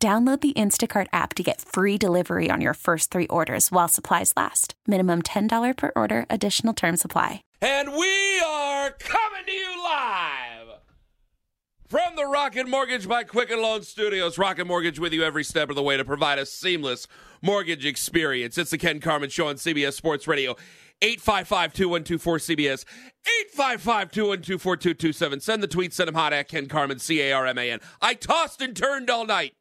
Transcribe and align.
Download 0.00 0.40
the 0.40 0.52
Instacart 0.52 1.08
app 1.12 1.34
to 1.34 1.42
get 1.42 1.60
free 1.60 1.98
delivery 1.98 2.50
on 2.52 2.60
your 2.60 2.74
first 2.74 3.10
three 3.10 3.26
orders 3.26 3.72
while 3.72 3.88
supplies 3.88 4.32
last. 4.36 4.74
Minimum 4.86 5.22
$10 5.22 5.76
per 5.76 5.90
order, 5.96 6.24
additional 6.30 6.72
term 6.72 6.96
supply. 6.96 7.42
And 7.60 7.90
we 7.90 8.40
are 8.46 8.90
coming 8.90 9.44
to 9.44 9.52
you 9.52 9.82
live 9.82 10.68
from 11.88 12.14
the 12.14 12.26
Rocket 12.26 12.68
Mortgage 12.68 13.08
by 13.08 13.24
Quicken 13.24 13.60
Loan 13.60 13.82
Studios. 13.82 14.38
Rocket 14.38 14.68
Mortgage 14.68 15.00
with 15.00 15.12
you 15.12 15.24
every 15.24 15.42
step 15.42 15.68
of 15.68 15.74
the 15.74 15.82
way 15.82 15.96
to 15.96 16.04
provide 16.04 16.38
a 16.38 16.46
seamless 16.46 17.08
mortgage 17.42 17.84
experience. 17.84 18.56
It's 18.56 18.70
the 18.70 18.78
Ken 18.78 19.00
Carman 19.00 19.30
Show 19.30 19.48
on 19.48 19.56
CBS 19.56 19.94
Sports 19.94 20.28
Radio. 20.28 20.54
855 21.00 21.72
2124 21.74 22.38
CBS, 22.38 22.84
855 23.54 24.10
212 24.10 24.60
4227. 24.60 25.40
Send 25.40 25.62
the 25.62 25.68
tweet, 25.68 25.94
send 25.94 26.08
them 26.08 26.16
hot 26.16 26.32
at 26.32 26.48
Ken 26.48 26.66
Carman, 26.66 26.98
C 26.98 27.20
A 27.20 27.32
R 27.32 27.46
M 27.46 27.56
A 27.56 27.70
N. 27.70 27.78
I 28.00 28.14
tossed 28.14 28.60
and 28.60 28.74
turned 28.76 29.08
all 29.08 29.24
night. 29.24 29.54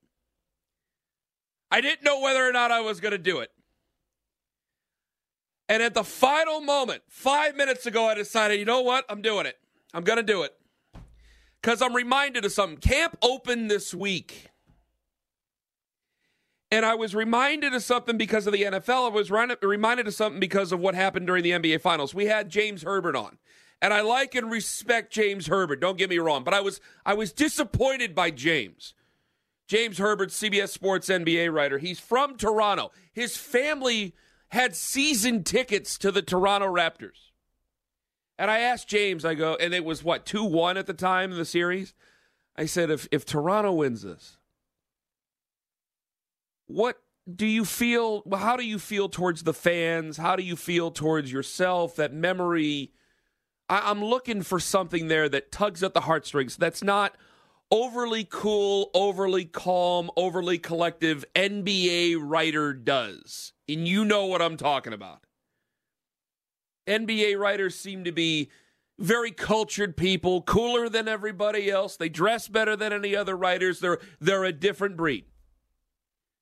I 1.70 1.82
didn't 1.82 2.04
know 2.04 2.20
whether 2.22 2.48
or 2.48 2.52
not 2.52 2.72
I 2.72 2.82
was 2.82 3.00
going 3.00 3.12
to 3.12 3.18
do 3.18 3.40
it. 3.40 3.52
And 5.70 5.84
at 5.84 5.94
the 5.94 6.04
final 6.04 6.62
moment, 6.62 7.04
five 7.10 7.56
minutes 7.56 7.86
ago, 7.86 8.06
I 8.06 8.14
decided, 8.14 8.60
you 8.60 8.66
know 8.66 8.82
what? 8.82 9.06
I'm 9.10 9.22
doing 9.22 9.46
it. 9.46 9.58
I'm 9.94 10.04
going 10.04 10.18
to 10.18 10.24
do 10.24 10.44
it. 10.44 10.54
Because 11.62 11.82
I'm 11.82 11.96
reminded 11.96 12.46
of 12.46 12.52
something. 12.52 12.78
Camp 12.78 13.18
opened 13.22 13.70
this 13.70 13.94
week. 13.94 14.50
And 16.72 16.86
I 16.86 16.96
was 16.96 17.16
reminded 17.16 17.74
of 17.74 17.84
something 17.84 18.18
because 18.18 18.48
of 18.48 18.54
the 18.54 18.64
NFL. 18.64 19.12
I 19.12 19.14
was 19.14 19.32
reminded 19.32 20.08
of 20.08 20.14
something 20.14 20.40
because 20.40 20.72
of 20.72 20.80
what 20.80 20.96
happened 20.96 21.28
during 21.28 21.44
the 21.44 21.52
NBA 21.52 21.82
Finals. 21.82 22.14
We 22.14 22.26
had 22.26 22.50
James 22.50 22.84
Herbert 22.84 23.16
on. 23.16 23.38
And 23.82 23.94
I 23.94 24.02
like 24.02 24.36
and 24.36 24.50
respect 24.50 25.14
James 25.14 25.48
Herbert, 25.48 25.80
don't 25.80 25.98
get 25.98 26.10
me 26.10 26.18
wrong, 26.18 26.44
but 26.44 26.54
I 26.54 26.62
was 26.62 26.82
I 27.06 27.14
was 27.14 27.32
disappointed 27.32 28.16
by 28.16 28.32
James. 28.32 28.96
James 29.68 29.98
Herbert, 29.98 30.30
CBS 30.30 30.70
Sports 30.70 31.10
NBA 31.10 31.54
writer. 31.54 31.78
He's 31.78 32.00
from 32.00 32.38
Toronto. 32.38 32.92
His 33.12 33.36
family 33.36 34.16
had 34.50 34.76
season 34.76 35.44
tickets 35.44 35.98
to 35.98 36.12
the 36.12 36.22
Toronto 36.22 36.68
Raptors. 36.68 37.32
And 38.40 38.50
I 38.50 38.60
asked 38.60 38.88
James, 38.88 39.26
I 39.26 39.34
go, 39.34 39.56
and 39.56 39.74
it 39.74 39.84
was 39.84 40.04
what, 40.04 40.26
2 40.26 40.44
1 40.44 40.78
at 40.78 40.88
the 40.88 40.94
time 40.94 41.32
in 41.32 41.38
the 41.38 41.46
series? 41.46 41.94
I 42.56 42.66
said, 42.66 42.90
if, 42.90 43.08
if 43.12 43.26
Toronto 43.26 43.74
wins 43.74 44.04
this, 44.04 44.38
what 46.68 47.02
do 47.34 47.46
you 47.46 47.66
feel? 47.66 48.24
How 48.32 48.56
do 48.56 48.64
you 48.64 48.80
feel 48.80 49.10
towards 49.10 49.44
the 49.44 49.54
fans? 49.54 50.18
How 50.18 50.36
do 50.36 50.44
you 50.44 50.56
feel 50.56 50.92
towards 50.92 51.32
yourself? 51.32 51.96
That 51.96 52.14
memory. 52.14 52.92
I, 53.70 53.90
I'm 53.90 54.04
looking 54.04 54.44
for 54.44 54.60
something 54.60 55.08
there 55.08 55.28
that 55.30 55.52
tugs 55.52 55.84
at 55.84 55.94
the 55.94 56.02
heartstrings. 56.02 56.56
That's 56.56 56.84
not 56.84 57.16
overly 57.72 58.26
cool, 58.30 58.90
overly 58.94 59.46
calm, 59.46 60.10
overly 60.16 60.58
collective 60.58 61.26
NBA 61.36 62.18
writer 62.20 62.74
does. 62.74 63.54
And 63.68 63.88
you 63.88 64.06
know 64.06 64.26
what 64.26 64.42
I'm 64.42 64.58
talking 64.58 64.94
about. 64.94 65.26
NBA 66.88 67.38
writers 67.38 67.76
seem 67.76 68.06
to 68.06 68.12
be 68.12 68.50
very 68.98 69.32
cultured 69.32 69.98
people, 69.98 70.42
cooler 70.42 70.90
than 70.90 71.08
everybody 71.08 71.70
else. 71.70 71.98
They 71.98 72.10
dress 72.10 72.48
better 72.48 72.76
than 72.76 72.94
any 72.94 73.16
other 73.16 73.36
writers. 73.36 73.80
They're 73.80 74.00
they're 74.20 74.46
a 74.46 74.54
different 74.54 74.98
breed. 74.98 75.26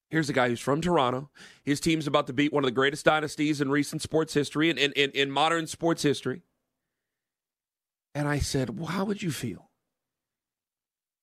Here's 0.09 0.29
a 0.29 0.33
guy 0.33 0.49
who's 0.49 0.59
from 0.59 0.81
Toronto. 0.81 1.29
His 1.63 1.79
team's 1.79 2.07
about 2.07 2.27
to 2.27 2.33
beat 2.33 2.53
one 2.53 2.63
of 2.63 2.67
the 2.67 2.71
greatest 2.71 3.05
dynasties 3.05 3.59
in 3.59 3.69
recent 3.69 4.01
sports 4.01 4.33
history 4.33 4.69
and 4.69 4.77
in, 4.77 4.91
in, 4.93 5.11
in 5.11 5.31
modern 5.31 5.67
sports 5.67 6.03
history. 6.03 6.43
And 8.13 8.27
I 8.27 8.39
said, 8.39 8.79
well, 8.79 8.87
how 8.87 9.03
would 9.05 9.21
you 9.21 9.31
feel? 9.31 9.71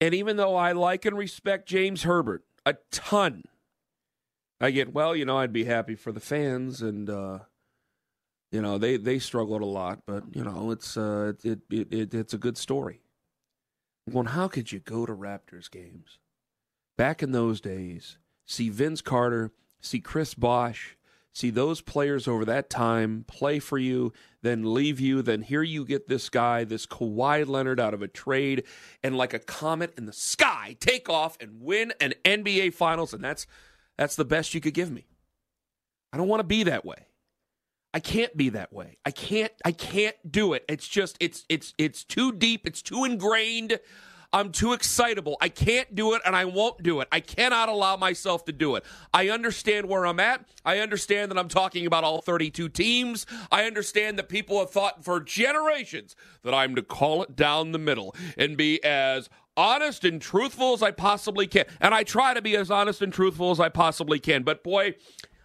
And 0.03 0.15
even 0.15 0.37
though 0.37 0.57
I 0.57 0.73
like 0.73 1.05
and 1.05 1.17
respect 1.17 1.69
James 1.69 2.03
Herbert 2.03 2.43
a 2.67 2.75
ton, 2.91 3.45
I 4.61 4.73
get, 4.73 4.93
well, 4.93 5.15
you 5.15 5.25
know, 5.25 5.39
I'd 5.39 5.53
be 5.53 5.63
happy 5.63 5.95
for 5.95 6.11
the 6.11 6.19
fans 6.19 6.83
and, 6.83 7.09
uh, 7.09 7.39
you 8.51 8.61
know, 8.61 8.79
they, 8.79 8.97
they 8.97 9.21
struggled 9.21 9.63
a 9.63 9.67
lot, 9.67 10.01
but, 10.05 10.25
you 10.33 10.43
know, 10.43 10.73
it's, 10.73 10.97
uh, 10.97 11.35
it, 11.45 11.61
it, 11.71 11.93
it, 11.93 12.15
it's 12.15 12.35
a 12.35 12.39
good 12.39 12.59
story. 12.59 13.01
I'm 14.09 14.15
going, 14.15 14.27
how 14.27 14.49
could 14.49 14.73
you 14.73 14.81
go 14.81 15.07
to 15.07 15.13
Raptors 15.15 15.71
games? 15.71 16.19
Back 16.99 17.23
in 17.23 17.31
those 17.31 17.61
days, 17.61 18.19
see 18.45 18.71
Vince 18.71 19.03
Carter, 19.03 19.53
see 19.81 20.01
Chris 20.01 20.35
Bosh, 20.35 20.97
see 21.33 21.51
those 21.51 21.81
players 21.81 22.29
over 22.29 22.45
that 22.45 22.69
time 22.69 23.25
play 23.27 23.59
for 23.59 23.79
you, 23.79 24.13
then 24.43 24.75
leave 24.75 25.01
you, 25.01 25.23
then 25.23 25.43
here 25.43 25.63
you 25.63 25.85
get 25.85 26.09
this 26.09 26.29
guy, 26.29 26.65
this 26.65 26.87
Kawhi 26.87 27.47
Leonard 27.47 27.81
out 27.81 27.95
of 27.95 28.03
a 28.03 28.09
trade, 28.09 28.65
and 29.03 29.17
like 29.17 29.33
a 29.33 29.39
comet 29.39 29.95
in 29.97 30.07
the 30.07 30.13
sky, 30.13 30.77
take 30.81 31.09
off 31.09 31.37
and 31.41 31.61
win 31.61 31.93
an 32.01 32.15
NBA 32.25 32.75
Finals, 32.75 33.15
and 33.15 33.25
that's 33.25 33.47
that's 33.97 34.17
the 34.17 34.25
best 34.25 34.55
you 34.55 34.61
could 34.61 34.75
give 34.75 34.91
me. 34.91 35.07
I 36.13 36.17
don't 36.17 36.29
want 36.29 36.41
to 36.41 36.45
be 36.45 36.65
that 36.65 36.85
way. 36.85 37.07
I 37.95 38.01
can't 38.01 38.37
be 38.37 38.51
that 38.51 38.73
way. 38.73 38.99
I 39.05 39.11
can't 39.11 39.53
I 39.65 39.73
can't 39.73 40.17
do 40.31 40.55
it. 40.55 40.65
It's 40.69 40.89
just 40.89 41.17
it's 41.21 41.45
it's 41.49 41.75
it's 41.79 42.05
too 42.05 42.33
deep, 42.33 42.67
it's 42.67 42.83
too 42.83 43.05
ingrained. 43.05 43.79
I'm 44.33 44.51
too 44.51 44.73
excitable. 44.73 45.37
I 45.41 45.49
can't 45.49 45.95
do 45.95 46.15
it 46.15 46.23
and 46.25 46.35
I 46.35 46.47
won't 46.47 46.83
do 46.83 47.01
it. 47.01 47.09
I 47.13 47.21
cannot 47.21 47.69
allow 47.69 47.97
myself 47.97 48.45
to 48.47 48.53
do 48.53 48.77
it. 48.77 48.85
I 49.13 49.29
understand 49.29 49.89
where 49.89 50.07
I'm 50.07 50.21
at. 50.21 50.45
I 50.65 50.79
understand 50.79 51.31
that 51.31 51.39
I'm 51.39 51.49
talking 51.49 51.87
about 51.87 52.05
all 52.05 52.23
32 52.23 52.69
teams. 52.71 53.27
I 53.51 53.65
understand 53.65 54.19
that 54.19 54.29
people 54.29 54.59
have 54.61 54.71
thought 54.71 55.05
for 55.05 55.21
generations 55.21 56.17
that 56.43 56.55
I'm 56.55 56.75
to 56.77 56.83
call 56.83 57.23
it 57.23 57.37
down 57.37 57.73
the 57.73 57.79
middle 57.79 58.15
and 58.39 58.57
be 58.57 58.83
as 58.83 59.29
honest 59.57 60.05
and 60.05 60.21
truthful 60.21 60.73
as 60.73 60.83
I 60.83 60.91
possibly 60.91 61.47
can. 61.47 61.67
And 61.81 61.95
I 61.95 62.03
try 62.03 62.35
to 62.35 62.43
be 62.43 62.57
as 62.57 62.71
honest 62.71 63.03
and 63.03 63.13
truthful 63.13 63.51
as 63.51 63.61
I 63.61 63.69
possibly 63.69 64.19
can. 64.19 64.43
But 64.45 64.65
boy, 64.65 64.95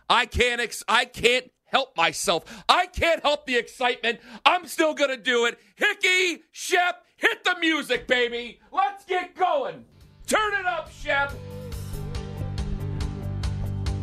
I 0.10 0.26
can't 0.26 0.62
ex- 0.62 0.84
I 0.88 1.06
can't 1.06 1.52
help 1.68 1.96
myself. 1.96 2.64
I 2.68 2.88
can't 2.88 3.22
help 3.22 3.46
the 3.46 3.56
excitement. 3.56 4.20
I'm 4.46 4.68
still 4.68 4.94
going 4.94 5.12
to 5.12 5.18
do 5.18 5.46
it. 5.46 5.60
Hickey, 5.76 6.44
Shep, 6.52 7.04
Hit 7.18 7.44
the 7.44 7.56
music, 7.60 8.06
baby. 8.06 8.60
Let's 8.72 9.04
get 9.06 9.36
going. 9.36 9.84
Turn 10.28 10.54
it 10.54 10.68
up, 10.68 10.92
Shep. 10.92 11.34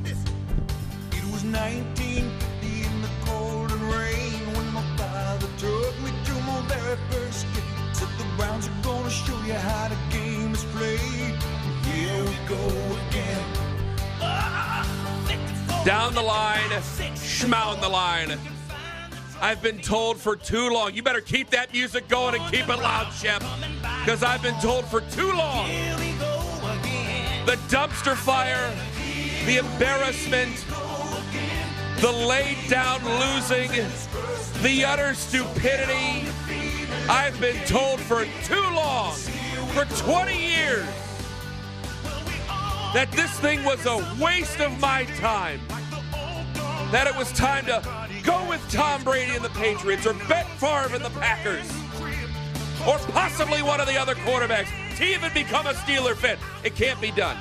It 0.05 1.25
was 1.31 1.45
1950 1.45 2.27
in 2.83 3.03
the 3.03 3.09
cold 3.25 3.71
and 3.71 3.83
rain 3.83 4.57
when 4.57 4.67
my 4.75 4.83
father 4.97 5.47
took 5.59 5.95
me 6.03 6.11
to 6.25 6.33
my 6.43 6.61
very 6.67 6.99
first 7.11 7.47
game. 7.55 7.63
Said 7.93 8.09
the 8.19 8.25
Browns 8.37 8.67
are 8.67 8.83
gonna 8.83 9.11
show 9.11 9.41
you 9.45 9.53
how 9.53 9.89
the 9.89 9.97
game 10.11 10.53
is 10.53 10.65
played. 10.65 11.39
Here 11.85 12.25
we 12.25 12.37
go. 12.49 12.94
Down 15.85 16.15
the 16.15 16.23
line, 16.23 16.71
schmound 17.15 17.83
the 17.83 17.89
line. 17.91 18.39
I've 19.43 19.61
been 19.61 19.79
told 19.81 20.17
for 20.17 20.35
too 20.35 20.71
long. 20.71 20.95
You 20.95 21.03
better 21.03 21.21
keep 21.21 21.51
that 21.51 21.75
music 21.75 22.09
going 22.09 22.41
and 22.41 22.51
keep 22.51 22.71
it 22.71 22.77
loud, 22.77 23.13
Shep. 23.13 23.43
Because 24.01 24.23
I've 24.23 24.43
been 24.43 24.59
told 24.61 24.87
for 24.87 25.03
too 25.03 25.31
long. 25.33 25.69
The 27.45 27.59
dumpster 27.69 28.17
fire, 28.17 28.73
the 29.45 29.59
embarrassment, 29.59 30.57
the 32.01 32.11
laid 32.11 32.57
down 32.71 33.05
losing, 33.05 33.71
the 34.63 34.87
utter 34.87 35.13
stupidity. 35.13 36.27
I've 37.11 37.39
been 37.43 37.63
told 37.67 38.01
for 38.01 38.25
too 38.45 38.65
long, 38.75 39.13
for 39.75 39.85
20 39.85 40.35
years, 40.35 40.87
that 42.95 43.11
this 43.13 43.39
thing 43.41 43.63
was 43.65 43.85
a 43.87 43.97
waste 44.23 44.61
of 44.61 44.81
my 44.81 45.05
time. 45.19 45.61
That 46.93 47.07
it 47.07 47.17
was 47.17 47.31
time 47.33 47.67
to 47.67 47.83
Go 48.25 48.49
with 48.49 48.67
Tom 48.73 49.05
Brady 49.05 49.33
and 49.33 49.45
the 49.45 49.51
Patriots, 49.51 50.07
or 50.07 50.15
Brett 50.15 50.49
Favre 50.59 50.95
and 50.95 51.05
the 51.05 51.11
Packers, 51.21 51.71
or 52.89 52.97
possibly 53.13 53.63
one 53.63 53.81
of 53.81 53.87
the 53.87 54.01
other 54.01 54.15
quarterbacks 54.15 54.69
to 54.97 55.05
even 55.05 55.31
become 55.35 55.67
a 55.67 55.75
Steeler 55.75 56.17
fan. 56.17 56.39
It 56.65 56.75
can't 56.75 56.99
be 57.03 57.11
done. 57.11 57.37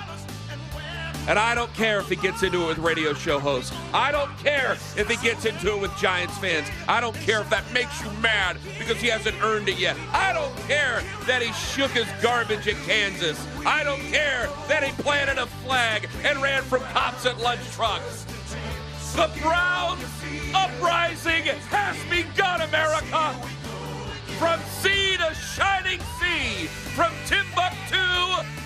And 1.28 1.40
I 1.40 1.56
don't 1.56 1.74
care 1.74 2.00
if 2.00 2.10
he 2.10 2.18
gets 2.18 2.44
into 2.44 2.64
it 2.64 2.68
with 2.68 2.78
radio 2.80 3.14
show 3.14 3.40
hosts. 3.40 3.74
I 3.94 4.12
don't 4.12 4.36
care 4.40 4.74
if 4.74 5.08
he 5.10 5.16
gets 5.18 5.46
into 5.46 5.74
it 5.74 5.82
with 5.82 5.96
Giants 5.98 6.38
fans. 6.38 6.68
I 6.88 7.00
don't 7.00 7.16
care 7.16 7.40
if 7.40 7.50
that 7.50 7.64
makes 7.74 8.02
you 8.04 8.10
mad 8.20 8.58
because 8.78 8.98
he 8.98 9.08
hasn't 9.08 9.42
earned 9.42 9.70
it 9.70 9.80
yet. 9.80 9.96
I 10.12 10.34
don't 10.34 10.56
care 10.68 11.02
that 11.26 11.42
he 11.42 11.54
shook 11.54 11.92
his 11.92 12.08
garbage 12.22 12.68
at 12.68 12.76
Kansas. 12.86 13.40
I 13.66 13.84
don't 13.86 14.02
care 14.02 14.50
that 14.68 14.84
he 14.84 14.92
planted 15.02 15.38
a 15.38 15.46
flag 15.46 16.10
and 16.26 16.42
ran 16.42 16.62
from 16.64 16.82
cops 16.92 17.26
at 17.26 17.40
lunch 17.40 17.62
trucks. 17.72 18.26
The 19.16 19.32
Browns 19.42 20.04
uprising 20.54 21.44
has 21.70 21.98
begun, 22.10 22.62
America! 22.62 23.34
From 24.40 24.60
sea 24.82 25.16
to 25.18 25.34
shining 25.36 26.02
sea, 26.20 26.66
from 26.96 27.12
Timbuktu 27.26 28.04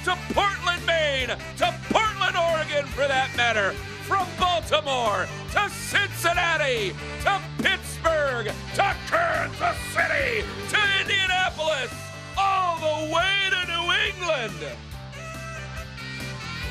to 0.08 0.18
Portland, 0.34 0.86
Maine, 0.86 1.28
to 1.58 1.76
Portland, 1.90 2.38
Oregon, 2.38 2.86
for 2.96 3.06
that 3.10 3.30
matter, 3.36 3.74
from 4.08 4.26
Baltimore 4.40 5.28
to 5.52 5.70
Cincinnati 5.70 6.96
to 7.24 7.42
Pittsburgh 7.62 8.46
to 8.46 8.96
Kansas 9.12 9.78
City 9.92 10.48
to 10.70 10.80
Indianapolis, 11.02 11.92
all 12.38 12.78
the 12.80 13.14
way 13.14 13.50
to 13.52 13.68
New 13.68 13.92
England. 14.08 14.78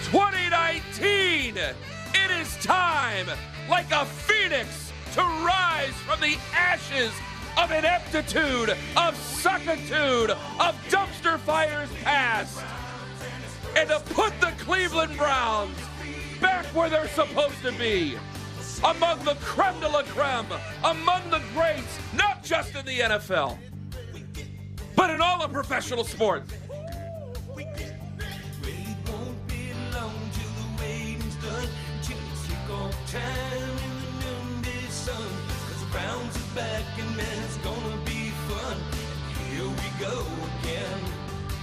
2019, 0.04 1.58
it 1.58 2.30
is 2.40 2.56
time, 2.64 3.26
like 3.68 3.92
a 3.92 4.06
phoenix, 4.06 4.90
to 5.12 5.20
rise 5.20 5.92
from 6.06 6.22
the 6.22 6.38
ashes 6.54 7.12
of 7.58 7.70
ineptitude, 7.70 8.70
of 8.96 9.14
suckitude, 9.14 10.30
of 10.30 10.74
dumpster 10.88 11.38
fires 11.40 11.90
past, 12.02 12.64
and 13.76 13.90
to 13.90 14.00
put 14.14 14.32
the 14.40 14.52
Cleveland 14.58 15.16
Browns 15.18 15.76
back 16.40 16.64
where 16.74 16.88
they're 16.88 17.08
supposed 17.08 17.60
to 17.62 17.72
be. 17.72 18.16
Among 18.82 19.22
the 19.24 19.34
creme 19.36 19.78
de 19.80 19.88
la 19.88 20.02
creme, 20.02 20.46
among 20.82 21.28
the 21.30 21.42
greats, 21.52 21.98
not 22.14 22.42
just 22.42 22.74
in 22.74 22.84
the 22.86 23.00
NFL, 23.00 23.58
but 24.94 25.10
in 25.10 25.20
all 25.20 25.42
of 25.42 25.52
professional 25.52 26.04
sports. 26.04 26.52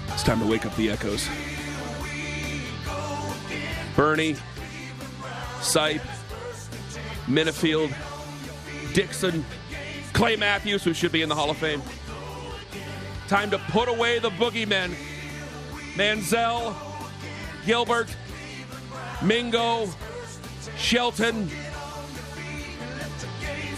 It's 0.09 0.23
time 0.23 0.39
to 0.39 0.45
wake 0.45 0.65
up 0.65 0.75
the 0.75 0.91
echoes. 0.91 1.27
Bernie, 3.95 4.35
Sipe, 5.59 6.01
Minnifield, 7.27 7.93
Dixon, 8.93 9.45
Clay 10.13 10.35
Matthews, 10.35 10.83
who 10.83 10.93
should 10.93 11.11
be 11.11 11.21
in 11.21 11.29
the 11.29 11.35
Hall 11.35 11.49
of 11.49 11.57
Fame. 11.57 11.81
Time 13.27 13.49
to 13.51 13.57
put 13.69 13.89
away 13.89 14.19
the 14.19 14.29
boogeymen. 14.31 14.93
Manziel, 15.95 16.75
Gilbert, 17.65 18.15
Mingo, 19.23 19.87
Shelton. 20.77 21.49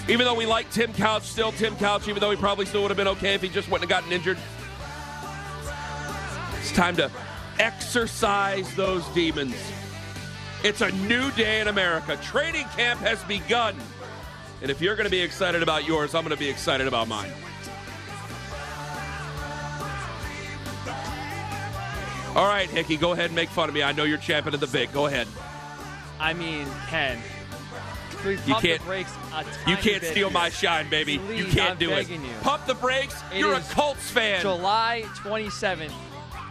Even 0.08 0.26
though 0.26 0.36
we 0.36 0.46
like 0.46 0.70
Tim 0.72 0.94
Couch, 0.94 1.24
still 1.24 1.52
Tim 1.52 1.76
Couch, 1.78 2.08
even 2.08 2.20
though 2.20 2.32
he 2.32 2.38
probably 2.38 2.66
still 2.66 2.82
would 2.84 2.92
have 2.92 2.98
been 2.98 3.08
okay 3.08 3.34
if 3.34 3.42
he 3.42 3.50
just 3.50 3.70
wouldn't 3.70 3.90
have 3.90 4.02
gotten 4.02 4.14
injured. 4.14 4.38
It's 6.60 6.72
time 6.72 6.96
to 6.98 7.12
exercise 7.60 8.74
those 8.76 9.06
demons. 9.10 9.56
It's 10.66 10.82
a 10.82 10.90
new 10.92 11.30
day 11.34 11.62
in 11.62 11.68
America. 11.68 12.18
Training 12.24 12.66
camp 12.76 13.00
has 13.02 13.24
begun. 13.26 13.76
And 14.64 14.72
if 14.72 14.82
you're 14.82 14.96
going 14.96 15.06
to 15.06 15.12
be 15.12 15.22
excited 15.22 15.62
about 15.62 15.86
yours, 15.86 16.16
I'm 16.16 16.24
going 16.24 16.36
to 16.36 16.40
be 16.40 16.50
excited 16.50 16.88
about 16.88 17.08
mine. 17.08 17.32
All 22.36 22.48
right, 22.48 22.68
Hickey, 22.68 22.98
go 22.98 23.12
ahead 23.12 23.26
and 23.28 23.36
make 23.36 23.50
fun 23.50 23.70
of 23.70 23.76
me. 23.76 23.84
I 23.84 23.92
know 23.92 24.06
you're 24.06 24.18
champion 24.18 24.56
of 24.56 24.60
the 24.60 24.66
Vic. 24.66 24.92
Go 24.92 25.06
ahead. 25.06 25.28
I 26.20 26.34
mean, 26.34 26.68
Ken. 26.88 27.20
You 28.26 28.56
can't- 28.56 28.84
brakes 28.86 29.12
a 29.36 29.46
You 29.70 29.78
can't 29.78 30.04
steal 30.04 30.30
here. 30.30 30.34
my 30.34 30.50
shine, 30.50 30.90
baby. 30.90 31.20
Please, 31.20 31.38
you 31.42 31.46
can't 31.46 31.72
I'm 31.74 31.78
do 31.78 31.92
it. 31.92 32.10
you. 32.10 32.20
Pump 32.42 32.66
the 32.66 32.74
brakes. 32.74 33.22
It 33.32 33.38
you're 33.38 33.54
a 33.54 33.60
Colts 33.60 34.10
fan. 34.10 34.42
July 34.42 35.04
27th, 35.18 35.92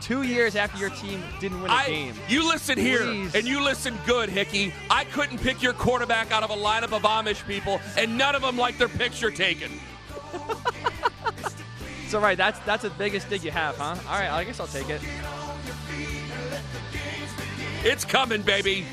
two 0.04 0.22
years 0.22 0.54
after 0.54 0.76
your 0.76 0.90
team 0.90 1.22
didn't 1.40 1.62
win 1.62 1.70
a 1.70 1.74
I, 1.74 1.86
game. 1.86 2.14
you 2.28 2.46
listen 2.46 2.76
here, 2.76 2.98
Please. 3.02 3.34
and 3.34 3.46
you 3.46 3.64
listen 3.64 3.98
good, 4.04 4.28
Hickey. 4.28 4.74
I 4.90 5.04
couldn't 5.04 5.38
pick 5.38 5.62
your 5.62 5.72
quarterback 5.72 6.30
out 6.30 6.42
of 6.42 6.50
a 6.50 6.54
lineup 6.54 6.92
of 6.92 7.02
Amish 7.02 7.46
people, 7.46 7.80
and 7.96 8.18
none 8.18 8.34
of 8.34 8.42
them 8.42 8.58
like 8.58 8.76
their 8.76 8.88
picture 8.88 9.30
taken. 9.30 9.70
so 12.08 12.20
right, 12.20 12.36
That's 12.36 12.58
that's 12.60 12.82
the 12.82 12.90
biggest 12.90 13.30
dig 13.30 13.42
you 13.44 13.50
have, 13.50 13.76
huh? 13.76 13.96
All 14.06 14.18
right, 14.18 14.30
I 14.30 14.44
guess 14.44 14.60
I'll 14.60 14.66
take 14.66 14.90
it. 14.90 15.00
It's 17.82 18.04
coming, 18.04 18.42
baby. 18.42 18.84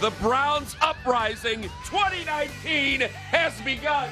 The 0.00 0.10
Browns 0.22 0.76
uprising 0.80 1.62
2019 1.84 3.00
has 3.00 3.60
begun. 3.60 4.08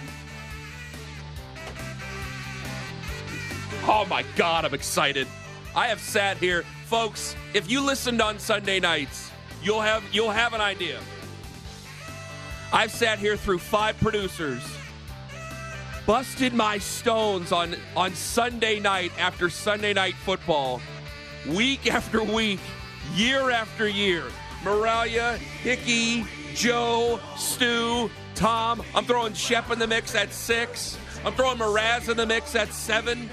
Oh 3.84 4.04
my 4.10 4.22
God, 4.36 4.66
I'm 4.66 4.74
excited. 4.74 5.26
I 5.74 5.88
have 5.88 6.00
sat 6.00 6.36
here, 6.38 6.64
folks. 6.86 7.36
If 7.54 7.70
you 7.70 7.80
listened 7.80 8.20
on 8.20 8.38
Sunday 8.38 8.80
nights, 8.80 9.30
you'll 9.62 9.80
have 9.80 10.02
you'll 10.12 10.30
have 10.30 10.54
an 10.54 10.60
idea. 10.60 11.00
I've 12.72 12.90
sat 12.90 13.18
here 13.18 13.36
through 13.36 13.58
five 13.58 13.98
producers, 13.98 14.62
busted 16.06 16.52
my 16.52 16.78
stones 16.78 17.52
on 17.52 17.76
on 17.96 18.14
Sunday 18.14 18.80
night 18.80 19.12
after 19.18 19.48
Sunday 19.48 19.92
night 19.92 20.14
football, 20.14 20.80
week 21.48 21.86
after 21.92 22.22
week, 22.22 22.60
year 23.14 23.50
after 23.50 23.88
year. 23.88 24.24
Moralia, 24.62 25.36
Hickey, 25.36 26.26
Joe, 26.54 27.20
Stu, 27.36 28.10
Tom. 28.34 28.82
I'm 28.94 29.04
throwing 29.04 29.32
Shep 29.32 29.70
in 29.70 29.78
the 29.78 29.86
mix 29.86 30.14
at 30.14 30.32
six. 30.32 30.98
I'm 31.24 31.32
throwing 31.34 31.58
Mraz 31.58 32.08
in 32.08 32.16
the 32.16 32.26
mix 32.26 32.54
at 32.56 32.72
seven. 32.72 33.30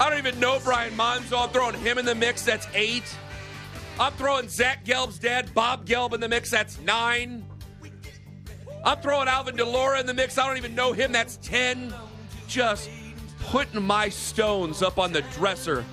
I 0.00 0.08
don't 0.08 0.18
even 0.18 0.38
know 0.38 0.60
Brian 0.62 0.94
Monzo. 0.94 1.42
I'm 1.42 1.50
throwing 1.50 1.74
him 1.74 1.98
in 1.98 2.04
the 2.04 2.14
mix. 2.14 2.44
That's 2.44 2.68
eight. 2.72 3.02
I'm 3.98 4.12
throwing 4.12 4.48
Zach 4.48 4.84
Gelb's 4.84 5.18
dad, 5.18 5.52
Bob 5.54 5.86
Gelb, 5.86 6.14
in 6.14 6.20
the 6.20 6.28
mix. 6.28 6.50
That's 6.50 6.78
nine. 6.80 7.44
I'm 8.84 8.98
throwing 8.98 9.26
Alvin 9.26 9.56
Delora 9.56 9.98
in 9.98 10.06
the 10.06 10.14
mix. 10.14 10.38
I 10.38 10.46
don't 10.46 10.56
even 10.56 10.76
know 10.76 10.92
him. 10.92 11.10
That's 11.10 11.36
10. 11.38 11.92
Just 12.46 12.88
putting 13.40 13.82
my 13.82 14.08
stones 14.08 14.82
up 14.82 14.98
on 14.98 15.12
the 15.12 15.22
dresser 15.22 15.84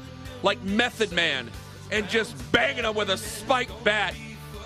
like 0.44 0.62
Method 0.62 1.12
Man 1.12 1.50
and 1.92 2.08
just 2.08 2.36
banging 2.52 2.84
them 2.84 2.96
with 2.96 3.10
a 3.10 3.18
spiked 3.18 3.84
bat 3.84 4.14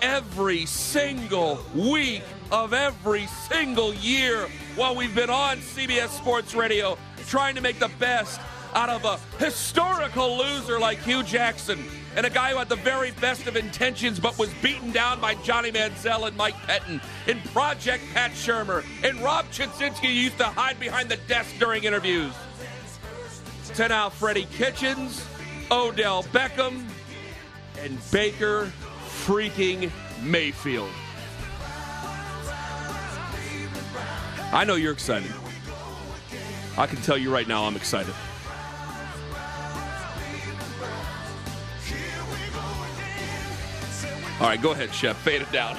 every 0.02 0.66
single 0.66 1.60
week 1.74 2.22
of 2.52 2.74
every 2.74 3.26
single 3.48 3.94
year 3.94 4.48
while 4.76 4.94
we've 4.94 5.14
been 5.14 5.30
on 5.30 5.58
CBS 5.58 6.08
Sports 6.08 6.54
Radio 6.54 6.98
trying 7.26 7.54
to 7.54 7.60
make 7.60 7.78
the 7.78 7.90
best 7.98 8.40
out 8.74 8.88
of 8.88 9.04
a 9.04 9.18
historical 9.42 10.36
loser 10.36 10.78
like 10.78 10.98
Hue 10.98 11.22
Jackson 11.22 11.84
and 12.16 12.26
a 12.26 12.30
guy 12.30 12.50
who 12.50 12.58
had 12.58 12.68
the 12.68 12.76
very 12.76 13.10
best 13.12 13.46
of 13.46 13.56
intentions 13.56 14.18
but 14.18 14.38
was 14.38 14.52
beaten 14.62 14.90
down 14.92 15.20
by 15.20 15.34
Johnny 15.36 15.70
Manziel 15.70 16.26
and 16.26 16.36
Mike 16.36 16.56
Pettine 16.66 17.00
in 17.26 17.40
Project 17.52 18.04
Pat 18.12 18.32
Shurmur 18.32 18.84
and 19.04 19.20
Rob 19.20 19.46
Chudzinski 19.46 20.12
used 20.12 20.38
to 20.38 20.44
hide 20.44 20.78
behind 20.80 21.08
the 21.08 21.16
desk 21.28 21.54
during 21.58 21.84
interviews. 21.84 22.32
To 23.74 23.88
now 23.88 24.08
Freddie 24.08 24.48
Kitchens, 24.52 25.24
Odell 25.70 26.24
Beckham, 26.24 26.84
and 27.78 27.98
Baker 28.10 28.72
freaking 29.24 29.90
Mayfield. 30.22 30.90
I 34.52 34.64
know 34.66 34.74
you're 34.74 34.92
excited. 34.92 35.32
I 36.76 36.86
can 36.86 37.00
tell 37.02 37.16
you 37.16 37.32
right 37.32 37.46
now 37.46 37.64
I'm 37.64 37.76
excited. 37.76 38.14
All 44.40 44.46
right, 44.46 44.60
go 44.60 44.70
ahead, 44.70 44.94
Shep. 44.94 45.16
Fade 45.16 45.42
it 45.42 45.52
down. 45.52 45.76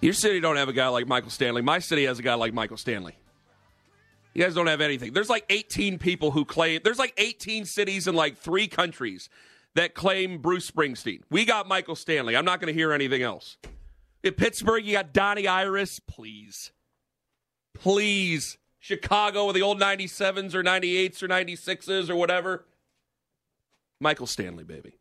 Your 0.00 0.12
city 0.12 0.38
don't 0.38 0.56
have 0.56 0.68
a 0.68 0.72
guy 0.72 0.86
like 0.86 1.08
Michael 1.08 1.30
Stanley. 1.30 1.60
My 1.60 1.80
city 1.80 2.04
has 2.04 2.18
a 2.20 2.22
guy 2.22 2.34
like 2.34 2.54
Michael 2.54 2.76
Stanley. 2.76 3.16
You 4.34 4.44
guys 4.44 4.54
don't 4.54 4.68
have 4.68 4.80
anything. 4.80 5.12
There's 5.12 5.30
like 5.30 5.44
18 5.50 5.98
people 5.98 6.30
who 6.30 6.44
claim. 6.44 6.80
There's 6.84 6.98
like 6.98 7.12
18 7.16 7.64
cities 7.64 8.06
in 8.06 8.14
like 8.14 8.36
three 8.36 8.68
countries 8.68 9.28
that 9.74 9.94
claim 9.94 10.38
Bruce 10.38 10.70
Springsteen. 10.70 11.22
We 11.28 11.44
got 11.44 11.66
Michael 11.66 11.96
Stanley. 11.96 12.36
I'm 12.36 12.44
not 12.44 12.60
going 12.60 12.72
to 12.72 12.78
hear 12.78 12.92
anything 12.92 13.22
else. 13.22 13.56
In 14.22 14.34
Pittsburgh, 14.34 14.84
you 14.84 14.92
got 14.92 15.12
Donnie 15.12 15.48
Iris. 15.48 15.98
Please, 15.98 16.70
please. 17.74 18.58
Chicago 18.78 19.46
with 19.46 19.56
the 19.56 19.62
old 19.62 19.80
97s 19.80 20.52
or 20.54 20.62
98s 20.62 21.22
or 21.22 21.28
96s 21.28 22.10
or 22.10 22.16
whatever. 22.16 22.66
Michael 24.00 24.26
Stanley, 24.26 24.64
baby. 24.64 24.98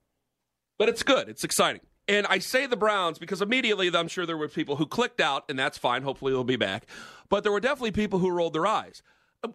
But 0.78 0.90
it's 0.90 1.04
good. 1.04 1.30
It's 1.30 1.44
exciting. 1.44 1.82
And 2.08 2.28
I 2.28 2.40
say 2.40 2.66
the 2.66 2.76
Browns 2.76 3.18
because 3.18 3.42
immediately 3.42 3.90
I'm 3.94 4.08
sure 4.08 4.26
there 4.26 4.38
were 4.38 4.50
people 4.50 4.76
who 4.76 4.86
clicked 4.86 5.22
out, 5.22 5.46
and 5.50 5.58
that's 5.58 5.78
fine. 5.78 6.04
Hopefully 6.04 6.34
they'll 6.34 6.44
be 6.44 6.58
back. 6.58 6.86
But 7.30 7.44
there 7.44 7.52
were 7.52 7.62
definitely 7.62 7.92
people 7.92 8.20
who 8.20 8.30
rolled 8.30 8.54
their 8.54 8.68
eyes. 8.68 9.02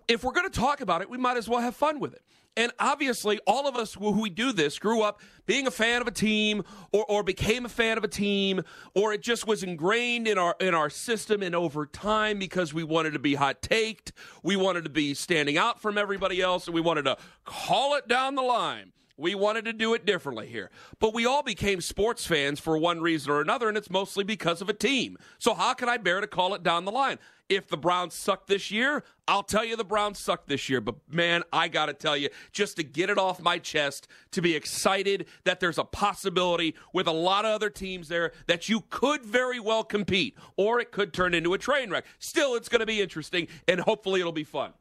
If 0.07 0.23
we're 0.23 0.33
going 0.33 0.49
to 0.51 0.61
talk 0.61 0.81
about 0.81 1.01
it, 1.01 1.09
we 1.09 1.17
might 1.17 1.37
as 1.37 1.49
well 1.49 1.61
have 1.61 1.75
fun 1.75 1.99
with 1.99 2.13
it. 2.13 2.23
And 2.57 2.73
obviously, 2.79 3.39
all 3.47 3.69
of 3.69 3.77
us 3.77 3.95
who 3.95 4.21
we 4.21 4.31
do 4.31 4.53
this 4.53 4.79
grew 4.79 5.01
up 5.03 5.21
being 5.47 5.67
a 5.67 5.71
fan 5.71 6.01
of 6.01 6.09
a 6.09 6.11
team 6.11 6.65
or, 6.93 7.05
or 7.09 7.23
became 7.23 7.65
a 7.65 7.69
fan 7.69 7.97
of 7.97 8.05
a 8.05 8.09
team, 8.09 8.63
or 8.95 9.13
it 9.13 9.23
just 9.23 9.47
was 9.47 9.63
ingrained 9.63 10.27
in 10.27 10.39
our 10.39 10.57
in 10.59 10.75
our 10.75 10.91
system 10.91 11.43
and 11.43 11.55
over 11.55 11.87
time 11.87 12.39
because 12.39 12.75
we 12.75 12.83
wanted 12.83 13.13
to 13.13 13.19
be 13.19 13.37
hot 13.37 13.63
taked, 13.63 14.13
we 14.43 14.57
wanted 14.57 14.85
to 14.85 14.91
be 14.91 15.15
standing 15.15 15.57
out 15.57 15.81
from 15.81 15.97
everybody 15.97 16.41
else, 16.41 16.67
and 16.67 16.75
we 16.75 16.81
wanted 16.81 17.05
to 17.05 17.17
call 17.45 17.95
it 17.95 18.09
down 18.09 18.35
the 18.35 18.43
line. 18.43 18.93
We 19.19 19.35
wanted 19.35 19.65
to 19.65 19.73
do 19.73 19.95
it 19.95 20.07
differently 20.07 20.47
here. 20.47 20.71
But 21.01 21.13
we 21.13 21.27
all 21.27 21.43
became 21.43 21.81
sports 21.81 22.25
fans 22.25 22.61
for 22.61 22.79
one 22.79 23.01
reason 23.01 23.33
or 23.33 23.41
another, 23.41 23.69
and 23.69 23.77
it's 23.77 23.91
mostly 23.91 24.23
because 24.23 24.63
of 24.63 24.69
a 24.69 24.73
team. 24.73 25.19
So 25.39 25.55
how 25.55 25.75
can 25.75 25.89
I 25.89 25.97
bear 25.97 26.21
to 26.21 26.29
call 26.29 26.55
it 26.55 26.63
down 26.63 26.85
the 26.85 26.93
line? 26.93 27.19
If 27.49 27.67
the 27.67 27.77
Browns 27.77 28.15
suck 28.15 28.47
this 28.47 28.71
year, 28.71 29.03
I'll 29.27 29.43
tell 29.43 29.65
you 29.65 29.75
the 29.75 29.83
Browns 29.83 30.21
suck 30.21 30.47
this 30.47 30.69
year. 30.69 30.81
But 30.81 30.97
man, 31.11 31.43
I 31.53 31.67
got 31.67 31.87
to 31.87 31.95
tell 31.95 32.17
you, 32.17 32.29
just 32.53 32.77
to 32.77 32.85
get 32.85 33.11
it 33.11 33.19
off 33.19 33.41
my 33.41 33.59
chest, 33.59 34.07
to 34.33 34.41
be 34.41 34.55
excited 34.55 35.27
that 35.45 35.59
there's 35.59 35.79
a 35.79 35.85
possibility 35.85 36.77
with 36.93 37.09
a 37.09 37.13
lot 37.13 37.45
of 37.45 37.51
other 37.51 37.71
teams 37.71 38.07
there 38.07 38.33
that 38.47 38.69
you 38.69 38.85
could 38.89 39.25
very 39.25 39.59
well 39.59 39.83
compete, 39.83 40.37
or 40.57 40.79
it 40.79 40.93
could 40.93 41.13
turn 41.13 41.35
into 41.35 41.55
a 41.55 41.59
train 41.59 41.91
wreck. 41.91 42.05
Still, 42.21 42.55
it's 42.55 42.69
going 42.69 42.81
to 42.81 42.87
be 42.87 43.01
interesting, 43.01 43.49
and 43.67 43.81
hopefully 43.81 44.21
it'll 44.21 44.31
be 44.31 44.45
fun. 44.45 44.75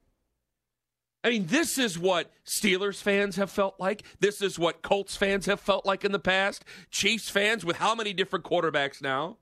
I 1.28 1.32
mean, 1.32 1.48
this 1.48 1.78
is 1.78 2.00
what 2.00 2.32
Steelers 2.46 3.02
fans 3.02 3.36
have 3.36 3.52
felt 3.52 3.82
like. 3.82 4.04
This 4.22 4.42
is 4.42 4.58
what 4.58 4.82
Colts 4.82 5.18
fans 5.18 5.46
have 5.46 5.60
felt 5.60 5.86
like 5.86 6.06
in 6.06 6.14
the 6.14 6.20
past. 6.20 6.64
Chiefs 6.90 7.30
fans 7.30 7.66
with 7.66 7.76
how 7.76 7.94
many 7.94 8.14
different 8.14 8.46
quarterbacks 8.46 9.02
now? 9.02 9.36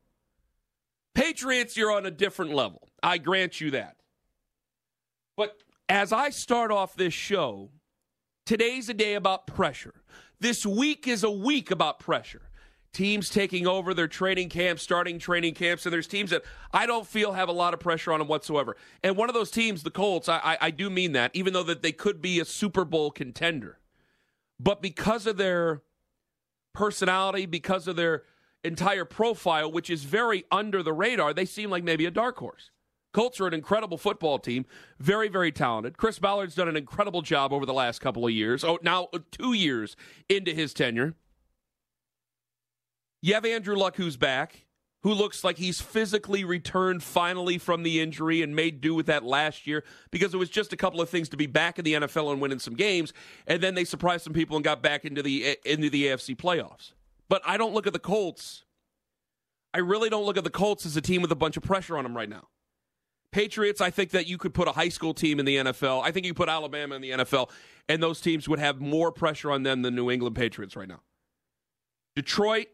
Patriots, 1.14 1.78
you're 1.78 1.92
on 1.92 2.08
a 2.08 2.10
different 2.10 2.56
level. 2.56 2.90
I 3.04 3.20
grant 3.20 3.62
you 3.62 3.70
that. 3.70 3.98
But 5.38 5.60
as 5.88 6.12
I 6.12 6.32
start 6.32 6.72
off 6.72 6.96
this 6.96 7.14
show, 7.14 7.70
today's 8.48 8.90
a 8.90 8.96
day 8.96 9.14
about 9.14 9.46
pressure. 9.46 9.94
This 10.40 10.66
week 10.66 11.08
is 11.08 11.24
a 11.24 11.30
week 11.30 11.70
about 11.70 12.00
pressure 12.00 12.50
teams 12.96 13.30
taking 13.30 13.68
over 13.68 13.94
their 13.94 14.08
training 14.08 14.48
camps, 14.48 14.82
starting 14.82 15.20
training 15.20 15.54
camps, 15.54 15.86
and 15.86 15.92
there's 15.92 16.08
teams 16.08 16.32
that 16.32 16.44
I 16.74 16.86
don't 16.86 17.06
feel 17.06 17.34
have 17.34 17.50
a 17.50 17.52
lot 17.52 17.74
of 17.74 17.80
pressure 17.82 18.14
on 18.14 18.20
them 18.20 18.30
whatsoever. 18.30 18.78
And 19.04 19.18
one 19.18 19.30
of 19.30 19.36
those 19.36 19.52
teams, 19.52 19.84
the 19.84 19.92
Colts, 19.92 20.30
I, 20.30 20.38
I, 20.38 20.58
I 20.62 20.72
do 20.72 20.90
mean 20.90 21.12
that, 21.12 21.32
even 21.34 21.52
though 21.52 21.64
that 21.64 21.82
they 21.82 21.92
could 21.92 22.22
be 22.22 22.40
a 22.40 22.46
Super 22.46 22.86
Bowl 22.86 23.12
contender, 23.12 23.80
but 24.60 24.82
because 24.82 25.28
of 25.28 25.36
their 25.36 25.82
personality, 26.74 27.46
because 27.46 27.88
of 27.88 27.98
their 27.98 28.24
entire 28.64 29.06
profile, 29.06 29.70
which 29.70 29.90
is 29.90 30.06
very 30.06 30.46
under 30.50 30.82
the 30.82 30.94
radar, 30.94 31.34
they 31.34 31.46
seem 31.46 31.70
like 31.70 31.84
maybe 31.84 32.06
a 32.06 32.12
dark 32.12 32.38
horse. 32.38 32.72
Colts 33.14 33.42
are 33.42 33.48
an 33.48 33.54
incredible 33.54 33.98
football 33.98 34.40
team, 34.40 34.66
very, 35.00 35.28
very 35.28 35.52
talented. 35.52 35.98
Chris 35.98 36.18
Ballard's 36.18 36.56
done 36.56 36.70
an 36.70 36.78
incredible 36.78 37.22
job 37.22 37.52
over 37.52 37.66
the 37.66 37.74
last 37.74 38.00
couple 38.00 38.26
of 38.26 38.32
years. 38.32 38.64
Oh, 38.64 38.80
now 38.82 39.10
two 39.32 39.54
years 39.54 39.98
into 40.30 40.54
his 40.54 40.74
tenure. 40.74 41.16
You 43.26 43.34
have 43.34 43.44
Andrew 43.44 43.76
Luck, 43.76 43.96
who's 43.96 44.18
back, 44.18 44.68
who 45.02 45.12
looks 45.12 45.44
like 45.44 45.58
he's 45.58 45.82
physically 45.82 46.44
returned 46.44 47.02
finally 47.02 47.58
from 47.58 47.82
the 47.82 48.00
injury 48.00 48.44
and 48.44 48.56
made 48.56 48.82
do 48.82 48.94
with 48.94 49.08
that 49.08 49.24
last 49.24 49.66
year 49.66 49.84
because 50.12 50.36
it 50.36 50.38
was 50.38 50.48
just 50.48 50.74
a 50.74 50.78
couple 50.78 51.02
of 51.02 51.10
things 51.10 51.28
to 51.30 51.36
be 51.36 51.48
back 51.48 51.80
in 51.80 51.86
the 51.86 51.94
NFL 51.94 52.32
and 52.32 52.40
winning 52.40 52.60
some 52.60 52.76
games, 52.76 53.14
and 53.48 53.64
then 53.64 53.74
they 53.74 53.84
surprised 53.84 54.26
some 54.26 54.34
people 54.34 54.58
and 54.58 54.64
got 54.64 54.84
back 54.84 55.06
into 55.06 55.24
the 55.24 55.44
eh, 55.44 55.56
into 55.66 55.90
the 55.90 56.06
AFC 56.06 56.36
playoffs. 56.38 56.92
But 57.28 57.42
I 57.44 57.58
don't 57.58 57.74
look 57.74 57.88
at 57.88 57.94
the 57.94 58.00
Colts. 58.00 58.64
I 59.74 59.80
really 59.80 60.12
don't 60.12 60.26
look 60.26 60.38
at 60.38 60.44
the 60.44 60.52
Colts 60.52 60.86
as 60.86 60.96
a 60.96 61.02
team 61.02 61.24
with 61.24 61.32
a 61.32 61.36
bunch 61.36 61.58
of 61.58 61.64
pressure 61.64 61.98
on 61.98 62.04
them 62.04 62.16
right 62.16 62.30
now. 62.30 62.50
Patriots, 63.32 63.82
I 63.82 63.90
think 63.90 64.12
that 64.12 64.28
you 64.28 64.38
could 64.38 64.54
put 64.54 64.68
a 64.68 64.72
high 64.72 64.90
school 64.90 65.16
team 65.16 65.40
in 65.40 65.48
the 65.48 65.56
NFL. 65.56 66.04
I 66.04 66.12
think 66.12 66.28
you 66.28 66.36
put 66.36 66.48
Alabama 66.48 66.94
in 66.94 67.02
the 67.02 67.10
NFL, 67.10 67.50
and 67.90 68.04
those 68.04 68.22
teams 68.22 68.48
would 68.48 68.60
have 68.60 68.80
more 68.80 69.12
pressure 69.12 69.50
on 69.50 69.64
them 69.64 69.82
than 69.82 69.96
New 69.96 70.12
England 70.12 70.36
Patriots 70.36 70.76
right 70.76 70.88
now. 70.88 71.02
Detroit, 72.16 72.68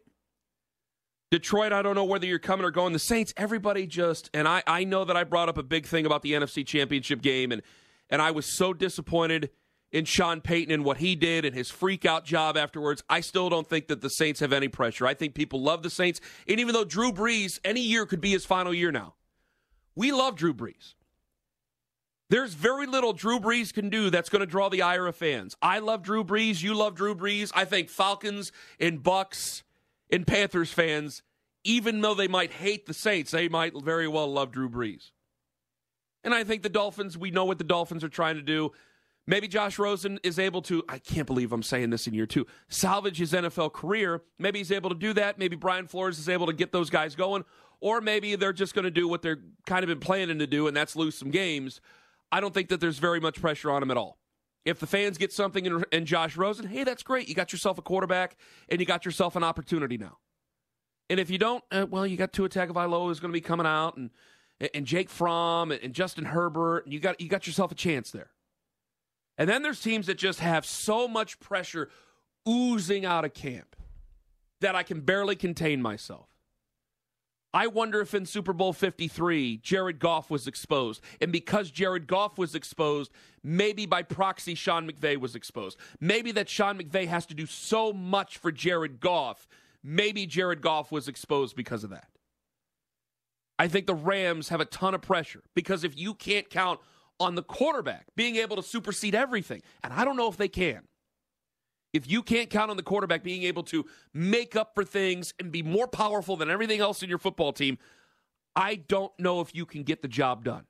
Detroit, 1.31 1.71
I 1.71 1.81
don't 1.81 1.95
know 1.95 2.03
whether 2.03 2.25
you're 2.25 2.39
coming 2.39 2.65
or 2.65 2.71
going. 2.71 2.91
The 2.91 2.99
Saints, 2.99 3.33
everybody 3.37 3.87
just, 3.87 4.29
and 4.33 4.49
I, 4.49 4.63
I 4.67 4.83
know 4.83 5.05
that 5.05 5.15
I 5.15 5.23
brought 5.23 5.47
up 5.47 5.57
a 5.57 5.63
big 5.63 5.85
thing 5.85 6.05
about 6.05 6.23
the 6.23 6.33
NFC 6.33 6.65
Championship 6.67 7.21
game, 7.21 7.53
and, 7.53 7.61
and 8.09 8.21
I 8.21 8.31
was 8.31 8.45
so 8.45 8.73
disappointed 8.73 9.49
in 9.93 10.03
Sean 10.03 10.41
Payton 10.41 10.73
and 10.73 10.83
what 10.83 10.97
he 10.97 11.15
did 11.15 11.45
and 11.45 11.55
his 11.55 11.69
freak 11.69 12.05
out 12.05 12.25
job 12.25 12.57
afterwards. 12.57 13.01
I 13.09 13.21
still 13.21 13.49
don't 13.49 13.67
think 13.67 13.87
that 13.87 14.01
the 14.01 14.09
Saints 14.09 14.41
have 14.41 14.51
any 14.51 14.67
pressure. 14.67 15.07
I 15.07 15.13
think 15.13 15.33
people 15.33 15.61
love 15.61 15.83
the 15.83 15.89
Saints. 15.89 16.19
And 16.49 16.59
even 16.59 16.73
though 16.73 16.85
Drew 16.85 17.13
Brees, 17.13 17.59
any 17.63 17.81
year 17.81 18.05
could 18.05 18.21
be 18.21 18.31
his 18.31 18.45
final 18.45 18.73
year 18.73 18.91
now, 18.91 19.15
we 19.95 20.11
love 20.11 20.35
Drew 20.35 20.53
Brees. 20.53 20.95
There's 22.29 22.53
very 22.53 22.87
little 22.87 23.11
Drew 23.13 23.39
Brees 23.39 23.73
can 23.73 23.89
do 23.89 24.09
that's 24.09 24.29
going 24.29 24.39
to 24.41 24.45
draw 24.45 24.69
the 24.69 24.81
ire 24.81 25.07
of 25.07 25.15
fans. 25.15 25.55
I 25.61 25.79
love 25.79 26.03
Drew 26.03 26.23
Brees. 26.23 26.61
You 26.61 26.73
love 26.73 26.95
Drew 26.95 27.15
Brees. 27.15 27.51
I 27.53 27.65
think 27.65 27.89
Falcons 27.89 28.51
and 28.79 29.03
Bucks 29.03 29.63
and 30.11 30.27
Panthers 30.27 30.71
fans, 30.71 31.23
even 31.63 32.01
though 32.01 32.13
they 32.13 32.27
might 32.27 32.51
hate 32.51 32.85
the 32.85 32.93
Saints, 32.93 33.31
they 33.31 33.47
might 33.47 33.73
very 33.81 34.07
well 34.07 34.31
love 34.31 34.51
Drew 34.51 34.69
Brees. 34.69 35.11
And 36.23 36.33
I 36.33 36.43
think 36.43 36.61
the 36.61 36.69
Dolphins, 36.69 37.17
we 37.17 37.31
know 37.31 37.45
what 37.45 37.57
the 37.57 37.63
Dolphins 37.63 38.03
are 38.03 38.09
trying 38.09 38.35
to 38.35 38.41
do. 38.41 38.71
Maybe 39.27 39.47
Josh 39.47 39.77
Rosen 39.79 40.19
is 40.23 40.39
able 40.39 40.61
to, 40.63 40.83
I 40.89 40.97
can't 40.97 41.27
believe 41.27 41.51
I'm 41.51 41.63
saying 41.63 41.91
this 41.91 42.07
in 42.07 42.13
year 42.13 42.25
two, 42.25 42.47
salvage 42.69 43.17
his 43.17 43.33
NFL 43.33 43.73
career. 43.73 44.21
Maybe 44.39 44.59
he's 44.59 44.71
able 44.71 44.89
to 44.89 44.95
do 44.95 45.13
that. 45.13 45.37
Maybe 45.37 45.55
Brian 45.55 45.87
Flores 45.87 46.19
is 46.19 46.27
able 46.27 46.47
to 46.47 46.53
get 46.53 46.71
those 46.71 46.89
guys 46.89 47.15
going. 47.15 47.45
Or 47.79 48.01
maybe 48.01 48.35
they're 48.35 48.53
just 48.53 48.75
going 48.75 48.85
to 48.85 48.91
do 48.91 49.07
what 49.07 49.21
they're 49.21 49.39
kind 49.65 49.83
of 49.83 49.87
been 49.87 49.99
planning 49.99 50.39
to 50.39 50.47
do, 50.47 50.67
and 50.67 50.77
that's 50.77 50.95
lose 50.95 51.17
some 51.17 51.31
games. 51.31 51.81
I 52.31 52.39
don't 52.39 52.53
think 52.53 52.69
that 52.69 52.79
there's 52.79 52.99
very 52.99 53.19
much 53.19 53.41
pressure 53.41 53.71
on 53.71 53.81
him 53.81 53.89
at 53.89 53.97
all. 53.97 54.17
If 54.63 54.79
the 54.79 54.87
fans 54.87 55.17
get 55.17 55.33
something 55.33 55.65
in, 55.65 55.83
in 55.91 56.05
Josh 56.05 56.37
Rosen, 56.37 56.67
hey, 56.67 56.83
that's 56.83 57.03
great. 57.03 57.27
You 57.27 57.35
got 57.35 57.51
yourself 57.51 57.77
a 57.77 57.81
quarterback, 57.81 58.37
and 58.69 58.79
you 58.79 58.85
got 58.85 59.05
yourself 59.05 59.35
an 59.35 59.43
opportunity 59.43 59.97
now. 59.97 60.17
And 61.09 61.19
if 61.19 61.29
you 61.29 61.37
don't, 61.37 61.63
uh, 61.71 61.87
well, 61.89 62.05
you 62.05 62.15
got 62.15 62.31
Tua 62.31 62.47
Tagovailoa 62.47 63.07
who's 63.07 63.19
going 63.19 63.31
to 63.31 63.37
be 63.37 63.41
coming 63.41 63.65
out, 63.65 63.97
and 63.97 64.11
and 64.73 64.85
Jake 64.85 65.09
Fromm 65.09 65.71
and, 65.71 65.81
and 65.83 65.93
Justin 65.93 66.25
Herbert, 66.25 66.85
and 66.85 66.93
you 66.93 66.99
got 66.99 67.19
you 67.19 67.27
got 67.27 67.47
yourself 67.47 67.71
a 67.71 67.75
chance 67.75 68.11
there. 68.11 68.31
And 69.37 69.49
then 69.49 69.63
there's 69.63 69.81
teams 69.81 70.05
that 70.07 70.17
just 70.17 70.39
have 70.39 70.65
so 70.65 71.07
much 71.07 71.39
pressure 71.39 71.89
oozing 72.47 73.05
out 73.05 73.25
of 73.25 73.33
camp 73.33 73.75
that 74.59 74.75
I 74.75 74.83
can 74.83 75.01
barely 75.01 75.35
contain 75.35 75.81
myself. 75.81 76.27
I 77.53 77.67
wonder 77.67 77.99
if 77.99 78.13
in 78.13 78.25
Super 78.25 78.53
Bowl 78.53 78.71
53, 78.71 79.57
Jared 79.57 79.99
Goff 79.99 80.29
was 80.29 80.47
exposed. 80.47 81.01
And 81.19 81.31
because 81.31 81.69
Jared 81.69 82.07
Goff 82.07 82.37
was 82.37 82.55
exposed, 82.55 83.11
maybe 83.43 83.85
by 83.85 84.03
proxy, 84.03 84.55
Sean 84.55 84.89
McVay 84.89 85.17
was 85.17 85.35
exposed. 85.35 85.77
Maybe 85.99 86.31
that 86.31 86.47
Sean 86.47 86.77
McVay 86.77 87.07
has 87.07 87.25
to 87.25 87.33
do 87.33 87.45
so 87.45 87.91
much 87.91 88.37
for 88.37 88.51
Jared 88.51 89.01
Goff. 89.01 89.47
Maybe 89.83 90.25
Jared 90.25 90.61
Goff 90.61 90.91
was 90.91 91.07
exposed 91.07 91.55
because 91.55 91.83
of 91.83 91.89
that. 91.89 92.07
I 93.59 93.67
think 93.67 93.85
the 93.85 93.95
Rams 93.95 94.49
have 94.49 94.61
a 94.61 94.65
ton 94.65 94.95
of 94.95 95.01
pressure 95.01 95.43
because 95.53 95.83
if 95.83 95.97
you 95.97 96.13
can't 96.13 96.49
count 96.49 96.79
on 97.19 97.35
the 97.35 97.43
quarterback 97.43 98.07
being 98.15 98.37
able 98.37 98.55
to 98.55 98.63
supersede 98.63 99.13
everything, 99.13 99.61
and 99.83 99.93
I 99.93 100.05
don't 100.05 100.17
know 100.17 100.29
if 100.29 100.37
they 100.37 100.47
can, 100.47 100.87
if 101.93 102.09
you 102.09 102.23
can't 102.23 102.49
count 102.49 102.71
on 102.71 102.77
the 102.77 102.83
quarterback 102.83 103.23
being 103.23 103.43
able 103.43 103.63
to 103.63 103.85
make 104.13 104.55
up 104.55 104.73
for 104.73 104.83
things 104.83 105.33
and 105.39 105.51
be 105.51 105.61
more 105.61 105.87
powerful 105.87 106.37
than 106.37 106.49
everything 106.49 106.79
else 106.79 107.03
in 107.03 107.09
your 107.09 107.17
football 107.17 107.51
team, 107.51 107.77
I 108.55 108.75
don't 108.75 109.11
know 109.19 109.41
if 109.41 109.53
you 109.55 109.65
can 109.65 109.83
get 109.83 110.01
the 110.01 110.07
job 110.07 110.43
done. 110.43 110.65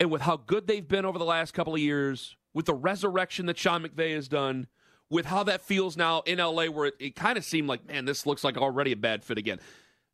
And 0.00 0.10
with 0.10 0.22
how 0.22 0.36
good 0.36 0.66
they've 0.66 0.86
been 0.86 1.04
over 1.04 1.18
the 1.18 1.24
last 1.24 1.52
couple 1.54 1.74
of 1.74 1.80
years, 1.80 2.36
with 2.54 2.66
the 2.66 2.74
resurrection 2.74 3.46
that 3.46 3.58
Sean 3.58 3.82
McVay 3.82 4.14
has 4.14 4.28
done, 4.28 4.68
with 5.10 5.26
how 5.26 5.42
that 5.44 5.62
feels 5.62 5.96
now 5.96 6.22
in 6.26 6.38
LA, 6.38 6.66
where 6.66 6.86
it, 6.86 6.94
it 6.98 7.16
kind 7.16 7.38
of 7.38 7.44
seemed 7.44 7.68
like, 7.68 7.86
man, 7.86 8.04
this 8.04 8.26
looks 8.26 8.44
like 8.44 8.56
already 8.56 8.92
a 8.92 8.96
bad 8.96 9.24
fit 9.24 9.38
again. 9.38 9.58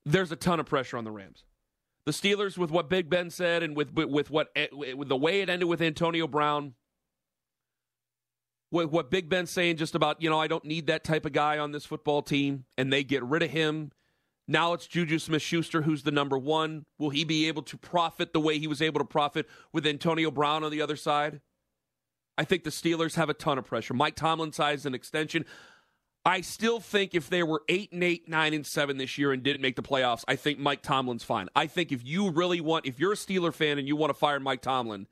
There's 0.06 0.32
a 0.32 0.36
ton 0.36 0.60
of 0.60 0.66
pressure 0.66 0.96
on 0.96 1.04
the 1.04 1.10
Rams. 1.10 1.44
The 2.06 2.12
Steelers, 2.12 2.58
with 2.58 2.70
what 2.70 2.90
Big 2.90 3.08
Ben 3.08 3.30
said, 3.30 3.62
and 3.62 3.74
with 3.74 3.94
with 3.94 4.30
what 4.30 4.48
eh, 4.54 4.66
with 4.72 5.08
the 5.08 5.16
way 5.16 5.40
it 5.40 5.48
ended 5.48 5.68
with 5.68 5.80
Antonio 5.80 6.26
Brown, 6.26 6.74
what, 8.74 8.90
what 8.90 9.08
Big 9.08 9.28
Ben's 9.28 9.52
saying 9.52 9.76
just 9.76 9.94
about, 9.94 10.20
you 10.20 10.28
know, 10.28 10.40
I 10.40 10.48
don't 10.48 10.64
need 10.64 10.88
that 10.88 11.04
type 11.04 11.24
of 11.24 11.32
guy 11.32 11.58
on 11.58 11.70
this 11.70 11.86
football 11.86 12.22
team, 12.22 12.64
and 12.76 12.92
they 12.92 13.04
get 13.04 13.22
rid 13.22 13.44
of 13.44 13.50
him. 13.50 13.92
Now 14.48 14.72
it's 14.72 14.88
Juju 14.88 15.20
Smith 15.20 15.42
Schuster 15.42 15.82
who's 15.82 16.02
the 16.02 16.10
number 16.10 16.36
one. 16.36 16.84
Will 16.98 17.10
he 17.10 17.22
be 17.22 17.46
able 17.46 17.62
to 17.62 17.78
profit 17.78 18.32
the 18.32 18.40
way 18.40 18.58
he 18.58 18.66
was 18.66 18.82
able 18.82 18.98
to 18.98 19.04
profit 19.04 19.46
with 19.72 19.86
Antonio 19.86 20.30
Brown 20.30 20.64
on 20.64 20.72
the 20.72 20.82
other 20.82 20.96
side? 20.96 21.40
I 22.36 22.42
think 22.42 22.64
the 22.64 22.70
Steelers 22.70 23.14
have 23.14 23.30
a 23.30 23.34
ton 23.34 23.58
of 23.58 23.64
pressure. 23.64 23.94
Mike 23.94 24.16
Tomlin 24.16 24.52
size 24.52 24.84
an 24.84 24.94
extension. 24.94 25.46
I 26.24 26.40
still 26.40 26.80
think 26.80 27.14
if 27.14 27.30
they 27.30 27.44
were 27.44 27.62
eight 27.68 27.92
and 27.92 28.02
eight, 28.02 28.28
nine 28.28 28.52
and 28.54 28.66
seven 28.66 28.96
this 28.96 29.16
year 29.16 29.32
and 29.32 29.42
didn't 29.44 29.62
make 29.62 29.76
the 29.76 29.82
playoffs, 29.82 30.24
I 30.26 30.34
think 30.34 30.58
Mike 30.58 30.82
Tomlin's 30.82 31.22
fine. 31.22 31.48
I 31.54 31.68
think 31.68 31.92
if 31.92 32.04
you 32.04 32.30
really 32.30 32.60
want, 32.60 32.86
if 32.86 32.98
you're 32.98 33.12
a 33.12 33.16
Steeler 33.16 33.54
fan 33.54 33.78
and 33.78 33.86
you 33.86 33.94
want 33.94 34.10
to 34.10 34.14
fire 34.14 34.40
Mike 34.40 34.62
Tomlin, 34.62 35.06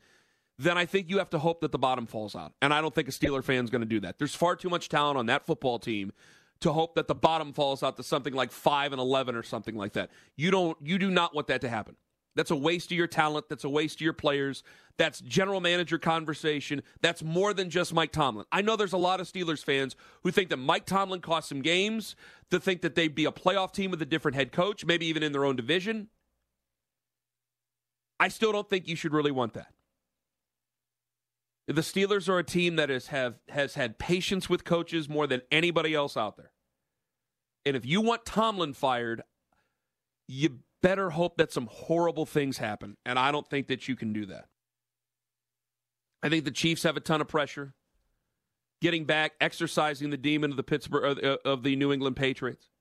then 0.63 0.79
I 0.79 0.87
think 0.87 1.09
you 1.09 1.19
have 1.19 1.31
to 1.31 1.39
hope 1.39 1.61
that 1.61 1.73
the 1.73 1.79
bottom 1.79 2.07
falls 2.07 2.35
out. 2.37 2.53
And 2.63 2.73
I 2.73 2.81
don't 2.81 2.95
think 2.95 3.09
a 3.09 3.11
Steeler 3.11 3.43
fan 3.43 3.65
is 3.65 3.71
going 3.71 3.83
to 3.83 3.87
do 3.87 4.01
that. 4.01 4.19
There's 4.19 4.35
far 4.35 4.57
too 4.57 4.69
much 4.69 4.89
talent 4.89 5.19
on 5.19 5.27
that 5.27 5.45
football 5.45 5.79
team 5.79 6.13
to 6.61 6.73
hope 6.73 6.95
that 6.95 7.09
the 7.09 7.15
bottom 7.15 7.53
falls 7.53 7.83
out 7.83 7.97
to 7.97 8.03
something 8.03 8.33
like 8.33 8.53
5 8.53 8.93
and 8.93 9.01
11 9.01 9.35
or 9.35 9.43
something 9.43 9.77
like 9.77 9.95
that. 9.95 10.11
You 10.37 10.51
don't 10.51 10.79
you 10.81 10.99
do 10.99 11.11
not 11.11 11.35
want 11.35 11.49
that 11.49 11.61
to 11.63 11.69
happen. 11.69 11.97
That's 12.35 12.51
a 12.51 12.57
waste 12.57 12.91
of 12.91 12.97
your 12.97 13.09
talent, 13.09 13.49
that's 13.49 13.65
a 13.65 13.69
waste 13.69 13.97
of 13.97 14.01
your 14.01 14.15
players. 14.15 14.63
That's 14.97 15.21
general 15.21 15.61
manager 15.61 15.99
conversation. 15.99 16.83
That's 17.01 17.23
more 17.23 17.53
than 17.53 17.69
just 17.69 17.93
Mike 17.93 18.13
Tomlin. 18.13 18.47
I 18.53 18.63
know 18.63 18.77
there's 18.77 18.93
a 18.93 18.99
lot 18.99 19.21
of 19.21 19.31
Steelers 19.31 19.65
fans 19.65 19.97
who 20.23 20.31
think 20.31 20.49
that 20.51 20.59
Mike 20.59 20.87
Tomlin 20.87 21.21
cost 21.21 21.49
some 21.49 21.63
games, 21.63 22.15
to 22.51 22.61
think 22.61 22.83
that 22.83 22.95
they'd 22.95 23.15
be 23.15 23.25
a 23.25 23.33
playoff 23.33 23.73
team 23.73 23.91
with 23.91 24.03
a 24.03 24.07
different 24.07 24.35
head 24.35 24.53
coach, 24.53 24.85
maybe 24.85 25.07
even 25.07 25.23
in 25.23 25.33
their 25.33 25.45
own 25.45 25.57
division. 25.57 26.09
I 28.21 28.29
still 28.29 28.53
don't 28.53 28.69
think 28.69 28.87
you 28.87 28.97
should 28.97 29.13
really 29.13 29.31
want 29.31 29.55
that. 29.55 29.73
The 31.73 31.81
Steelers 31.81 32.29
are 32.29 32.39
a 32.39 32.45
team 32.45 32.77
that 32.77 32.91
has 32.91 33.07
have 33.07 33.37
has 33.49 33.75
had 33.75 33.99
patience 33.99 34.51
with 34.51 34.65
coaches 34.65 35.09
more 35.09 35.27
than 35.27 35.43
anybody 35.51 35.95
else 35.95 36.17
out 36.17 36.37
there. 36.37 36.53
And 37.65 37.77
if 37.77 37.87
you 37.87 38.01
want 38.01 38.27
Tomlin 38.27 38.75
fired, 38.75 39.23
you 40.29 40.59
better 40.83 41.11
hope 41.11 41.37
that 41.37 41.53
some 41.53 41.69
horrible 41.71 42.27
things 42.27 42.59
happen. 42.59 42.97
And 43.07 43.19
I 43.19 43.31
don't 43.31 43.49
think 43.49 43.69
that 43.69 43.89
you 43.89 43.97
can 43.97 44.13
do 44.13 44.27
that. 44.27 44.47
I 46.23 46.29
think 46.29 46.45
the 46.45 46.51
Chiefs 46.51 46.83
have 46.83 46.97
a 46.97 47.01
ton 47.01 47.21
of 47.21 47.29
pressure. 47.29 47.75
Getting 48.81 49.05
back, 49.05 49.33
exercising 49.41 50.11
the 50.11 50.17
demon 50.17 50.51
of 50.51 50.57
the 50.57 50.65
Pittsburgh 50.65 51.39
of 51.45 51.63
the 51.63 51.77
New 51.77 51.93
England 51.93 52.17
Patriots. 52.17 52.72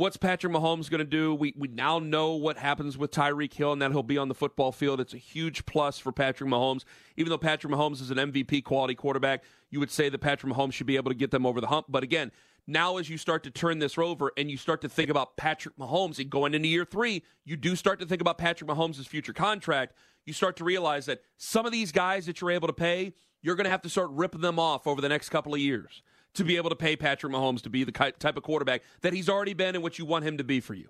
What's 0.00 0.16
Patrick 0.16 0.50
Mahomes 0.50 0.88
going 0.88 1.00
to 1.00 1.04
do? 1.04 1.34
We 1.34 1.52
we 1.58 1.68
now 1.68 1.98
know 1.98 2.32
what 2.32 2.56
happens 2.56 2.96
with 2.96 3.10
Tyreek 3.10 3.52
Hill 3.52 3.74
and 3.74 3.82
that 3.82 3.90
he'll 3.90 4.02
be 4.02 4.16
on 4.16 4.28
the 4.28 4.34
football 4.34 4.72
field. 4.72 4.98
It's 4.98 5.12
a 5.12 5.18
huge 5.18 5.66
plus 5.66 5.98
for 5.98 6.10
Patrick 6.10 6.48
Mahomes. 6.48 6.84
Even 7.18 7.28
though 7.28 7.36
Patrick 7.36 7.70
Mahomes 7.70 8.00
is 8.00 8.10
an 8.10 8.16
MVP 8.16 8.64
quality 8.64 8.94
quarterback, 8.94 9.44
you 9.68 9.78
would 9.78 9.90
say 9.90 10.08
that 10.08 10.16
Patrick 10.22 10.54
Mahomes 10.54 10.72
should 10.72 10.86
be 10.86 10.96
able 10.96 11.10
to 11.10 11.14
get 11.14 11.32
them 11.32 11.44
over 11.44 11.60
the 11.60 11.66
hump. 11.66 11.84
But 11.90 12.02
again, 12.02 12.32
now 12.66 12.96
as 12.96 13.10
you 13.10 13.18
start 13.18 13.42
to 13.42 13.50
turn 13.50 13.78
this 13.78 13.98
over 13.98 14.32
and 14.38 14.50
you 14.50 14.56
start 14.56 14.80
to 14.80 14.88
think 14.88 15.10
about 15.10 15.36
Patrick 15.36 15.76
Mahomes 15.76 16.18
and 16.18 16.30
going 16.30 16.54
into 16.54 16.68
year 16.68 16.86
three, 16.86 17.22
you 17.44 17.58
do 17.58 17.76
start 17.76 18.00
to 18.00 18.06
think 18.06 18.22
about 18.22 18.38
Patrick 18.38 18.70
Mahomes' 18.70 19.06
future 19.06 19.34
contract. 19.34 19.92
You 20.24 20.32
start 20.32 20.56
to 20.56 20.64
realize 20.64 21.04
that 21.06 21.20
some 21.36 21.66
of 21.66 21.72
these 21.72 21.92
guys 21.92 22.24
that 22.24 22.40
you're 22.40 22.52
able 22.52 22.68
to 22.68 22.72
pay, 22.72 23.12
you're 23.42 23.54
going 23.54 23.66
to 23.66 23.70
have 23.70 23.82
to 23.82 23.90
start 23.90 24.08
ripping 24.12 24.40
them 24.40 24.58
off 24.58 24.86
over 24.86 25.02
the 25.02 25.10
next 25.10 25.28
couple 25.28 25.52
of 25.52 25.60
years 25.60 26.02
to 26.34 26.44
be 26.44 26.56
able 26.56 26.70
to 26.70 26.76
pay 26.76 26.96
Patrick 26.96 27.32
Mahomes 27.32 27.62
to 27.62 27.70
be 27.70 27.84
the 27.84 27.92
type 27.92 28.36
of 28.36 28.42
quarterback 28.42 28.82
that 29.00 29.12
he's 29.12 29.28
already 29.28 29.54
been 29.54 29.74
and 29.74 29.82
what 29.82 29.98
you 29.98 30.04
want 30.04 30.24
him 30.24 30.38
to 30.38 30.44
be 30.44 30.60
for 30.60 30.74
you. 30.74 30.88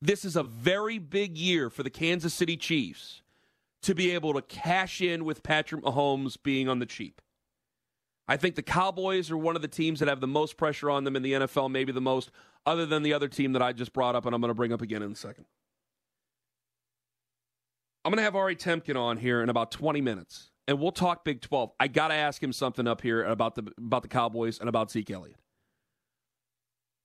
This 0.00 0.24
is 0.24 0.36
a 0.36 0.42
very 0.42 0.98
big 0.98 1.38
year 1.38 1.70
for 1.70 1.82
the 1.82 1.90
Kansas 1.90 2.34
City 2.34 2.56
Chiefs 2.56 3.22
to 3.82 3.94
be 3.94 4.10
able 4.10 4.34
to 4.34 4.42
cash 4.42 5.00
in 5.00 5.24
with 5.24 5.42
Patrick 5.42 5.82
Mahomes 5.82 6.36
being 6.42 6.68
on 6.68 6.78
the 6.78 6.86
cheap. 6.86 7.20
I 8.28 8.36
think 8.36 8.54
the 8.54 8.62
Cowboys 8.62 9.30
are 9.30 9.36
one 9.36 9.56
of 9.56 9.62
the 9.62 9.68
teams 9.68 10.00
that 10.00 10.08
have 10.08 10.20
the 10.20 10.26
most 10.26 10.56
pressure 10.56 10.90
on 10.90 11.04
them 11.04 11.16
in 11.16 11.22
the 11.22 11.32
NFL, 11.32 11.70
maybe 11.70 11.92
the 11.92 12.00
most, 12.00 12.30
other 12.64 12.86
than 12.86 13.02
the 13.02 13.12
other 13.12 13.28
team 13.28 13.52
that 13.52 13.62
I 13.62 13.72
just 13.72 13.92
brought 13.92 14.14
up 14.14 14.26
and 14.26 14.34
I'm 14.34 14.40
going 14.40 14.50
to 14.50 14.54
bring 14.54 14.72
up 14.72 14.82
again 14.82 15.02
in 15.02 15.12
a 15.12 15.16
second. 15.16 15.44
I'm 18.04 18.10
going 18.10 18.18
to 18.18 18.24
have 18.24 18.36
Ari 18.36 18.56
Temkin 18.56 18.96
on 18.96 19.16
here 19.16 19.42
in 19.42 19.48
about 19.48 19.70
20 19.70 20.00
minutes 20.00 20.51
and 20.68 20.78
we'll 20.78 20.92
talk 20.92 21.24
Big 21.24 21.40
12. 21.40 21.72
I 21.80 21.88
got 21.88 22.08
to 22.08 22.14
ask 22.14 22.42
him 22.42 22.52
something 22.52 22.86
up 22.86 23.00
here 23.00 23.24
about 23.24 23.54
the 23.54 23.72
about 23.78 24.02
the 24.02 24.08
Cowboys 24.08 24.58
and 24.58 24.68
about 24.68 24.90
Zeke 24.90 25.10
Elliott. 25.10 25.38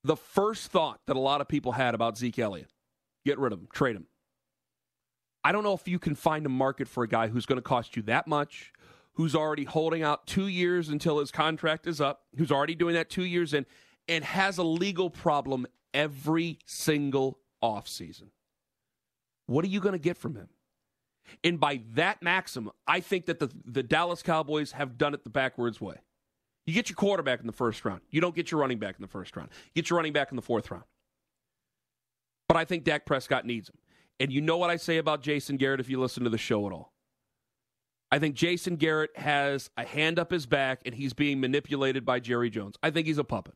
The 0.03 0.15
first 0.15 0.71
thought 0.71 1.01
that 1.07 1.15
a 1.15 1.19
lot 1.19 1.41
of 1.41 1.47
people 1.47 1.73
had 1.73 1.95
about 1.95 2.17
Zeke 2.17 2.39
Elliott, 2.39 2.71
get 3.25 3.39
rid 3.39 3.51
of 3.51 3.59
him, 3.59 3.67
trade 3.73 3.95
him. 3.95 4.05
I 5.43 5.51
don't 5.51 5.63
know 5.63 5.73
if 5.73 5.87
you 5.87 5.99
can 5.99 6.15
find 6.15 6.45
a 6.45 6.49
market 6.49 6.87
for 6.87 7.03
a 7.03 7.07
guy 7.07 7.27
who's 7.27 7.45
going 7.45 7.57
to 7.57 7.63
cost 7.63 7.95
you 7.95 8.01
that 8.03 8.27
much, 8.27 8.73
who's 9.13 9.35
already 9.35 9.63
holding 9.63 10.03
out 10.03 10.27
2 10.27 10.47
years 10.47 10.89
until 10.89 11.19
his 11.19 11.31
contract 11.31 11.87
is 11.87 11.99
up, 11.99 12.23
who's 12.37 12.51
already 12.51 12.75
doing 12.75 12.95
that 12.95 13.09
2 13.09 13.23
years 13.23 13.53
in 13.53 13.65
and 14.07 14.23
has 14.23 14.57
a 14.57 14.63
legal 14.63 15.09
problem 15.09 15.65
every 15.93 16.59
single 16.65 17.39
offseason. 17.63 18.29
What 19.45 19.65
are 19.65 19.69
you 19.69 19.79
going 19.79 19.93
to 19.93 19.99
get 19.99 20.17
from 20.17 20.35
him? 20.35 20.49
And 21.43 21.59
by 21.59 21.81
that 21.93 22.21
maxim, 22.21 22.71
I 22.87 22.99
think 22.99 23.25
that 23.25 23.39
the, 23.39 23.49
the 23.65 23.83
Dallas 23.83 24.21
Cowboys 24.23 24.71
have 24.73 24.97
done 24.97 25.13
it 25.13 25.23
the 25.23 25.29
backwards 25.29 25.79
way. 25.81 25.95
You 26.65 26.73
get 26.73 26.89
your 26.89 26.95
quarterback 26.95 27.39
in 27.39 27.47
the 27.47 27.53
first 27.53 27.85
round. 27.85 28.01
You 28.09 28.19
don't 28.19 28.35
get 28.35 28.51
your 28.51 28.59
running 28.59 28.79
back 28.79 28.95
in 28.95 29.01
the 29.01 29.07
first 29.07 29.35
round. 29.35 29.49
You 29.73 29.81
get 29.81 29.89
your 29.89 29.97
running 29.97 30.13
back 30.13 30.31
in 30.31 30.35
the 30.35 30.41
fourth 30.41 30.69
round. 30.69 30.83
But 32.47 32.57
I 32.57 32.65
think 32.65 32.83
Dak 32.83 33.05
Prescott 33.05 33.45
needs 33.45 33.69
him. 33.69 33.77
And 34.19 34.31
you 34.31 34.41
know 34.41 34.57
what 34.57 34.69
I 34.69 34.77
say 34.77 34.97
about 34.97 35.21
Jason 35.21 35.57
Garrett 35.57 35.79
if 35.79 35.89
you 35.89 35.99
listen 35.99 36.23
to 36.23 36.29
the 36.29 36.37
show 36.37 36.65
at 36.67 36.73
all. 36.73 36.93
I 38.11 38.19
think 38.19 38.35
Jason 38.35 38.77
Garrett 38.77 39.11
has 39.17 39.69
a 39.77 39.83
hand 39.83 40.17
up 40.17 40.31
his 40.31 40.45
back 40.45 40.81
and 40.85 40.95
he's 40.95 41.13
being 41.13 41.39
manipulated 41.39 42.05
by 42.05 42.19
Jerry 42.19 42.49
Jones. 42.49 42.75
I 42.81 42.89
think 42.89 43.05
he's 43.07 43.17
a 43.17 43.23
puppet. 43.23 43.55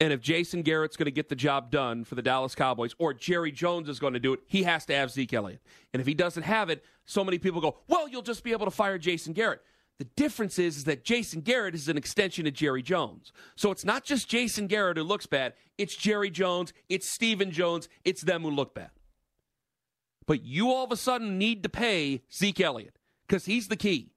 And 0.00 0.12
if 0.12 0.20
Jason 0.20 0.62
Garrett's 0.62 0.96
going 0.96 1.06
to 1.06 1.12
get 1.12 1.28
the 1.28 1.36
job 1.36 1.70
done 1.70 2.04
for 2.04 2.16
the 2.16 2.22
Dallas 2.22 2.54
Cowboys, 2.54 2.94
or 2.98 3.14
Jerry 3.14 3.52
Jones 3.52 3.88
is 3.88 4.00
going 4.00 4.14
to 4.14 4.20
do 4.20 4.32
it, 4.32 4.40
he 4.46 4.64
has 4.64 4.84
to 4.86 4.94
have 4.94 5.10
Zeke 5.10 5.32
Elliott. 5.34 5.62
And 5.92 6.00
if 6.00 6.06
he 6.06 6.14
doesn't 6.14 6.42
have 6.42 6.68
it, 6.68 6.84
so 7.04 7.24
many 7.24 7.38
people 7.38 7.60
go, 7.60 7.78
well, 7.86 8.08
you'll 8.08 8.22
just 8.22 8.42
be 8.42 8.52
able 8.52 8.66
to 8.66 8.72
fire 8.72 8.98
Jason 8.98 9.32
Garrett. 9.32 9.62
The 9.98 10.04
difference 10.16 10.58
is, 10.58 10.78
is 10.78 10.84
that 10.84 11.04
Jason 11.04 11.40
Garrett 11.40 11.74
is 11.74 11.88
an 11.88 11.96
extension 11.96 12.46
of 12.48 12.54
Jerry 12.54 12.82
Jones. 12.82 13.32
So 13.54 13.70
it's 13.70 13.84
not 13.84 14.04
just 14.04 14.28
Jason 14.28 14.66
Garrett 14.66 14.96
who 14.96 15.04
looks 15.04 15.26
bad, 15.26 15.52
it's 15.78 15.94
Jerry 15.94 16.30
Jones, 16.30 16.72
it's 16.88 17.08
Stephen 17.08 17.52
Jones, 17.52 17.88
it's 18.04 18.22
them 18.22 18.42
who 18.42 18.50
look 18.50 18.74
bad. 18.74 18.90
But 20.26 20.42
you 20.42 20.70
all 20.72 20.84
of 20.84 20.90
a 20.90 20.96
sudden 20.96 21.38
need 21.38 21.62
to 21.62 21.68
pay 21.68 22.22
Zeke 22.32 22.60
Elliott 22.60 22.98
because 23.28 23.44
he's 23.44 23.68
the 23.68 23.76
key. 23.76 24.13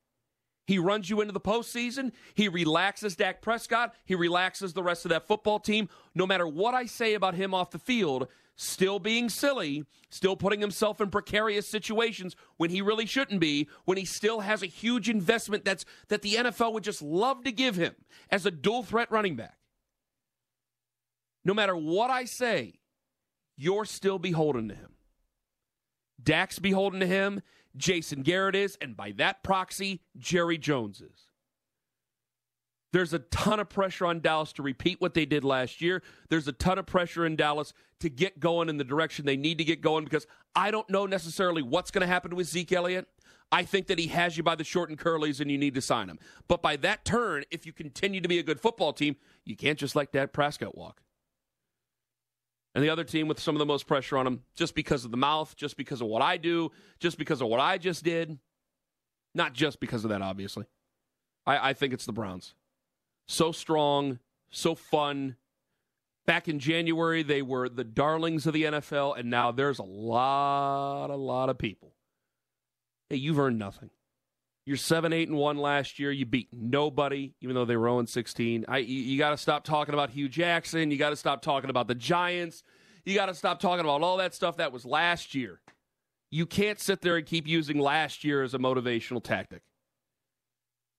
He 0.68 0.78
runs 0.78 1.10
you 1.10 1.22
into 1.22 1.34
the 1.34 1.40
postseason. 1.40 2.12
He 2.34 2.50
relaxes 2.50 3.16
Dak 3.16 3.42
Prescott. 3.42 3.96
He 4.06 4.16
relaxes 4.16 4.74
the 4.74 4.84
rest 4.84 5.06
of 5.06 5.10
that 5.10 5.26
football 5.26 5.60
team. 5.60 5.88
No 6.14 6.28
matter 6.28 6.46
what 6.46 6.76
I 6.76 6.86
say 6.86 7.14
about 7.14 7.36
him 7.36 7.54
off 7.54 7.72
the 7.72 7.80
field, 7.80 8.28
still 8.58 9.00
being 9.00 9.30
silly, 9.30 9.86
still 10.10 10.36
putting 10.36 10.60
himself 10.60 11.00
in 11.00 11.10
precarious 11.10 11.70
situations 11.70 12.36
when 12.58 12.70
he 12.70 12.82
really 12.82 13.06
shouldn't 13.06 13.40
be, 13.40 13.70
when 13.86 13.98
he 13.98 14.04
still 14.04 14.42
has 14.42 14.62
a 14.62 14.68
huge 14.68 15.10
investment 15.10 15.64
that's 15.64 15.86
that 16.10 16.22
the 16.22 16.36
NFL 16.36 16.74
would 16.74 16.84
just 16.84 17.02
love 17.02 17.46
to 17.46 17.52
give 17.54 17.78
him 17.78 17.96
as 18.30 18.46
a 18.46 18.52
dual 18.52 18.84
threat 18.84 19.10
running 19.10 19.38
back. 19.38 19.58
No 21.46 21.54
matter 21.54 21.78
what 21.78 22.10
I 22.10 22.26
say, 22.26 22.74
you're 23.56 23.86
still 23.86 24.20
beholden 24.20 24.68
to 24.68 24.76
him. 24.76 24.92
Dak's 26.22 26.60
beholden 26.60 27.00
to 27.00 27.08
him. 27.08 27.42
Jason 27.78 28.24
Garrett 28.24 28.56
is, 28.56 28.78
and 28.82 28.98
by 28.98 29.12
that 29.14 29.44
proxy, 29.44 30.02
Jerry 30.18 30.58
Jones 30.58 31.02
is. 31.02 31.28
There's 32.94 33.14
a 33.14 33.20
ton 33.20 33.60
of 33.60 33.70
pressure 33.70 34.06
on 34.06 34.22
Dallas 34.22 34.54
to 34.54 34.64
repeat 34.64 35.02
what 35.02 35.14
they 35.14 35.26
did 35.26 35.44
last 35.44 35.82
year. 35.82 36.02
There's 36.30 36.48
a 36.48 36.54
ton 36.54 36.80
of 36.80 36.86
pressure 36.86 37.26
in 37.26 37.36
Dallas 37.36 37.74
to 38.00 38.10
get 38.10 38.40
going 38.40 38.70
in 38.70 38.78
the 38.78 38.84
direction 38.84 39.26
they 39.26 39.38
need 39.38 39.58
to 39.58 39.64
get 39.64 39.82
going 39.82 40.06
because 40.06 40.26
I 40.56 40.72
don't 40.72 40.90
know 40.90 41.06
necessarily 41.06 41.62
what's 41.62 41.92
going 41.92 42.02
to 42.02 42.08
happen 42.08 42.36
with 42.36 42.48
Zeke 42.48 42.72
Elliott. 42.72 43.08
I 43.52 43.64
think 43.64 43.88
that 43.88 44.00
he 44.00 44.08
has 44.08 44.38
you 44.38 44.44
by 44.44 44.56
the 44.56 44.64
short 44.64 44.90
and 44.90 44.98
curlies 44.98 45.40
and 45.40 45.52
you 45.52 45.58
need 45.58 45.76
to 45.76 45.82
sign 45.82 46.10
him. 46.10 46.20
But 46.48 46.62
by 46.62 46.76
that 46.78 47.06
turn, 47.06 47.44
if 47.52 47.66
you 47.66 47.74
continue 47.74 48.22
to 48.22 48.28
be 48.28 48.40
a 48.40 48.44
good 48.44 48.60
football 48.60 48.94
team, 48.94 49.16
you 49.46 49.56
can't 49.56 49.80
just 49.80 49.96
let 49.96 50.12
Dak 50.12 50.34
Prescott 50.34 50.78
walk 50.78 51.02
and 52.76 52.84
the 52.84 52.90
other 52.90 53.04
team 53.04 53.28
with 53.28 53.40
some 53.40 53.56
of 53.56 53.60
the 53.60 53.66
most 53.66 53.88
pressure 53.88 54.18
on 54.18 54.26
them 54.26 54.44
just 54.56 54.76
because 54.76 55.06
of 55.06 55.12
the 55.12 55.18
mouth, 55.18 55.56
just 55.56 55.78
because 55.78 56.02
of 56.02 56.08
what 56.08 56.22
I 56.22 56.38
do, 56.38 56.72
just 57.00 57.18
because 57.18 57.42
of 57.42 57.48
what 57.48 57.60
I 57.60 57.78
just 57.78 58.04
did. 58.04 58.38
Not 59.34 59.54
just 59.54 59.80
because 59.80 60.04
of 60.04 60.10
that, 60.10 60.22
obviously. 60.22 60.66
I, 61.46 61.70
I 61.70 61.74
think 61.74 61.94
it's 61.94 62.06
the 62.06 62.14
Browns. 62.14 62.54
So 63.28 63.52
strong, 63.52 64.20
so 64.50 64.76
fun. 64.76 65.38
Back 66.26 66.48
in 66.48 66.60
January, 66.60 67.24
they 67.24 67.42
were 67.42 67.70
the 67.70 67.84
darlings 67.84 68.46
of 68.48 68.54
the 68.54 68.64
NFL, 68.64 69.18
and 69.18 69.30
now 69.30 69.52
there's 69.52 69.80
a 69.80 69.84
lot, 69.84 71.10
a 71.10 71.16
lot 71.16 71.50
of 71.50 71.58
people. 71.58 71.94
Hey, 73.10 73.16
you've 73.16 73.40
earned 73.40 73.58
nothing. 73.58 73.90
You're 74.68 74.76
seven, 74.76 75.14
eight, 75.14 75.30
and 75.30 75.38
one 75.38 75.58
last 75.58 75.98
year. 75.98 76.12
You 76.12 76.26
beat 76.26 76.50
nobody, 76.52 77.32
even 77.40 77.56
though 77.56 77.64
they 77.64 77.78
were 77.78 77.88
0 77.88 78.04
16. 78.04 78.66
I, 78.68 78.80
you, 78.80 79.00
you 79.00 79.18
got 79.18 79.30
to 79.30 79.38
stop 79.38 79.64
talking 79.64 79.94
about 79.94 80.10
Hue 80.10 80.28
Jackson. 80.28 80.92
You 80.92 80.98
got 80.98 81.12
to 81.12 81.16
stop 81.16 81.42
talking 81.42 81.70
about 81.70 81.88
the 81.88 81.96
Giants. 81.96 82.64
You 83.06 83.16
got 83.16 83.28
to 83.28 83.34
stop 83.34 83.62
talking 83.62 83.80
about 83.80 84.02
all 84.02 84.18
that 84.18 84.36
stuff 84.36 84.58
that 84.58 84.74
was 84.74 84.84
last 84.84 85.34
year. 85.34 85.62
You 86.32 86.46
can't 86.46 86.82
sit 86.82 87.02
there 87.02 87.16
and 87.16 87.26
keep 87.26 87.48
using 87.48 87.80
last 87.80 88.26
year 88.26 88.44
as 88.44 88.54
a 88.54 88.60
motivational 88.60 89.24
tactic. 89.24 89.62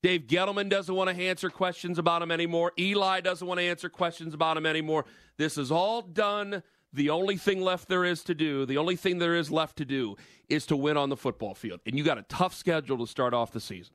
Dave 0.02 0.22
Gettleman 0.22 0.70
doesn't 0.70 0.94
want 0.94 1.10
to 1.10 1.22
answer 1.22 1.50
questions 1.50 1.98
about 1.98 2.22
him 2.22 2.30
anymore. 2.30 2.72
Eli 2.78 3.20
doesn't 3.20 3.46
want 3.46 3.60
to 3.60 3.64
answer 3.64 3.90
questions 3.90 4.32
about 4.32 4.56
him 4.56 4.64
anymore. 4.64 5.04
This 5.36 5.58
is 5.58 5.70
all 5.70 6.00
done 6.00 6.62
the 6.92 7.10
only 7.10 7.36
thing 7.36 7.60
left 7.60 7.88
there 7.88 8.04
is 8.04 8.22
to 8.24 8.34
do, 8.34 8.64
the 8.64 8.78
only 8.78 8.96
thing 8.96 9.18
there 9.18 9.36
is 9.36 9.50
left 9.50 9.76
to 9.76 9.84
do 9.84 10.16
is 10.48 10.66
to 10.66 10.76
win 10.76 10.96
on 10.96 11.10
the 11.10 11.16
football 11.16 11.54
field. 11.54 11.80
And 11.86 11.98
you 11.98 12.04
got 12.04 12.18
a 12.18 12.22
tough 12.22 12.54
schedule 12.54 12.98
to 12.98 13.06
start 13.06 13.34
off 13.34 13.52
the 13.52 13.60
season. 13.60 13.94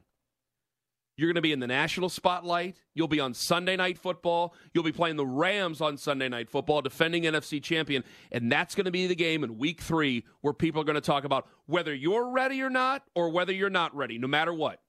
You're 1.15 1.27
going 1.27 1.35
to 1.35 1.41
be 1.41 1.51
in 1.51 1.59
the 1.59 1.67
national 1.67 2.09
spotlight. 2.09 2.77
You'll 2.95 3.07
be 3.07 3.19
on 3.19 3.35
Sunday 3.35 3.75
Night 3.75 3.99
Football. 3.99 4.55
You'll 4.73 4.83
be 4.83 4.91
playing 4.91 5.15
the 5.15 5.25
Rams 5.25 5.79
on 5.79 5.95
Sunday 5.97 6.27
Night 6.27 6.49
Football, 6.49 6.81
defending 6.81 7.23
NFC 7.23 7.61
champion. 7.61 8.03
And 8.31 8.51
that's 8.51 8.73
going 8.73 8.85
to 8.85 8.91
be 8.91 9.05
the 9.05 9.15
game 9.15 9.43
in 9.43 9.59
week 9.59 9.81
three 9.81 10.25
where 10.41 10.53
people 10.53 10.81
are 10.81 10.85
going 10.85 10.95
to 10.95 11.01
talk 11.01 11.23
about 11.23 11.47
whether 11.67 11.93
you're 11.93 12.29
ready 12.31 12.63
or 12.63 12.69
not, 12.69 13.03
or 13.13 13.29
whether 13.29 13.53
you're 13.53 13.69
not 13.69 13.95
ready, 13.95 14.17
no 14.17 14.27
matter 14.27 14.53
what. 14.53 14.79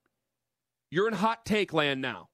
You're 0.90 1.08
in 1.08 1.14
hot 1.14 1.44
take 1.44 1.74
land 1.74 2.00
now. 2.00 2.28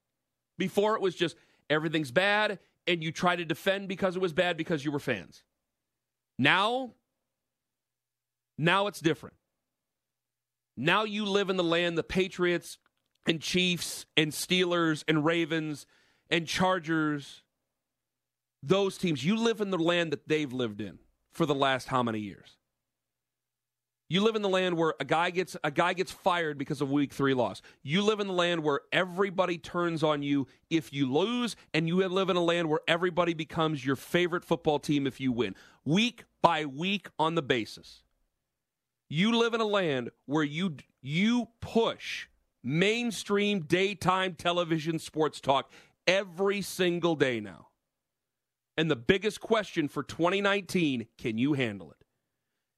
Before 0.57 0.95
it 0.95 1.03
was 1.03 1.17
just 1.17 1.35
everything's 1.69 2.13
bad, 2.13 2.61
and 2.87 3.03
you 3.03 3.11
try 3.11 3.35
to 3.35 3.45
defend 3.45 3.89
because 3.89 4.15
it 4.15 4.23
was 4.23 4.33
bad 4.33 4.57
because 4.57 4.85
you 4.85 4.93
were 4.93 4.99
fans. 5.01 5.43
Now, 6.41 6.95
now 8.57 8.87
it's 8.87 8.99
different. 8.99 9.37
Now 10.75 11.05
you 11.05 11.27
live 11.27 11.51
in 11.51 11.59
the 11.59 11.63
land 11.63 11.99
the 11.99 12.03
Patriots 12.03 12.79
and 13.27 13.43
Chiefs 13.43 14.07
and 14.17 14.33
Steelers 14.33 15.05
and 15.07 15.23
Ravens 15.23 15.85
and 16.31 16.47
Chargers, 16.47 17.43
those 18.63 18.97
teams, 18.97 19.23
you 19.23 19.37
live 19.37 19.61
in 19.61 19.69
the 19.69 19.77
land 19.77 20.13
that 20.13 20.29
they've 20.29 20.51
lived 20.51 20.81
in 20.81 21.01
for 21.31 21.45
the 21.45 21.55
last 21.55 21.89
how 21.89 22.03
many 22.03 22.21
years? 22.21 22.57
You 24.11 24.25
live 24.25 24.35
in 24.35 24.43
the 24.43 24.49
land 24.49 24.77
where 24.77 24.95
a 24.99 25.05
guy 25.05 25.31
gets 25.31 25.57
a 25.63 25.71
guy 25.71 25.93
gets 25.93 26.11
fired 26.11 26.59
because 26.59 26.81
of 26.81 26.91
week 26.91 27.13
3 27.13 27.33
loss. 27.33 27.63
You 27.85 28.03
live 28.03 28.19
in 28.19 28.27
the 28.27 28.33
land 28.33 28.65
where 28.65 28.81
everybody 28.91 29.57
turns 29.57 30.03
on 30.03 30.25
you 30.25 30.49
if 30.69 30.93
you 30.93 31.11
lose 31.11 31.55
and 31.73 31.87
you 31.87 32.07
live 32.09 32.29
in 32.29 32.35
a 32.35 32.43
land 32.43 32.69
where 32.69 32.81
everybody 32.89 33.35
becomes 33.35 33.87
your 33.87 33.95
favorite 33.95 34.45
football 34.45 34.81
team 34.81 35.07
if 35.07 35.21
you 35.21 35.31
win. 35.31 35.55
Week 35.85 36.25
by 36.43 36.65
week 36.65 37.07
on 37.21 37.37
the 37.37 37.43
basis. 37.43 38.03
You 39.09 39.39
live 39.39 39.55
in 39.55 39.61
a 39.61 39.65
land 39.65 40.11
where 40.27 40.43
you 40.43 40.75
you 41.01 41.47
push 41.61 42.27
mainstream 42.65 43.61
daytime 43.61 44.35
television 44.35 44.99
sports 44.99 45.41
talk 45.41 45.71
every 46.09 46.63
single 46.63 47.15
day 47.15 47.39
now. 47.39 47.69
And 48.77 48.91
the 48.91 48.97
biggest 48.97 49.41
question 49.41 49.87
for 49.87 50.03
2019 50.03 51.07
can 51.17 51.39
you 51.39 51.53
handle 51.53 51.93
it? 51.93 52.00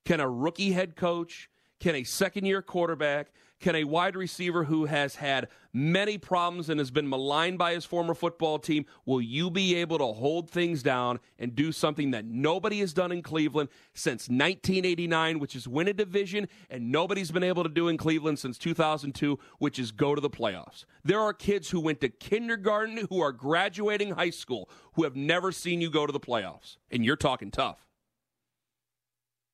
Can 0.04 0.20
a 0.20 0.28
rookie 0.28 0.72
head 0.72 0.96
coach, 0.96 1.48
can 1.80 1.94
a 1.94 2.04
second 2.04 2.44
year 2.44 2.62
quarterback, 2.62 3.32
can 3.62 3.76
a 3.76 3.84
wide 3.84 4.16
receiver 4.16 4.64
who 4.64 4.86
has 4.86 5.14
had 5.14 5.48
many 5.72 6.18
problems 6.18 6.68
and 6.68 6.78
has 6.78 6.90
been 6.90 7.08
maligned 7.08 7.56
by 7.56 7.72
his 7.72 7.84
former 7.84 8.12
football 8.12 8.58
team, 8.58 8.84
will 9.06 9.22
you 9.22 9.50
be 9.50 9.76
able 9.76 9.96
to 9.98 10.06
hold 10.06 10.50
things 10.50 10.82
down 10.82 11.18
and 11.38 11.54
do 11.54 11.72
something 11.72 12.10
that 12.10 12.24
nobody 12.26 12.80
has 12.80 12.92
done 12.92 13.12
in 13.12 13.22
Cleveland 13.22 13.70
since 13.94 14.28
1989, 14.28 15.38
which 15.38 15.56
is 15.56 15.66
win 15.66 15.88
a 15.88 15.92
division, 15.92 16.48
and 16.68 16.90
nobody's 16.90 17.30
been 17.30 17.44
able 17.44 17.62
to 17.62 17.70
do 17.70 17.88
in 17.88 17.96
Cleveland 17.96 18.38
since 18.38 18.58
2002, 18.58 19.38
which 19.58 19.78
is 19.78 19.92
go 19.92 20.14
to 20.14 20.20
the 20.20 20.28
playoffs? 20.28 20.84
There 21.04 21.20
are 21.20 21.32
kids 21.32 21.70
who 21.70 21.80
went 21.80 22.00
to 22.00 22.08
kindergarten, 22.08 23.06
who 23.08 23.20
are 23.20 23.32
graduating 23.32 24.10
high 24.10 24.30
school, 24.30 24.68
who 24.94 25.04
have 25.04 25.16
never 25.16 25.52
seen 25.52 25.80
you 25.80 25.88
go 25.88 26.04
to 26.04 26.12
the 26.12 26.20
playoffs. 26.20 26.76
And 26.90 27.04
you're 27.04 27.16
talking 27.16 27.50
tough. 27.50 27.86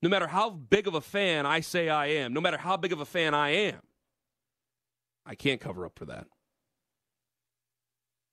No 0.02 0.08
matter 0.08 0.26
how 0.28 0.50
big 0.50 0.86
of 0.86 0.94
a 0.94 1.00
fan 1.00 1.44
I 1.46 1.60
say 1.60 1.88
I 1.88 2.06
am, 2.06 2.32
no 2.32 2.40
matter 2.40 2.58
how 2.58 2.76
big 2.76 2.92
of 2.92 3.00
a 3.00 3.04
fan 3.04 3.34
I 3.34 3.50
am, 3.50 3.80
I 5.26 5.34
can't 5.34 5.60
cover 5.60 5.84
up 5.84 5.98
for 5.98 6.04
that. 6.06 6.26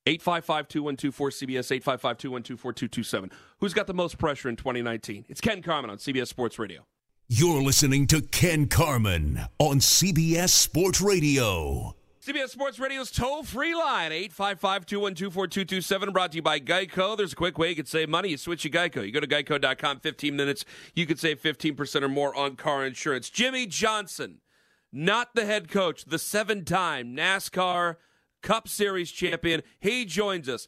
855 0.08 0.68
212 0.68 1.16
4CBS, 1.16 1.72
855 1.72 2.18
212 2.18 2.60
4227. 2.60 3.32
Who's 3.60 3.74
got 3.74 3.88
the 3.88 3.94
most 3.94 4.20
pressure 4.20 4.50
in 4.50 4.56
2019? 4.56 5.26
It's 5.28 5.42
Ken 5.42 5.64
Carman 5.64 5.90
on 5.90 5.98
CBS 5.98 6.28
Sports 6.28 6.60
Radio. 6.60 6.86
You're 7.28 7.64
listening 7.64 8.06
to 8.08 8.22
Ken 8.22 8.68
Carman 8.68 9.40
on 9.58 9.80
CBS 9.80 10.50
Sports 10.50 11.02
Radio. 11.02 11.96
CBS 12.26 12.50
Sports 12.50 12.80
Radio's 12.80 13.12
toll 13.12 13.44
free 13.44 13.76
line, 13.76 14.12
855 14.12 14.88
212 14.88 15.32
4227, 15.32 16.12
brought 16.12 16.32
to 16.32 16.38
you 16.38 16.42
by 16.42 16.60
Geico. 16.60 17.16
There's 17.16 17.34
a 17.34 17.36
quick 17.36 17.60
way 17.60 17.70
you 17.70 17.76
can 17.76 17.86
save 17.86 18.10
money. 18.10 18.30
You 18.30 18.38
switch 18.38 18.64
to 18.64 18.70
Geico. 18.72 19.06
You 19.06 19.12
go 19.12 19.20
to 19.20 19.28
geico.com, 19.28 20.00
15 20.00 20.36
minutes, 20.36 20.66
you 20.96 21.06
could 21.06 21.20
save 21.20 21.40
15% 21.40 22.02
or 22.02 22.10
more 22.10 22.36
on 22.36 22.56
car 22.56 22.84
insurance. 22.84 23.30
Jimmie 23.30 23.68
Johnson 23.68 24.42
not 24.92 25.36
the 25.36 25.46
head 25.46 25.70
coach, 25.70 26.06
the 26.06 26.18
seven 26.18 26.66
time 26.66 27.16
NASCAR 27.16 27.98
Cup 28.42 28.68
Series 28.68 29.12
champion. 29.12 29.62
He 29.80 30.06
joins 30.06 30.50
us. 30.50 30.68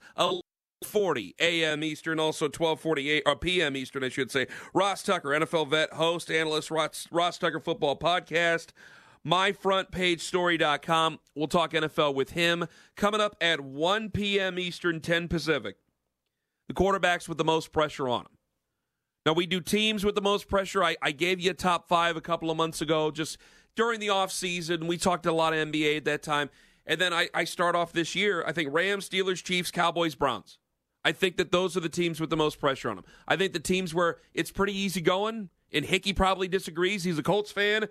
40 0.84 1.34
a.m. 1.40 1.84
Eastern, 1.84 2.20
also 2.20 2.48
12:48 2.48 3.24
or 3.26 3.36
p.m. 3.36 3.76
Eastern, 3.76 4.04
I 4.04 4.10
should 4.10 4.30
say. 4.30 4.46
Ross 4.76 5.02
Tucker, 5.02 5.30
NFL 5.30 5.72
vet, 5.72 5.94
host, 5.94 6.30
analyst, 6.30 6.70
Ross, 6.70 7.08
Ross 7.10 7.40
Tucker 7.40 7.60
Football 7.60 7.98
Podcast, 7.98 8.68
myfrontpagestory.com. 9.26 11.20
We'll 11.36 11.48
talk 11.48 11.72
NFL 11.72 12.16
with 12.16 12.32
him 12.32 12.68
coming 12.96 13.22
up 13.22 13.36
at 13.42 13.62
1 13.62 14.12
p.m. 14.12 14.60
Eastern, 14.60 15.00
10 15.02 15.28
Pacific. 15.28 15.78
The 16.68 16.74
quarterbacks 16.74 17.30
with 17.30 17.38
the 17.38 17.46
most 17.46 17.72
pressure 17.72 18.10
on 18.10 18.24
them. 18.24 18.32
Now 19.26 19.34
we 19.34 19.46
do 19.46 19.62
teams 19.62 20.06
with 20.06 20.16
the 20.16 20.22
most 20.22 20.48
pressure. 20.48 20.84
I, 20.84 20.96
I 21.02 21.12
gave 21.12 21.40
you 21.40 21.52
a 21.52 21.54
top 21.54 21.88
five 21.88 22.18
a 22.18 22.22
couple 22.22 22.50
of 22.50 22.58
months 22.58 22.82
ago. 22.82 23.12
Just 23.12 23.38
during 23.78 24.02
the 24.02 24.08
offseason. 24.08 24.88
We 24.88 24.98
talked 24.98 25.26
a 25.26 25.32
lot 25.32 25.54
of 25.54 25.70
NBA 25.70 25.98
at 25.98 26.06
that 26.06 26.22
time. 26.22 26.50
And 26.86 27.00
then 27.00 27.14
I, 27.14 27.30
I 27.34 27.46
start 27.46 27.76
off 27.76 27.94
this 27.94 28.16
year, 28.16 28.44
I 28.46 28.52
think 28.52 28.74
Rams, 28.74 29.08
Steelers, 29.08 29.42
Chiefs, 29.42 29.72
Cowboys, 29.72 30.16
Browns. 30.16 30.58
I 31.06 31.14
think 31.14 31.38
that 31.38 31.52
those 31.54 31.78
are 31.78 31.80
the 31.80 31.88
teams 31.88 32.20
with 32.20 32.30
the 32.30 32.36
most 32.36 32.60
pressure 32.60 32.90
on 32.90 32.98
them. 32.98 33.06
I 33.28 33.38
think 33.38 33.54
the 33.54 33.60
teams 33.60 33.94
where 33.94 34.18
it's 34.34 34.52
pretty 34.52 34.78
easy 34.78 35.00
going, 35.00 35.50
and 35.72 35.86
Hickey 35.86 36.12
probably 36.12 36.50
disagrees. 36.50 37.04
He's 37.04 37.18
a 37.18 37.24
Colts 37.24 37.52
fan. 37.52 37.88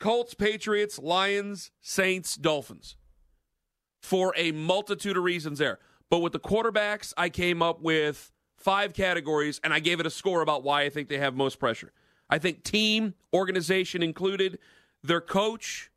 Colts, 0.00 0.34
Patriots, 0.34 0.98
Lions, 0.98 1.70
Saints, 1.80 2.36
Dolphins. 2.36 2.96
For 4.02 4.34
a 4.36 4.52
multitude 4.52 5.16
of 5.16 5.24
reasons 5.24 5.58
there. 5.58 5.78
But 6.10 6.18
with 6.18 6.32
the 6.32 6.40
quarterbacks, 6.40 7.12
I 7.16 7.30
came 7.30 7.62
up 7.62 7.80
with 7.80 8.30
five 8.58 8.92
categories, 8.92 9.60
and 9.64 9.72
I 9.72 9.80
gave 9.80 10.00
it 10.00 10.06
a 10.06 10.10
score 10.10 10.42
about 10.42 10.62
why 10.62 10.82
I 10.82 10.90
think 10.90 11.08
they 11.08 11.18
have 11.18 11.34
most 11.34 11.58
pressure. 11.58 11.92
I 12.28 12.38
think 12.38 12.62
team, 12.64 13.14
organization 13.32 14.02
included, 14.02 14.58
their 15.02 15.20
coach, 15.20 15.90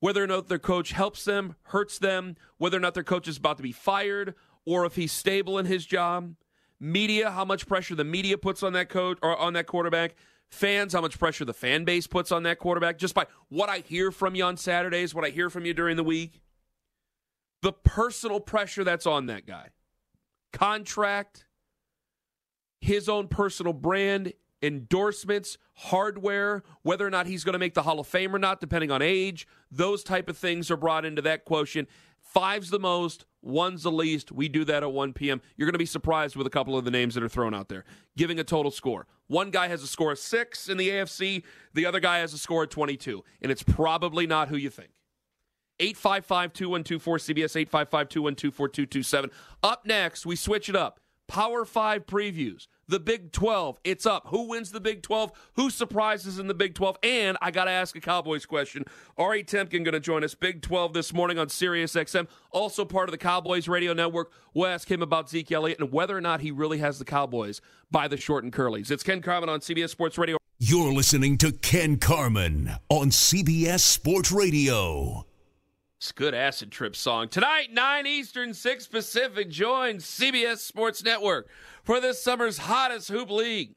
whether 0.00 0.22
or 0.22 0.26
not 0.26 0.48
their 0.48 0.58
coach 0.58 0.92
helps 0.92 1.24
them, 1.24 1.56
hurts 1.64 1.98
them, 1.98 2.36
whether 2.58 2.76
or 2.76 2.80
not 2.80 2.94
their 2.94 3.04
coach 3.04 3.28
is 3.28 3.36
about 3.36 3.58
to 3.58 3.62
be 3.62 3.72
fired, 3.72 4.34
or 4.64 4.84
if 4.84 4.96
he's 4.96 5.12
stable 5.12 5.58
in 5.58 5.66
his 5.66 5.84
job. 5.84 6.34
Media, 6.78 7.30
how 7.30 7.44
much 7.44 7.66
pressure 7.66 7.94
the 7.94 8.04
media 8.04 8.38
puts 8.38 8.62
on 8.62 8.72
that 8.72 8.88
coach 8.88 9.18
or 9.22 9.36
on 9.36 9.52
that 9.52 9.66
quarterback. 9.66 10.16
Fans, 10.50 10.92
how 10.92 11.00
much 11.00 11.18
pressure 11.18 11.44
the 11.44 11.54
fan 11.54 11.84
base 11.84 12.06
puts 12.06 12.32
on 12.32 12.42
that 12.42 12.58
quarterback, 12.58 12.98
just 12.98 13.14
by 13.14 13.26
what 13.48 13.68
I 13.68 13.78
hear 13.78 14.10
from 14.10 14.34
you 14.34 14.44
on 14.44 14.56
Saturdays, 14.56 15.14
what 15.14 15.24
I 15.24 15.30
hear 15.30 15.48
from 15.48 15.64
you 15.64 15.72
during 15.72 15.96
the 15.96 16.04
week. 16.04 16.40
The 17.62 17.72
personal 17.72 18.40
pressure 18.40 18.84
that's 18.84 19.06
on 19.06 19.26
that 19.26 19.46
guy. 19.46 19.68
Contract, 20.52 21.46
his 22.80 23.08
own 23.08 23.28
personal 23.28 23.72
brand, 23.72 24.32
endorsements, 24.62 25.56
hardware, 25.74 26.62
whether 26.82 27.06
or 27.06 27.10
not 27.10 27.26
he's 27.26 27.44
going 27.44 27.52
to 27.52 27.58
make 27.58 27.74
the 27.74 27.82
Hall 27.82 28.00
of 28.00 28.06
Fame 28.06 28.34
or 28.34 28.38
not, 28.38 28.60
depending 28.60 28.90
on 28.90 29.02
age. 29.02 29.46
Those 29.70 30.02
type 30.02 30.28
of 30.28 30.36
things 30.36 30.70
are 30.70 30.76
brought 30.76 31.04
into 31.04 31.22
that 31.22 31.44
quotient. 31.44 31.88
Five's 32.20 32.70
the 32.70 32.78
most, 32.78 33.24
one's 33.40 33.82
the 33.82 33.92
least. 33.92 34.32
We 34.32 34.48
do 34.48 34.64
that 34.64 34.82
at 34.82 34.92
1 34.92 35.12
p.m. 35.12 35.40
You're 35.56 35.66
going 35.66 35.74
to 35.74 35.78
be 35.78 35.86
surprised 35.86 36.36
with 36.36 36.46
a 36.46 36.50
couple 36.50 36.76
of 36.76 36.84
the 36.84 36.90
names 36.90 37.14
that 37.14 37.22
are 37.22 37.28
thrown 37.28 37.54
out 37.54 37.68
there. 37.68 37.84
Giving 38.16 38.38
a 38.38 38.44
total 38.44 38.70
score. 38.70 39.06
One 39.30 39.52
guy 39.52 39.68
has 39.68 39.80
a 39.80 39.86
score 39.86 40.10
of 40.10 40.18
six 40.18 40.68
in 40.68 40.76
the 40.76 40.88
AFC, 40.88 41.44
the 41.72 41.86
other 41.86 42.00
guy 42.00 42.18
has 42.18 42.32
a 42.32 42.38
score 42.38 42.64
of 42.64 42.70
22, 42.70 43.22
and 43.40 43.52
it's 43.52 43.62
probably 43.62 44.26
not 44.26 44.48
who 44.48 44.56
you 44.56 44.70
think. 44.70 44.90
855 45.78 46.52
212 46.52 47.00
4CBS, 47.00 47.54
855 47.54 48.08
212 48.08 48.52
4227. 48.52 49.30
Up 49.62 49.86
next, 49.86 50.26
we 50.26 50.34
switch 50.34 50.68
it 50.68 50.74
up. 50.74 50.98
Power 51.28 51.64
5 51.64 52.06
previews 52.06 52.66
the 52.90 53.00
Big 53.00 53.32
12. 53.32 53.78
It's 53.84 54.04
up. 54.04 54.26
Who 54.26 54.48
wins 54.48 54.72
the 54.72 54.80
Big 54.80 55.02
12? 55.02 55.32
Who 55.54 55.70
surprises 55.70 56.38
in 56.38 56.48
the 56.48 56.54
Big 56.54 56.74
12? 56.74 56.98
And 57.02 57.38
I 57.40 57.50
got 57.50 57.64
to 57.64 57.70
ask 57.70 57.96
a 57.96 58.00
Cowboys 58.00 58.44
question. 58.44 58.84
Ari 59.16 59.44
Temkin 59.44 59.84
going 59.84 59.92
to 59.92 60.00
join 60.00 60.24
us 60.24 60.34
Big 60.34 60.60
12 60.60 60.92
this 60.92 61.14
morning 61.14 61.38
on 61.38 61.48
Sirius 61.48 61.94
XM, 61.94 62.26
also 62.50 62.84
part 62.84 63.08
of 63.08 63.12
the 63.12 63.18
Cowboys 63.18 63.68
radio 63.68 63.92
network. 63.92 64.32
We'll 64.52 64.66
ask 64.66 64.90
him 64.90 65.02
about 65.02 65.30
Zeke 65.30 65.52
Elliott 65.52 65.78
and 65.78 65.92
whether 65.92 66.16
or 66.16 66.20
not 66.20 66.40
he 66.40 66.50
really 66.50 66.78
has 66.78 66.98
the 66.98 67.04
Cowboys 67.04 67.60
by 67.90 68.08
the 68.08 68.16
short 68.16 68.42
and 68.42 68.52
curlies. 68.52 68.90
It's 68.90 69.04
Ken 69.04 69.22
Carman 69.22 69.48
on 69.48 69.60
CBS 69.60 69.90
Sports 69.90 70.18
Radio. 70.18 70.36
You're 70.58 70.92
listening 70.92 71.38
to 71.38 71.52
Ken 71.52 71.96
Carman 71.96 72.72
on 72.90 73.10
CBS 73.10 73.80
Sports 73.80 74.32
Radio. 74.32 75.26
It's 76.00 76.12
good 76.12 76.32
acid 76.32 76.72
trip 76.72 76.96
song. 76.96 77.28
Tonight, 77.28 77.74
9 77.74 78.06
Eastern, 78.06 78.54
6 78.54 78.86
Pacific. 78.86 79.50
Join 79.50 79.96
CBS 79.96 80.60
Sports 80.60 81.04
Network 81.04 81.46
for 81.84 82.00
this 82.00 82.22
summer's 82.22 82.56
hottest 82.56 83.10
hoop 83.10 83.30
league. 83.30 83.74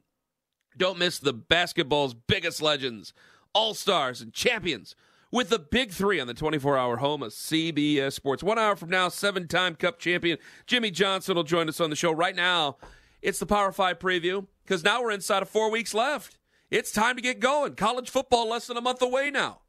Don't 0.74 0.98
miss 0.98 1.18
the 1.18 1.34
basketball's 1.34 2.14
biggest 2.14 2.62
legends, 2.62 3.12
all 3.52 3.74
stars, 3.74 4.22
and 4.22 4.32
champions 4.32 4.96
with 5.30 5.50
the 5.50 5.58
big 5.58 5.90
three 5.90 6.18
on 6.18 6.26
the 6.26 6.32
24 6.32 6.78
hour 6.78 6.96
home 6.96 7.22
of 7.22 7.32
CBS 7.32 8.14
Sports. 8.14 8.42
One 8.42 8.58
hour 8.58 8.74
from 8.74 8.88
now, 8.88 9.10
seven 9.10 9.46
time 9.46 9.74
Cup 9.74 9.98
champion 9.98 10.38
Jimmie 10.66 10.90
Johnson 10.90 11.36
will 11.36 11.42
join 11.42 11.68
us 11.68 11.78
on 11.78 11.90
the 11.90 11.96
show. 11.96 12.10
Right 12.10 12.34
now, 12.34 12.78
it's 13.20 13.38
the 13.38 13.44
Power 13.44 13.70
Five 13.70 13.98
preview 13.98 14.46
because 14.64 14.82
now 14.82 15.02
we're 15.02 15.10
inside 15.10 15.42
of 15.42 15.50
four 15.50 15.70
weeks 15.70 15.92
left. 15.92 16.38
It's 16.70 16.90
time 16.90 17.16
to 17.16 17.22
get 17.22 17.38
going. 17.38 17.74
College 17.74 18.08
football 18.08 18.48
less 18.48 18.66
than 18.66 18.78
a 18.78 18.80
month 18.80 19.02
away 19.02 19.30
now. 19.30 19.60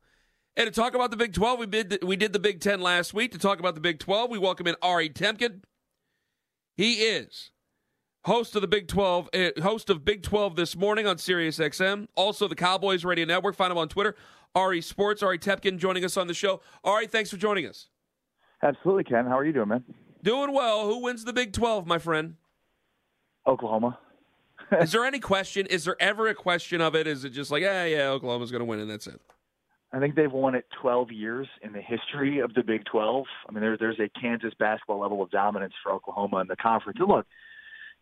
And 0.58 0.68
to 0.68 0.72
talk 0.72 0.96
about 0.96 1.12
the 1.12 1.18
Big 1.18 1.34
12, 1.34 1.60
we 1.60 1.66
did, 1.66 2.04
we 2.04 2.16
did 2.16 2.32
the 2.32 2.40
Big 2.40 2.62
10 2.62 2.80
last 2.80 3.14
week. 3.14 3.32
To 3.34 3.38
talk 3.38 3.60
about 3.60 3.76
the 3.76 3.82
Big 3.82 4.00
12, 4.00 4.30
we 4.30 4.38
welcome 4.38 4.68
in 4.68 4.76
Ari 4.82 5.10
Temkin. 5.10 5.62
He 6.78 6.94
is 6.94 7.52
host 8.24 8.56
of 8.56 8.62
the 8.62 8.68
Big 8.68 8.88
12, 8.88 9.30
uh, 9.34 9.50
host 9.62 9.90
of 9.90 10.06
Big 10.06 10.24
12 10.24 10.56
this 10.56 10.76
morning 10.76 11.08
on 11.08 11.18
Sirius 11.18 11.60
XM. 11.60 12.08
Also, 12.16 12.48
the 12.48 12.56
Cowboys 12.56 13.04
Radio 13.04 13.26
Network. 13.26 13.56
Find 13.56 13.72
him 13.72 13.78
on 13.78 13.90
Twitter. 13.90 14.16
Ari 14.56 14.80
Sports. 14.82 15.22
Ari 15.22 15.40
Temkin 15.40 15.78
joining 15.78 16.06
us 16.06 16.16
on 16.16 16.28
the 16.28 16.34
show. 16.34 16.62
Ari, 16.86 17.08
thanks 17.08 17.30
for 17.30 17.38
joining 17.38 17.66
us. 17.66 17.90
Absolutely, 18.64 19.04
Ken. 19.04 19.26
How 19.26 19.38
are 19.38 19.46
you 19.46 19.52
doing, 19.52 19.68
man? 19.68 19.84
Doing 20.24 20.54
well. 20.54 20.88
Who 20.88 21.04
wins 21.04 21.26
the 21.26 21.34
Big 21.34 21.52
12, 21.52 21.86
my 21.86 21.98
friend? 21.98 22.36
Oklahoma. 23.46 24.00
is 24.80 24.94
there 24.94 25.04
any 25.04 25.20
question? 25.20 25.66
Is 25.68 25.84
there 25.84 25.98
ever 26.00 26.28
a 26.28 26.34
question 26.34 26.80
of 26.80 26.96
it? 26.96 27.08
Is 27.08 27.26
it 27.26 27.32
just 27.32 27.52
like, 27.52 27.62
yeah, 27.62 27.84
yeah, 27.84 28.08
Oklahoma's 28.08 28.52
going 28.52 28.62
to 28.62 28.66
win 28.66 28.80
and 28.80 28.90
that's 28.90 29.06
it? 29.06 29.20
I 29.96 30.00
think 30.00 30.16
they've 30.16 30.32
won 30.32 30.56
it 30.56 30.66
12 30.82 31.12
years 31.12 31.48
in 31.62 31.72
the 31.72 31.82
history 31.82 32.40
of 32.40 32.54
the 32.54 32.64
Big 32.64 32.84
12. 32.84 33.24
I 33.48 33.52
mean, 33.54 33.62
there, 33.62 33.78
there's 33.78 34.00
a 34.00 34.10
Kansas 34.20 34.54
basketball 34.60 35.00
level 35.00 35.22
of 35.22 35.32
dominance 35.32 35.74
for 35.82 35.94
Oklahoma 35.94 36.40
in 36.40 36.48
the 36.48 36.58
conference. 36.58 37.00
And 37.00 37.08
look, 37.08 37.26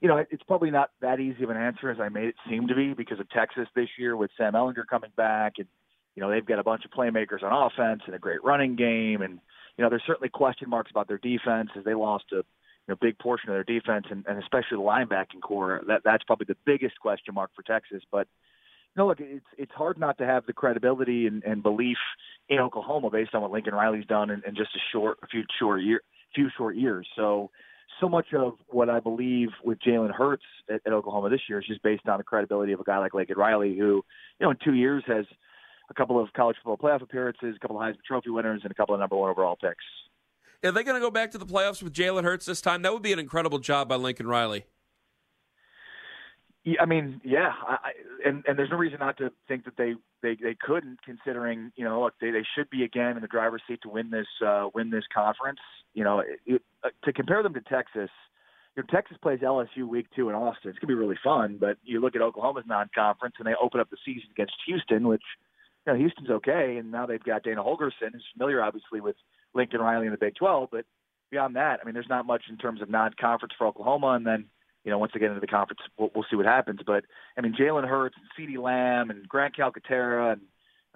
you 0.01 0.07
know, 0.07 0.17
it's 0.17 0.41
probably 0.43 0.71
not 0.71 0.89
that 1.01 1.19
easy 1.19 1.43
of 1.43 1.51
an 1.51 1.57
answer 1.57 1.91
as 1.91 1.99
I 1.99 2.09
made 2.09 2.29
it 2.29 2.35
seem 2.49 2.67
to 2.67 2.75
be 2.75 2.95
because 2.95 3.19
of 3.19 3.29
Texas 3.29 3.67
this 3.75 3.89
year 3.99 4.17
with 4.17 4.31
Sam 4.37 4.53
Ehlinger 4.53 4.87
coming 4.89 5.11
back, 5.15 5.53
and 5.59 5.67
you 6.15 6.21
know 6.21 6.31
they've 6.31 6.45
got 6.45 6.57
a 6.57 6.63
bunch 6.63 6.83
of 6.83 6.91
playmakers 6.91 7.43
on 7.43 7.71
offense 7.71 8.01
and 8.07 8.15
a 8.15 8.19
great 8.19 8.43
running 8.43 8.75
game, 8.75 9.21
and 9.21 9.39
you 9.77 9.83
know 9.83 9.89
there's 9.89 10.03
certainly 10.05 10.29
question 10.29 10.69
marks 10.69 10.89
about 10.89 11.07
their 11.07 11.19
defense 11.19 11.69
as 11.77 11.85
they 11.85 11.93
lost 11.93 12.25
a 12.33 12.37
you 12.37 12.43
know 12.89 12.95
big 12.99 13.17
portion 13.19 13.49
of 13.49 13.55
their 13.55 13.63
defense 13.63 14.07
and, 14.09 14.25
and 14.27 14.39
especially 14.39 14.77
the 14.77 14.83
linebacking 14.83 15.41
corps. 15.41 15.81
That 15.87 16.01
that's 16.03 16.23
probably 16.23 16.47
the 16.49 16.57
biggest 16.65 16.99
question 16.99 17.33
mark 17.33 17.51
for 17.55 17.61
Texas, 17.61 18.01
but 18.11 18.27
no, 18.95 19.07
look, 19.07 19.19
it's 19.19 19.45
it's 19.57 19.71
hard 19.73 19.97
not 19.97 20.17
to 20.19 20.25
have 20.25 20.45
the 20.45 20.53
credibility 20.53 21.27
and, 21.27 21.43
and 21.43 21.63
belief 21.63 21.97
in 22.49 22.59
Oklahoma 22.59 23.09
based 23.09 23.33
on 23.33 23.41
what 23.41 23.51
Lincoln 23.51 23.73
Riley's 23.73 24.05
done 24.05 24.29
in, 24.29 24.41
in 24.47 24.55
just 24.55 24.75
a 24.75 24.79
short, 24.91 25.17
a 25.23 25.27
few 25.27 25.43
short 25.59 25.81
year, 25.81 26.01
few 26.35 26.49
short 26.55 26.75
years. 26.75 27.07
So, 27.15 27.49
so 27.99 28.07
much 28.07 28.27
of 28.33 28.53
what 28.67 28.89
I 28.89 28.99
believe 28.99 29.49
with 29.63 29.79
Jalen 29.79 30.11
Hurts 30.11 30.43
at, 30.69 30.81
at 30.85 30.93
Oklahoma 30.93 31.29
this 31.29 31.41
year 31.49 31.59
is 31.59 31.65
just 31.65 31.81
based 31.81 32.07
on 32.07 32.17
the 32.17 32.23
credibility 32.23 32.73
of 32.73 32.79
a 32.79 32.83
guy 32.83 32.99
like 32.99 33.13
Lincoln 33.13 33.37
Riley, 33.37 33.77
who, 33.77 34.03
you 34.39 34.45
know, 34.45 34.51
in 34.51 34.57
two 34.63 34.73
years 34.73 35.03
has 35.07 35.25
a 35.89 35.93
couple 35.93 36.21
of 36.21 36.31
college 36.33 36.57
football 36.63 36.77
playoff 36.77 37.01
appearances, 37.01 37.55
a 37.55 37.59
couple 37.59 37.81
of 37.81 37.83
Heisman 37.83 38.03
Trophy 38.07 38.29
winners, 38.29 38.61
and 38.63 38.71
a 38.71 38.75
couple 38.75 38.93
of 38.93 38.99
number 38.99 39.15
one 39.15 39.29
overall 39.29 39.55
picks. 39.55 39.83
Are 40.63 40.71
they 40.71 40.83
going 40.83 40.95
to 40.95 41.01
go 41.01 41.11
back 41.11 41.31
to 41.31 41.37
the 41.37 41.45
playoffs 41.45 41.83
with 41.83 41.93
Jalen 41.93 42.23
Hurts 42.23 42.45
this 42.45 42.61
time? 42.61 42.83
That 42.83 42.93
would 42.93 43.01
be 43.01 43.11
an 43.11 43.19
incredible 43.19 43.59
job 43.59 43.89
by 43.89 43.95
Lincoln 43.95 44.27
Riley. 44.27 44.65
I 46.79 46.85
mean, 46.85 47.19
yeah, 47.25 47.51
I, 47.67 47.91
and 48.25 48.43
and 48.47 48.57
there's 48.57 48.69
no 48.71 48.77
reason 48.77 48.99
not 48.99 49.17
to 49.17 49.31
think 49.47 49.65
that 49.65 49.75
they 49.77 49.95
they 50.21 50.35
they 50.41 50.55
couldn't, 50.59 51.01
considering 51.03 51.71
you 51.75 51.83
know, 51.83 52.01
look, 52.01 52.13
they 52.21 52.31
they 52.31 52.45
should 52.55 52.69
be 52.69 52.83
again 52.83 53.17
in 53.17 53.21
the 53.21 53.27
driver's 53.27 53.61
seat 53.67 53.81
to 53.83 53.89
win 53.89 54.11
this 54.11 54.27
uh, 54.45 54.69
win 54.73 54.89
this 54.89 55.03
conference. 55.13 55.59
You 55.93 56.05
know, 56.05 56.19
it, 56.19 56.39
it, 56.45 56.61
uh, 56.83 56.89
to 57.03 57.11
compare 57.11 57.43
them 57.43 57.53
to 57.55 57.61
Texas, 57.61 58.09
you 58.75 58.83
know, 58.83 58.87
Texas 58.89 59.17
plays 59.21 59.39
LSU 59.39 59.87
week 59.87 60.07
two 60.15 60.29
in 60.29 60.35
Austin. 60.35 60.69
It's 60.69 60.79
gonna 60.79 60.87
be 60.87 60.93
really 60.93 61.19
fun, 61.21 61.57
but 61.59 61.77
you 61.83 61.99
look 61.99 62.15
at 62.15 62.21
Oklahoma's 62.21 62.63
non-conference, 62.65 63.35
and 63.39 63.45
they 63.45 63.55
open 63.61 63.81
up 63.81 63.89
the 63.89 63.97
season 64.05 64.29
against 64.31 64.55
Houston, 64.65 65.07
which 65.09 65.23
you 65.85 65.91
know 65.91 65.99
Houston's 65.99 66.29
okay, 66.29 66.77
and 66.77 66.91
now 66.91 67.05
they've 67.05 67.23
got 67.23 67.43
Dana 67.43 67.61
Holgorsen, 67.61 68.13
who's 68.13 68.25
familiar 68.37 68.63
obviously 68.63 69.01
with 69.01 69.17
Lincoln 69.53 69.81
Riley 69.81 70.05
in 70.05 70.13
the 70.13 70.17
Big 70.17 70.35
12, 70.35 70.69
but 70.71 70.85
beyond 71.29 71.57
that, 71.57 71.79
I 71.81 71.85
mean, 71.85 71.93
there's 71.93 72.05
not 72.09 72.25
much 72.25 72.43
in 72.49 72.57
terms 72.57 72.81
of 72.81 72.89
non-conference 72.89 73.53
for 73.57 73.67
Oklahoma, 73.67 74.11
and 74.11 74.25
then 74.25 74.45
you 74.83 74.91
know, 74.91 74.97
once 74.97 75.11
they 75.13 75.19
get 75.19 75.29
into 75.29 75.39
the 75.39 75.47
conference, 75.47 75.79
we'll, 75.97 76.11
we'll 76.13 76.25
see 76.29 76.35
what 76.35 76.45
happens. 76.45 76.79
But 76.85 77.05
I 77.37 77.41
mean, 77.41 77.55
Jalen 77.59 77.87
Hurts 77.87 78.15
and 78.17 78.49
CeeDee 78.49 78.61
Lamb 78.61 79.09
and 79.09 79.27
Grant 79.27 79.55
Calcaterra 79.55 80.33
and 80.33 80.41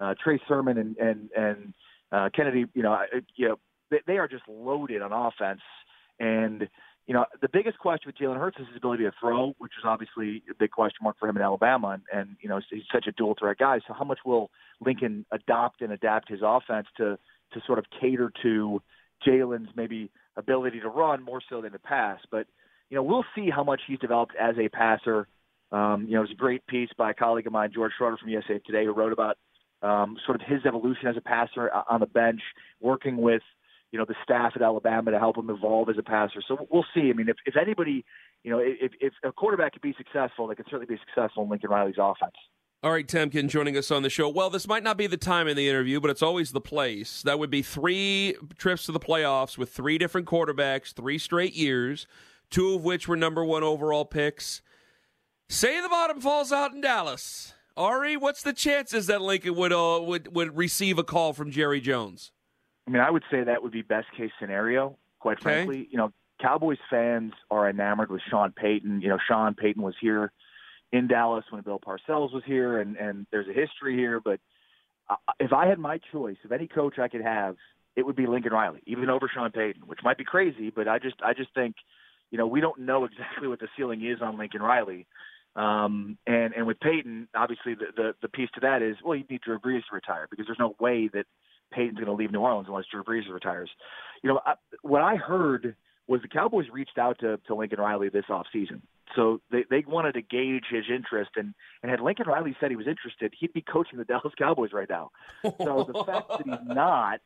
uh, 0.00 0.14
Trey 0.22 0.40
Sermon 0.46 0.78
and 0.78 0.96
and 0.98 1.30
and 1.36 1.74
uh, 2.12 2.28
Kennedy, 2.34 2.66
you 2.74 2.82
know, 2.82 2.98
you 3.36 3.48
know, 3.48 3.58
they, 3.90 3.98
they 4.06 4.18
are 4.18 4.28
just 4.28 4.44
loaded 4.48 5.02
on 5.02 5.12
offense. 5.12 5.60
And 6.20 6.68
you 7.06 7.14
know, 7.14 7.24
the 7.40 7.48
biggest 7.50 7.78
question 7.78 8.04
with 8.06 8.18
Jalen 8.18 8.38
Hurts 8.38 8.58
is 8.60 8.66
his 8.68 8.76
ability 8.76 9.04
to 9.04 9.12
throw, 9.18 9.54
which 9.58 9.72
is 9.78 9.84
obviously 9.84 10.42
a 10.50 10.54
big 10.54 10.70
question 10.70 10.98
mark 11.02 11.16
for 11.18 11.26
him 11.26 11.36
in 11.36 11.42
Alabama. 11.42 11.88
And, 11.88 12.02
and 12.12 12.36
you 12.42 12.50
know, 12.50 12.60
he's 12.70 12.82
such 12.92 13.06
a 13.06 13.12
dual 13.12 13.34
threat 13.38 13.56
guy. 13.58 13.78
So 13.86 13.94
how 13.94 14.04
much 14.04 14.18
will 14.26 14.50
Lincoln 14.80 15.24
adopt 15.32 15.80
and 15.80 15.92
adapt 15.92 16.30
his 16.30 16.40
offense 16.42 16.86
to 16.98 17.18
to 17.54 17.60
sort 17.66 17.78
of 17.78 17.86
cater 17.98 18.30
to 18.42 18.82
Jalen's 19.26 19.70
maybe 19.74 20.10
ability 20.36 20.80
to 20.80 20.88
run 20.88 21.22
more 21.24 21.40
so 21.48 21.62
than 21.62 21.72
to 21.72 21.78
pass? 21.78 22.20
But 22.30 22.46
you 22.90 22.96
know, 22.96 23.02
we'll 23.02 23.24
see 23.34 23.50
how 23.50 23.64
much 23.64 23.82
he's 23.86 23.98
developed 23.98 24.34
as 24.40 24.56
a 24.58 24.68
passer. 24.68 25.28
Um, 25.70 26.06
you 26.06 26.14
know, 26.14 26.20
it 26.20 26.28
was 26.28 26.30
a 26.32 26.36
great 26.36 26.66
piece 26.66 26.88
by 26.96 27.10
a 27.10 27.14
colleague 27.14 27.46
of 27.46 27.52
mine, 27.52 27.70
George 27.74 27.92
Schroeder 27.96 28.16
from 28.16 28.30
USA 28.30 28.58
Today, 28.64 28.84
who 28.84 28.92
wrote 28.92 29.12
about 29.12 29.36
um, 29.82 30.16
sort 30.24 30.40
of 30.40 30.46
his 30.46 30.64
evolution 30.66 31.08
as 31.08 31.16
a 31.16 31.20
passer 31.20 31.72
uh, 31.72 31.82
on 31.88 32.00
the 32.00 32.06
bench, 32.06 32.40
working 32.80 33.18
with 33.18 33.42
you 33.92 33.98
know 33.98 34.04
the 34.06 34.14
staff 34.22 34.52
at 34.56 34.62
Alabama 34.62 35.10
to 35.10 35.18
help 35.18 35.36
him 35.36 35.50
evolve 35.50 35.88
as 35.88 35.96
a 35.98 36.02
passer. 36.02 36.42
So 36.46 36.66
we'll 36.70 36.86
see. 36.94 37.10
I 37.10 37.12
mean, 37.12 37.28
if, 37.28 37.36
if 37.46 37.56
anybody, 37.56 38.04
you 38.42 38.50
know, 38.50 38.58
if, 38.58 38.92
if 39.00 39.12
a 39.22 39.32
quarterback 39.32 39.72
could 39.72 39.82
be 39.82 39.94
successful, 39.96 40.46
they 40.46 40.54
could 40.54 40.66
certainly 40.66 40.86
be 40.86 41.00
successful 41.06 41.44
in 41.44 41.50
Lincoln 41.50 41.70
Riley's 41.70 41.96
offense. 41.98 42.34
All 42.82 42.92
right, 42.92 43.06
Temkin 43.06 43.48
joining 43.48 43.76
us 43.76 43.90
on 43.90 44.02
the 44.02 44.10
show. 44.10 44.28
Well, 44.28 44.50
this 44.50 44.68
might 44.68 44.84
not 44.84 44.96
be 44.96 45.08
the 45.08 45.16
time 45.16 45.48
in 45.48 45.56
the 45.56 45.68
interview, 45.68 46.00
but 46.00 46.10
it's 46.12 46.22
always 46.22 46.52
the 46.52 46.60
place. 46.60 47.22
That 47.22 47.40
would 47.40 47.50
be 47.50 47.60
three 47.60 48.36
trips 48.56 48.86
to 48.86 48.92
the 48.92 49.00
playoffs 49.00 49.58
with 49.58 49.70
three 49.70 49.98
different 49.98 50.28
quarterbacks, 50.28 50.94
three 50.94 51.18
straight 51.18 51.54
years 51.54 52.06
two 52.50 52.74
of 52.74 52.84
which 52.84 53.08
were 53.08 53.16
number 53.16 53.44
one 53.44 53.62
overall 53.62 54.04
picks. 54.04 54.62
Say 55.48 55.80
the 55.80 55.88
bottom 55.88 56.20
falls 56.20 56.52
out 56.52 56.74
in 56.74 56.80
Dallas. 56.80 57.54
Ari, 57.76 58.16
what's 58.16 58.42
the 58.42 58.52
chances 58.52 59.06
that 59.06 59.22
Lincoln 59.22 59.54
would 59.54 59.72
uh, 59.72 60.00
would 60.02 60.34
would 60.34 60.56
receive 60.56 60.98
a 60.98 61.04
call 61.04 61.32
from 61.32 61.50
Jerry 61.50 61.80
Jones? 61.80 62.32
I 62.86 62.90
mean, 62.90 63.00
I 63.00 63.10
would 63.10 63.22
say 63.30 63.44
that 63.44 63.62
would 63.62 63.72
be 63.72 63.82
best 63.82 64.08
case 64.16 64.30
scenario. 64.40 64.96
Quite 65.20 65.38
okay. 65.38 65.42
frankly, 65.42 65.88
you 65.90 65.96
know, 65.96 66.12
Cowboys 66.40 66.78
fans 66.90 67.32
are 67.50 67.68
enamored 67.68 68.10
with 68.10 68.22
Sean 68.28 68.52
Payton. 68.52 69.00
You 69.00 69.08
know, 69.08 69.18
Sean 69.26 69.54
Payton 69.54 69.82
was 69.82 69.94
here 70.00 70.32
in 70.92 71.06
Dallas 71.06 71.44
when 71.50 71.62
Bill 71.62 71.78
Parcells 71.78 72.32
was 72.32 72.42
here, 72.44 72.80
and 72.80 72.96
and 72.96 73.26
there's 73.30 73.48
a 73.48 73.52
history 73.52 73.96
here. 73.96 74.20
But 74.20 74.40
if 75.38 75.52
I 75.52 75.66
had 75.66 75.78
my 75.78 76.00
choice 76.12 76.36
of 76.44 76.52
any 76.52 76.66
coach 76.66 76.98
I 76.98 77.08
could 77.08 77.22
have, 77.22 77.56
it 77.96 78.06
would 78.06 78.16
be 78.16 78.26
Lincoln 78.26 78.52
Riley, 78.52 78.82
even 78.86 79.10
over 79.10 79.30
Sean 79.32 79.50
Payton, 79.50 79.82
which 79.86 80.00
might 80.02 80.18
be 80.18 80.24
crazy, 80.24 80.70
but 80.70 80.88
I 80.88 80.98
just 80.98 81.16
I 81.24 81.32
just 81.32 81.52
think 81.54 81.76
you 82.30 82.38
know, 82.38 82.46
we 82.46 82.60
don't 82.60 82.80
know 82.80 83.04
exactly 83.04 83.48
what 83.48 83.60
the 83.60 83.68
ceiling 83.76 84.04
is 84.04 84.20
on 84.22 84.38
Lincoln 84.38 84.62
Riley. 84.62 85.06
Um, 85.56 86.18
and 86.26 86.54
and 86.54 86.66
with 86.66 86.78
Payton, 86.80 87.28
obviously 87.34 87.74
the, 87.74 87.86
the 87.96 88.14
the 88.22 88.28
piece 88.28 88.50
to 88.54 88.60
that 88.60 88.82
is 88.82 88.96
well, 89.04 89.16
you 89.16 89.24
need 89.28 89.40
Drew 89.40 89.58
Brees 89.58 89.82
to 89.88 89.94
retire 89.94 90.28
because 90.30 90.46
there's 90.46 90.58
no 90.58 90.76
way 90.78 91.08
that 91.12 91.26
Payton's 91.72 91.96
going 91.96 92.06
to 92.06 92.12
leave 92.12 92.30
New 92.30 92.40
Orleans 92.40 92.66
unless 92.68 92.84
Drew 92.92 93.02
Brees 93.02 93.28
retires. 93.30 93.70
You 94.22 94.30
know, 94.30 94.40
I, 94.44 94.54
what 94.82 95.02
I 95.02 95.16
heard 95.16 95.74
was 96.06 96.22
the 96.22 96.28
Cowboys 96.28 96.66
reached 96.72 96.98
out 96.98 97.18
to, 97.20 97.38
to 97.46 97.54
Lincoln 97.54 97.80
Riley 97.80 98.08
this 98.08 98.24
offseason. 98.30 98.80
So 99.14 99.40
they, 99.50 99.64
they 99.70 99.84
wanted 99.86 100.12
to 100.12 100.22
gauge 100.22 100.64
his 100.70 100.84
interest, 100.92 101.30
and, 101.36 101.54
and 101.82 101.90
had 101.90 102.00
Lincoln 102.00 102.26
Riley 102.26 102.56
said 102.58 102.70
he 102.70 102.76
was 102.76 102.86
interested, 102.86 103.32
he'd 103.38 103.52
be 103.52 103.62
coaching 103.62 103.98
the 103.98 104.04
Dallas 104.06 104.32
Cowboys 104.38 104.72
right 104.72 104.88
now. 104.88 105.10
So 105.42 105.86
the 105.90 106.04
fact 106.04 106.28
that 106.28 106.42
he's 106.44 106.66
not 106.66 107.20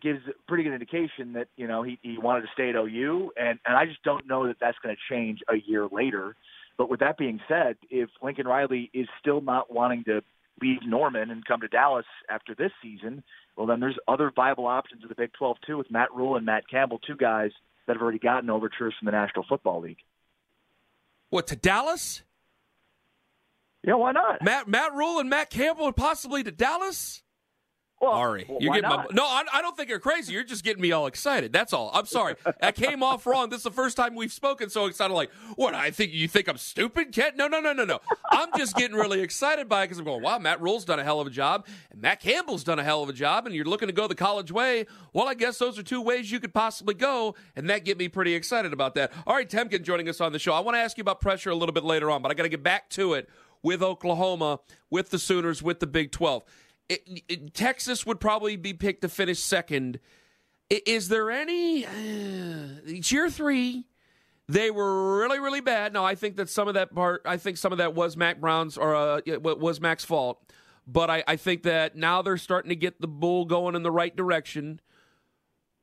gives 0.00 0.20
a 0.28 0.32
pretty 0.48 0.64
good 0.64 0.72
indication 0.72 1.34
that 1.34 1.48
you 1.56 1.66
know 1.66 1.82
he, 1.82 1.98
he 2.02 2.18
wanted 2.18 2.42
to 2.42 2.48
stay 2.52 2.70
at 2.70 2.76
OU, 2.76 3.32
and 3.36 3.58
and 3.66 3.76
I 3.76 3.86
just 3.86 4.02
don't 4.02 4.26
know 4.26 4.46
that 4.46 4.56
that's 4.60 4.78
going 4.82 4.94
to 4.94 5.14
change 5.14 5.40
a 5.48 5.56
year 5.56 5.86
later. 5.90 6.36
But 6.76 6.90
with 6.90 7.00
that 7.00 7.16
being 7.16 7.40
said, 7.48 7.76
if 7.88 8.10
Lincoln 8.22 8.48
Riley 8.48 8.90
is 8.92 9.06
still 9.20 9.40
not 9.40 9.72
wanting 9.72 10.04
to 10.04 10.22
leave 10.60 10.78
Norman 10.84 11.30
and 11.30 11.44
come 11.44 11.60
to 11.60 11.68
Dallas 11.68 12.06
after 12.28 12.54
this 12.54 12.72
season, 12.82 13.22
well 13.56 13.66
then 13.66 13.80
there's 13.80 13.98
other 14.08 14.32
viable 14.34 14.66
options 14.66 15.02
in 15.02 15.08
the 15.08 15.14
Big 15.14 15.32
12 15.34 15.56
too, 15.66 15.78
with 15.78 15.90
Matt 15.90 16.12
Rhule 16.14 16.36
and 16.36 16.46
Matt 16.46 16.68
Campbell, 16.68 16.98
two 16.98 17.16
guys 17.16 17.50
that 17.86 17.94
have 17.94 18.02
already 18.02 18.18
gotten 18.18 18.50
overtures 18.50 18.94
from 18.98 19.06
the 19.06 19.12
National 19.12 19.44
Football 19.48 19.80
League. 19.80 19.98
What 21.30 21.46
to 21.48 21.56
Dallas? 21.56 22.22
Yeah, 23.82 23.94
why 23.94 24.12
not? 24.12 24.42
Matt 24.42 24.68
Matt 24.68 24.94
Rhule 24.94 25.18
and 25.18 25.28
Matt 25.28 25.50
Campbell 25.50 25.92
possibly 25.92 26.42
to 26.42 26.50
Dallas. 26.50 27.23
Well, 28.04 28.12
Ari, 28.12 28.46
well, 28.48 28.58
you're 28.60 28.74
getting 28.74 28.88
not? 28.88 29.10
my 29.10 29.14
no. 29.14 29.24
I, 29.24 29.44
I, 29.52 29.62
don't 29.62 29.76
think 29.76 29.88
you're 29.88 29.98
crazy. 29.98 30.32
You're 30.32 30.44
just 30.44 30.64
getting 30.64 30.82
me 30.82 30.92
all 30.92 31.06
excited. 31.06 31.52
That's 31.52 31.72
all. 31.72 31.90
I'm 31.94 32.06
sorry. 32.06 32.34
I 32.62 32.72
came 32.72 33.02
off 33.02 33.26
wrong. 33.26 33.50
This 33.50 33.58
is 33.58 33.64
the 33.64 33.70
first 33.70 33.96
time 33.96 34.14
we've 34.14 34.32
spoken, 34.32 34.70
so 34.70 34.86
excited. 34.86 35.14
Like, 35.14 35.32
what? 35.56 35.74
I 35.74 35.90
think 35.90 36.12
you 36.12 36.28
think 36.28 36.48
I'm 36.48 36.56
stupid, 36.56 37.12
Kent? 37.12 37.36
No, 37.36 37.48
no, 37.48 37.60
no, 37.60 37.72
no, 37.72 37.84
no. 37.84 38.00
I'm 38.30 38.48
just 38.56 38.76
getting 38.76 38.96
really 38.96 39.20
excited 39.20 39.68
by 39.68 39.82
it 39.82 39.86
because 39.86 39.98
I'm 39.98 40.04
going. 40.04 40.22
Wow, 40.22 40.38
Matt 40.38 40.60
Rhule's 40.60 40.84
done 40.84 40.98
a 40.98 41.04
hell 41.04 41.20
of 41.20 41.26
a 41.26 41.30
job, 41.30 41.66
and 41.90 42.00
Matt 42.00 42.20
Campbell's 42.20 42.64
done 42.64 42.78
a 42.78 42.84
hell 42.84 43.02
of 43.02 43.08
a 43.08 43.12
job, 43.12 43.46
and 43.46 43.54
you're 43.54 43.64
looking 43.64 43.88
to 43.88 43.94
go 43.94 44.06
the 44.06 44.14
college 44.14 44.52
way. 44.52 44.86
Well, 45.12 45.28
I 45.28 45.34
guess 45.34 45.58
those 45.58 45.78
are 45.78 45.82
two 45.82 46.00
ways 46.02 46.30
you 46.30 46.40
could 46.40 46.54
possibly 46.54 46.94
go, 46.94 47.34
and 47.56 47.68
that 47.70 47.84
get 47.84 47.98
me 47.98 48.08
pretty 48.08 48.34
excited 48.34 48.72
about 48.72 48.94
that. 48.96 49.12
All 49.26 49.34
right, 49.34 49.48
Temkin 49.48 49.82
joining 49.82 50.08
us 50.08 50.20
on 50.20 50.32
the 50.32 50.38
show. 50.38 50.52
I 50.52 50.60
want 50.60 50.76
to 50.76 50.80
ask 50.80 50.98
you 50.98 51.02
about 51.02 51.20
pressure 51.20 51.50
a 51.50 51.54
little 51.54 51.72
bit 51.72 51.84
later 51.84 52.10
on, 52.10 52.22
but 52.22 52.30
I 52.30 52.34
got 52.34 52.44
to 52.44 52.48
get 52.48 52.62
back 52.62 52.90
to 52.90 53.14
it 53.14 53.28
with 53.62 53.82
Oklahoma, 53.82 54.60
with 54.90 55.10
the 55.10 55.18
Sooners, 55.18 55.62
with 55.62 55.80
the 55.80 55.86
Big 55.86 56.12
12 56.12 56.44
it, 56.88 57.22
it, 57.28 57.54
Texas 57.54 58.04
would 58.06 58.20
probably 58.20 58.56
be 58.56 58.72
picked 58.72 59.02
to 59.02 59.08
finish 59.08 59.38
second. 59.38 59.98
Is 60.70 61.08
there 61.08 61.30
any 61.30 61.86
uh, 61.86 61.90
year 62.86 63.30
three? 63.30 63.86
They 64.48 64.70
were 64.70 65.20
really, 65.20 65.38
really 65.38 65.60
bad. 65.60 65.92
Now 65.92 66.04
I 66.04 66.14
think 66.14 66.36
that 66.36 66.50
some 66.50 66.68
of 66.68 66.74
that 66.74 66.94
part, 66.94 67.22
I 67.24 67.36
think 67.36 67.56
some 67.56 67.72
of 67.72 67.78
that 67.78 67.94
was 67.94 68.16
Mack 68.16 68.40
Brown's 68.40 68.76
or 68.76 68.94
uh, 68.94 69.20
was 69.38 69.80
Mack's 69.80 70.04
fault. 70.04 70.42
but 70.86 71.10
I, 71.10 71.24
I 71.26 71.36
think 71.36 71.62
that 71.62 71.96
now 71.96 72.22
they're 72.22 72.36
starting 72.36 72.68
to 72.68 72.76
get 72.76 73.00
the 73.00 73.08
bull 73.08 73.44
going 73.44 73.74
in 73.74 73.82
the 73.82 73.90
right 73.90 74.14
direction. 74.14 74.80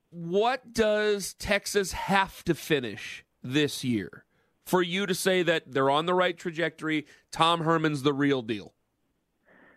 What 0.10 0.74
does 0.74 1.34
Texas 1.34 1.94
have 1.94 2.44
to 2.44 2.54
finish 2.54 3.24
this 3.42 3.84
year 3.84 4.26
for 4.66 4.82
you 4.82 5.06
to 5.06 5.16
say 5.16 5.42
that 5.44 5.72
they're 5.72 5.90
on 5.90 6.06
the 6.06 6.14
right 6.14 6.38
trajectory? 6.38 7.06
Tom 7.32 7.62
Herman's 7.62 8.04
the 8.04 8.14
real 8.14 8.42
deal. 8.42 8.74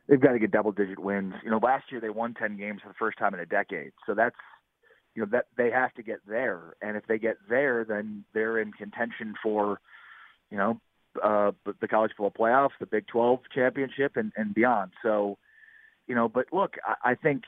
They've 0.09 0.21
got 0.21 0.33
to 0.33 0.39
get 0.39 0.51
double 0.51 0.73
digit 0.73 0.99
wins. 0.99 1.35
You 1.43 1.51
know, 1.51 1.59
last 1.63 1.85
year 1.91 2.01
they 2.01 2.11
won 2.11 2.35
10 2.35 2.57
games 2.59 2.81
for 2.83 2.89
the 2.89 2.95
first 2.99 3.19
time 3.19 3.33
in 3.35 3.41
a 3.41 3.47
decade. 3.47 3.93
So 4.07 4.15
that's 4.15 4.37
you 5.15 5.23
know 5.23 5.29
that 5.33 5.47
they 5.57 5.71
have 5.71 5.95
to 5.95 6.03
get 6.03 6.19
there, 6.27 6.75
and 6.83 6.97
if 6.97 7.07
they 7.07 7.19
get 7.19 7.37
there, 7.49 7.85
then 7.85 8.25
they're 8.35 8.59
in 8.59 8.73
contention 8.73 9.35
for, 9.41 9.81
you 10.51 10.59
know, 10.59 10.81
uh, 11.23 11.53
the 11.81 11.87
college 11.87 12.11
football 12.17 12.33
playoffs, 12.47 12.71
the 12.81 12.87
Big 12.87 13.07
12 13.07 13.41
championship, 13.55 14.17
and, 14.17 14.33
and 14.37 14.55
beyond. 14.55 14.91
So, 15.05 15.39
you 16.09 16.17
know, 16.17 16.29
but 16.29 16.47
look, 16.53 16.75
I, 16.85 17.13
I 17.13 17.15
think 17.15 17.45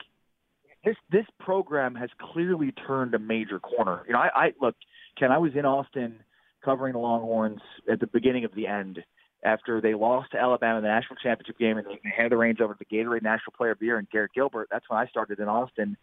this 0.85 0.95
this 1.11 1.25
program 1.39 1.95
has 1.95 2.09
clearly 2.31 2.71
turned 2.71 3.13
a 3.13 3.19
major 3.19 3.59
corner. 3.59 4.03
You 4.07 4.13
know, 4.13 4.19
I, 4.19 4.29
I 4.33 4.53
look, 4.61 4.75
Ken, 5.19 5.31
I 5.31 5.37
was 5.37 5.51
in 5.53 5.65
Austin 5.65 6.19
covering 6.63 6.93
the 6.93 6.99
Longhorns 6.99 7.61
at 7.91 7.99
the 7.99 8.07
beginning 8.07 8.45
of 8.45 8.55
the 8.55 8.67
end 8.67 9.03
after 9.43 9.79
they 9.81 9.93
lost 9.93 10.31
to 10.31 10.39
Alabama 10.39 10.77
in 10.77 10.83
the 10.83 10.89
national 10.89 11.17
championship 11.17 11.57
game 11.57 11.77
and 11.77 11.85
they 11.87 11.99
handed 12.15 12.31
the 12.31 12.37
reins 12.37 12.59
over 12.61 12.73
to 12.73 12.79
the 12.79 12.95
Gatorade 12.95 13.21
National 13.21 13.53
Player 13.55 13.71
of 13.71 13.79
the 13.79 13.85
Year 13.85 13.97
and 13.97 14.09
Garrett 14.09 14.33
Gilbert. 14.33 14.67
That's 14.71 14.89
when 14.89 14.99
I 14.99 15.07
started 15.07 15.39
in 15.39 15.47
Austin, 15.47 15.97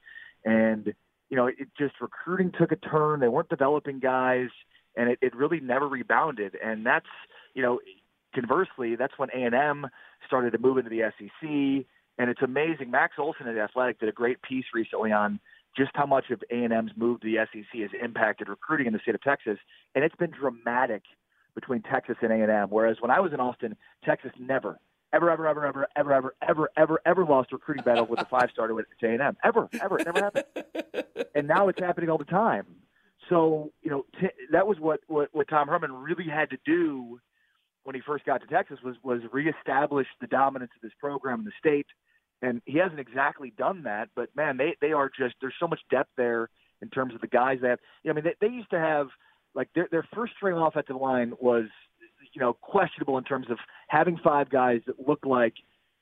and 0.45 0.95
you 1.31 1.37
know, 1.37 1.47
it 1.47 1.69
just 1.79 1.95
recruiting 2.01 2.53
took 2.57 2.71
a 2.73 2.77
turn. 2.77 3.21
They 3.21 3.29
weren't 3.29 3.49
developing 3.49 3.99
guys, 3.99 4.49
and 4.97 5.11
it, 5.11 5.19
it 5.23 5.35
really 5.35 5.61
never 5.61 5.89
rebounded. 5.89 6.57
And 6.63 6.85
that's, 6.85 7.09
you 7.55 7.63
know, 7.63 7.81
conversely, 8.35 8.97
that's 8.97 9.15
when 9.17 9.31
A 9.35 9.43
and 9.43 9.55
M 9.55 9.87
started 10.27 10.53
to 10.53 10.59
move 10.59 10.79
into 10.79 10.91
the 10.91 11.11
SEC. 11.19 11.87
And 12.19 12.31
it's 12.31 12.43
amazing. 12.43 12.91
Max 12.91 13.15
Olson 13.19 13.49
at 13.49 13.57
Athletic 13.57 13.99
did 13.99 14.09
a 14.09 14.13
great 14.13 14.43
piece 14.43 14.67
recently 14.73 15.11
on 15.11 15.41
just 15.77 15.91
how 15.95 16.07
much 16.07 16.31
of 16.31 16.41
A 16.53 16.55
and 16.55 16.73
M's 16.73 16.93
move 16.97 17.21
to 17.23 17.27
the 17.27 17.45
SEC 17.53 17.81
has 17.81 17.91
impacted 18.01 18.49
recruiting 18.49 18.87
in 18.87 18.93
the 18.93 19.01
state 19.01 19.17
of 19.17 19.23
Texas, 19.23 19.59
and 19.95 20.05
it's 20.05 20.15
been 20.15 20.31
dramatic 20.31 21.03
between 21.55 21.83
Texas 21.83 22.17
and 22.23 22.33
A 22.33 22.37
and 22.37 22.51
M. 22.51 22.69
Whereas 22.71 22.97
when 23.01 23.11
I 23.11 23.21
was 23.21 23.33
in 23.33 23.41
Austin, 23.41 23.77
Texas 24.05 24.33
never 24.39 24.79
ever, 25.15 25.31
ever, 25.31 25.47
ever, 25.47 25.65
ever, 25.65 25.87
ever, 25.97 26.13
ever, 26.15 26.35
ever, 26.43 26.71
ever, 26.77 27.01
ever 27.07 27.25
lost 27.25 27.53
a 27.53 27.55
recruiting 27.55 27.85
battle 27.85 28.07
with 28.07 28.21
a 28.21 28.25
five 28.25 28.49
starter 28.53 28.75
with 28.75 28.87
A 29.03 29.07
and 29.07 29.23
M. 29.23 29.37
Ever, 29.45 29.69
ever, 29.81 29.99
it 29.99 30.07
never 30.07 30.21
happened. 30.21 30.45
And 31.37 31.49
now 31.49 31.67
it's 31.69 31.81
happening 31.81 32.11
all 32.11 32.19
the 32.19 32.25
time. 32.25 32.65
So 33.29 33.73
you 33.83 33.91
know 33.91 34.05
t- 34.21 34.29
that 34.53 34.67
was 34.69 34.79
what, 34.79 35.01
what 35.09 35.31
what 35.33 35.49
Tom 35.49 35.67
Herman 35.67 35.93
really 35.93 36.27
had 36.29 36.51
to 36.51 36.59
do 36.65 37.21
when 37.83 37.95
he 37.95 38.01
first 38.01 38.25
got 38.25 38.41
to 38.43 38.47
Texas 38.47 38.79
was 38.85 38.95
was 39.03 39.21
reestablish 39.33 40.07
the 40.21 40.29
dominance 40.29 40.71
of 40.77 40.83
this 40.83 40.93
program 41.01 41.41
in 41.41 41.45
the 41.45 41.53
state. 41.59 41.87
And 42.41 42.63
he 42.67 42.79
hasn't 42.79 43.01
exactly 43.01 43.53
done 43.57 43.83
that, 43.85 44.11
but 44.15 44.29
man, 44.37 44.57
they 44.57 44.77
they 44.81 44.93
are 44.93 45.09
just 45.09 45.35
there's 45.41 45.55
so 45.59 45.67
much 45.67 45.81
depth 45.91 46.11
there 46.17 46.51
in 46.83 46.89
terms 46.91 47.15
of 47.15 47.21
the 47.21 47.27
guys 47.27 47.59
that 47.63 47.81
you 48.05 48.13
know, 48.13 48.13
I 48.13 48.15
mean 48.15 48.25
they, 48.41 48.47
they 48.47 48.53
used 48.53 48.71
to 48.71 48.79
have 48.79 49.09
like 49.55 49.69
their 49.75 49.89
their 49.91 50.07
first 50.15 50.35
string 50.37 50.57
offensive 50.57 50.97
line 50.97 51.35
was 51.41 51.67
you 52.35 52.41
know, 52.41 52.53
questionable 52.53 53.17
in 53.17 53.25
terms 53.25 53.47
of 53.51 53.59
having 53.89 54.19
five 54.23 54.51
guys 54.51 54.81
that 54.87 55.07
look 55.07 55.25
like 55.25 55.55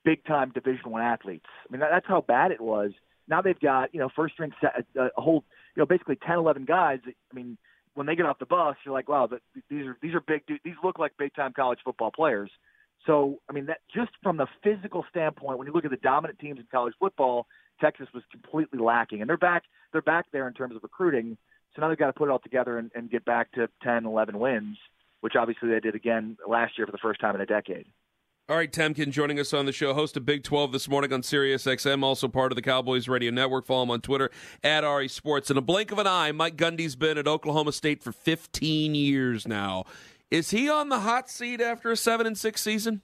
big 0.05 0.25
time 0.25 0.51
Division 0.51 0.91
One 0.91 1.03
athletes. 1.03 1.47
I 1.69 1.73
mean, 1.73 1.81
that, 1.81 1.91
that's 1.91 2.07
how 2.07 2.23
bad 2.23 2.51
it 2.51 2.61
was. 2.61 2.93
Now 3.29 3.43
they've 3.43 3.59
got 3.59 3.95
you 3.95 4.01
know 4.01 4.09
first 4.15 4.35
string 4.35 4.53
set, 4.61 4.85
a, 4.97 5.09
a 5.17 5.21
whole 5.21 5.45
you 5.77 5.81
know 5.81 5.87
basically 5.87 6.17
10, 6.17 6.39
11 6.39 6.65
guys. 6.65 6.99
That, 7.05 7.15
I 7.31 7.35
mean, 7.35 7.57
when 7.95 8.07
they 8.07 8.17
get 8.17 8.27
off 8.27 8.39
the 8.39 8.47
bus, 8.47 8.77
you're 8.85 8.95
like, 8.95 9.09
wow, 9.09 9.29
these 9.71 9.87
are 9.87 9.97
these 10.03 10.15
are 10.15 10.21
big. 10.21 10.47
Dude. 10.47 10.61
These 10.65 10.75
look 10.83 10.99
like 10.99 11.13
big 11.19 11.35
time 11.35 11.53
college 11.55 11.79
football 11.85 12.11
players. 12.11 12.51
So 13.07 13.41
I 13.49 13.53
mean, 13.53 13.67
that 13.67 13.79
just 13.95 14.11
from 14.23 14.39
the 14.39 14.47
physical 14.63 15.05
standpoint, 15.11 15.59
when 15.59 15.67
you 15.67 15.73
look 15.73 15.85
at 15.85 15.91
the 15.91 15.97
dominant 15.99 16.39
teams 16.39 16.59
in 16.59 16.67
college 16.71 16.95
football, 16.99 17.47
Texas 17.81 18.09
was 18.15 18.23
completely 18.31 18.79
lacking, 18.79 19.21
and 19.21 19.29
they're 19.29 19.37
back. 19.37 19.65
They're 19.93 20.03
back 20.03 20.27
there 20.33 20.49
in 20.49 20.55
terms 20.55 20.75
of 20.75 20.83
recruiting. 20.83 21.37
So 21.75 21.83
now 21.83 21.89
they've 21.89 21.99
got 21.99 22.07
to 22.07 22.13
put 22.13 22.29
it 22.29 22.31
all 22.31 22.39
together 22.39 22.79
and, 22.79 22.91
and 22.95 23.11
get 23.11 23.25
back 23.25 23.53
to 23.53 23.69
10, 23.83 24.05
11 24.07 24.39
wins 24.39 24.77
which 25.23 25.35
obviously 25.37 25.71
they 25.71 25.81
did 25.81 25.95
again 25.95 26.37
last 26.47 26.77
year 26.77 26.85
for 26.85 26.93
the 26.93 26.99
first 26.99 27.21
time 27.21 27.35
in 27.35 27.41
a 27.41 27.47
decade. 27.47 27.87
All 28.49 28.57
right, 28.57 28.71
Temkin 28.71 29.11
joining 29.11 29.39
us 29.39 29.55
on 29.55 29.67
the 29.67 29.73
show, 29.73 29.95
host 29.95 30.17
of 30.17 30.27
Big 30.27 30.43
12 30.43 30.73
this 30.73 30.89
morning 30.89 31.13
on 31.13 31.23
Sirius 31.23 31.65
XM, 31.65 32.03
also 32.03 32.27
part 32.27 32.51
of 32.51 32.57
the 32.57 32.63
Cowboys 32.63 33.09
Radio 33.09 33.31
Network. 33.31 33.65
Follow 33.65 33.85
him 33.85 33.93
on 33.93 34.01
Twitter 34.01 34.31
at 34.65 34.83
Ari 34.83 35.07
Sports. 35.07 35.49
In 35.49 35.57
a 35.57 35.61
blink 35.61 35.93
of 35.93 35.99
an 35.99 36.09
eye, 36.09 36.33
Mike 36.33 36.57
Gundy's 36.57 36.97
been 36.97 37.19
at 37.19 37.29
Oklahoma 37.29 37.71
State 37.71 38.03
for 38.03 38.11
15 38.11 38.97
years 38.97 39.47
now. 39.47 39.85
Is 40.29 40.51
he 40.51 40.69
on 40.69 40.89
the 40.89 41.01
hot 41.01 41.31
seat 41.31 41.61
after 41.61 41.93
a 41.93 41.97
7 41.97 42.27
and 42.27 42.37
6 42.37 42.61
season? 42.61 43.03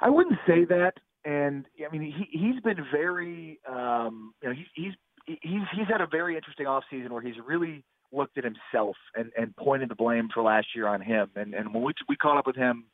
I 0.00 0.08
wouldn't 0.08 0.38
say 0.46 0.64
that. 0.64 0.94
And 1.24 1.66
I 1.86 1.94
mean, 1.94 2.02
he, 2.02 2.36
he's 2.36 2.60
been 2.62 2.84
very, 2.90 3.60
um, 3.68 4.32
you 4.42 4.48
know, 4.48 4.54
he, 4.54 4.64
he's 4.74 4.94
he's 5.26 5.62
he's 5.74 5.88
had 5.88 6.00
a 6.00 6.06
very 6.06 6.36
interesting 6.36 6.66
offseason 6.66 7.10
where 7.10 7.22
he's 7.22 7.36
really 7.44 7.84
looked 8.12 8.38
at 8.38 8.44
himself 8.44 8.96
and, 9.14 9.32
and 9.36 9.56
pointed 9.56 9.88
the 9.88 9.94
blame 9.94 10.28
for 10.32 10.42
last 10.42 10.68
year 10.74 10.86
on 10.86 11.00
him. 11.00 11.30
And, 11.34 11.54
and 11.54 11.72
when 11.72 11.82
we, 11.82 11.92
we 12.08 12.16
caught 12.16 12.38
up 12.38 12.46
with 12.46 12.56
him 12.56 12.84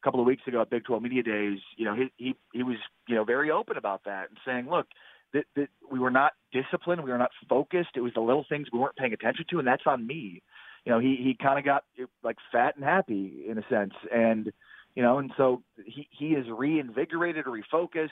a 0.00 0.04
couple 0.04 0.20
of 0.20 0.26
weeks 0.26 0.42
ago 0.46 0.62
at 0.62 0.70
Big 0.70 0.84
12 0.84 1.02
Media 1.02 1.22
Days, 1.22 1.58
you 1.76 1.84
know, 1.84 1.94
he, 1.94 2.12
he, 2.16 2.34
he 2.52 2.62
was, 2.62 2.76
you 3.08 3.16
know, 3.16 3.24
very 3.24 3.50
open 3.50 3.76
about 3.76 4.04
that 4.04 4.28
and 4.28 4.38
saying, 4.46 4.68
look, 4.70 4.86
that, 5.32 5.44
that 5.56 5.68
we 5.90 5.98
were 5.98 6.10
not 6.10 6.32
disciplined. 6.52 7.02
We 7.02 7.10
were 7.10 7.18
not 7.18 7.30
focused. 7.48 7.90
It 7.96 8.00
was 8.00 8.14
the 8.14 8.20
little 8.20 8.44
things 8.48 8.68
we 8.72 8.78
weren't 8.78 8.96
paying 8.96 9.12
attention 9.12 9.44
to. 9.50 9.58
And 9.58 9.66
that's 9.66 9.82
on 9.86 10.06
me. 10.06 10.42
You 10.84 10.92
know, 10.92 10.98
he, 10.98 11.16
he 11.16 11.36
kind 11.40 11.58
of 11.58 11.64
got 11.64 11.84
like 12.22 12.36
fat 12.50 12.76
and 12.76 12.84
happy 12.84 13.44
in 13.48 13.58
a 13.58 13.64
sense. 13.68 13.92
And, 14.12 14.52
you 14.94 15.02
know, 15.02 15.18
and 15.18 15.30
so 15.36 15.62
he, 15.84 16.08
he 16.10 16.28
is 16.28 16.46
reinvigorated 16.48 17.46
or 17.46 17.50
refocused. 17.50 18.08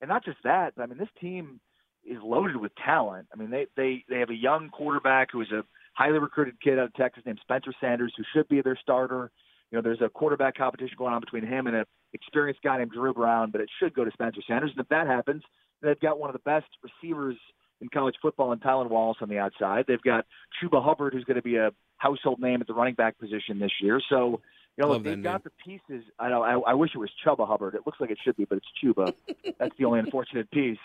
And 0.00 0.08
not 0.08 0.24
just 0.24 0.38
that, 0.44 0.74
but 0.76 0.82
I 0.82 0.86
mean, 0.86 0.98
this 0.98 1.08
team 1.20 1.60
is 2.06 2.18
loaded 2.22 2.56
with 2.56 2.72
talent. 2.76 3.28
I 3.32 3.36
mean, 3.36 3.50
they, 3.50 3.66
they, 3.76 4.04
they 4.08 4.18
have 4.18 4.30
a 4.30 4.34
young 4.34 4.68
quarterback 4.70 5.32
who 5.32 5.40
is 5.40 5.50
a 5.50 5.64
highly 5.94 6.18
recruited 6.18 6.60
kid 6.60 6.78
out 6.78 6.86
of 6.86 6.94
Texas 6.94 7.22
named 7.26 7.38
Spencer 7.42 7.72
Sanders, 7.80 8.12
who 8.16 8.24
should 8.34 8.48
be 8.48 8.60
their 8.62 8.78
starter. 8.80 9.30
You 9.70 9.78
know, 9.78 9.82
there's 9.82 10.00
a 10.00 10.08
quarterback 10.08 10.56
competition 10.56 10.94
going 10.96 11.12
on 11.12 11.20
between 11.20 11.44
him 11.44 11.66
and 11.66 11.76
an 11.76 11.84
experienced 12.12 12.62
guy 12.62 12.78
named 12.78 12.92
Dru 12.92 13.12
Brown, 13.12 13.50
but 13.50 13.60
it 13.60 13.68
should 13.80 13.94
go 13.94 14.04
to 14.04 14.10
Spencer 14.12 14.40
Sanders. 14.46 14.70
And 14.76 14.80
if 14.80 14.88
that 14.90 15.06
happens, 15.06 15.42
they've 15.82 15.98
got 15.98 16.18
one 16.18 16.30
of 16.30 16.34
the 16.34 16.40
best 16.40 16.66
receivers 16.82 17.36
in 17.80 17.88
college 17.88 18.14
football 18.22 18.52
in 18.52 18.58
Tylan 18.58 18.88
Wallace 18.88 19.18
on 19.20 19.28
the 19.28 19.38
outside. 19.38 19.84
They've 19.86 20.00
got 20.00 20.26
Chuba 20.62 20.82
Hubbard, 20.82 21.12
who's 21.12 21.24
going 21.24 21.36
to 21.36 21.42
be 21.42 21.56
a 21.56 21.70
household 21.98 22.40
name 22.40 22.60
at 22.60 22.66
the 22.66 22.74
running 22.74 22.94
back 22.94 23.18
position 23.18 23.58
this 23.58 23.72
year. 23.80 24.00
So, 24.08 24.40
you 24.76 24.84
know, 24.84 24.92
look, 24.92 25.04
they've 25.04 25.22
got 25.22 25.44
the 25.44 25.50
pieces. 25.64 26.04
I 26.18 26.28
know. 26.28 26.42
I, 26.42 26.70
I 26.70 26.74
wish 26.74 26.90
it 26.94 26.98
was 26.98 27.10
Chuba 27.24 27.46
Hubbard. 27.46 27.74
It 27.74 27.82
looks 27.86 28.00
like 28.00 28.10
it 28.10 28.18
should 28.22 28.36
be, 28.36 28.44
but 28.44 28.58
it's 28.58 28.66
Chuba. 28.82 29.12
That's 29.58 29.76
the 29.78 29.84
only 29.84 30.00
unfortunate 30.00 30.50
piece. 30.50 30.78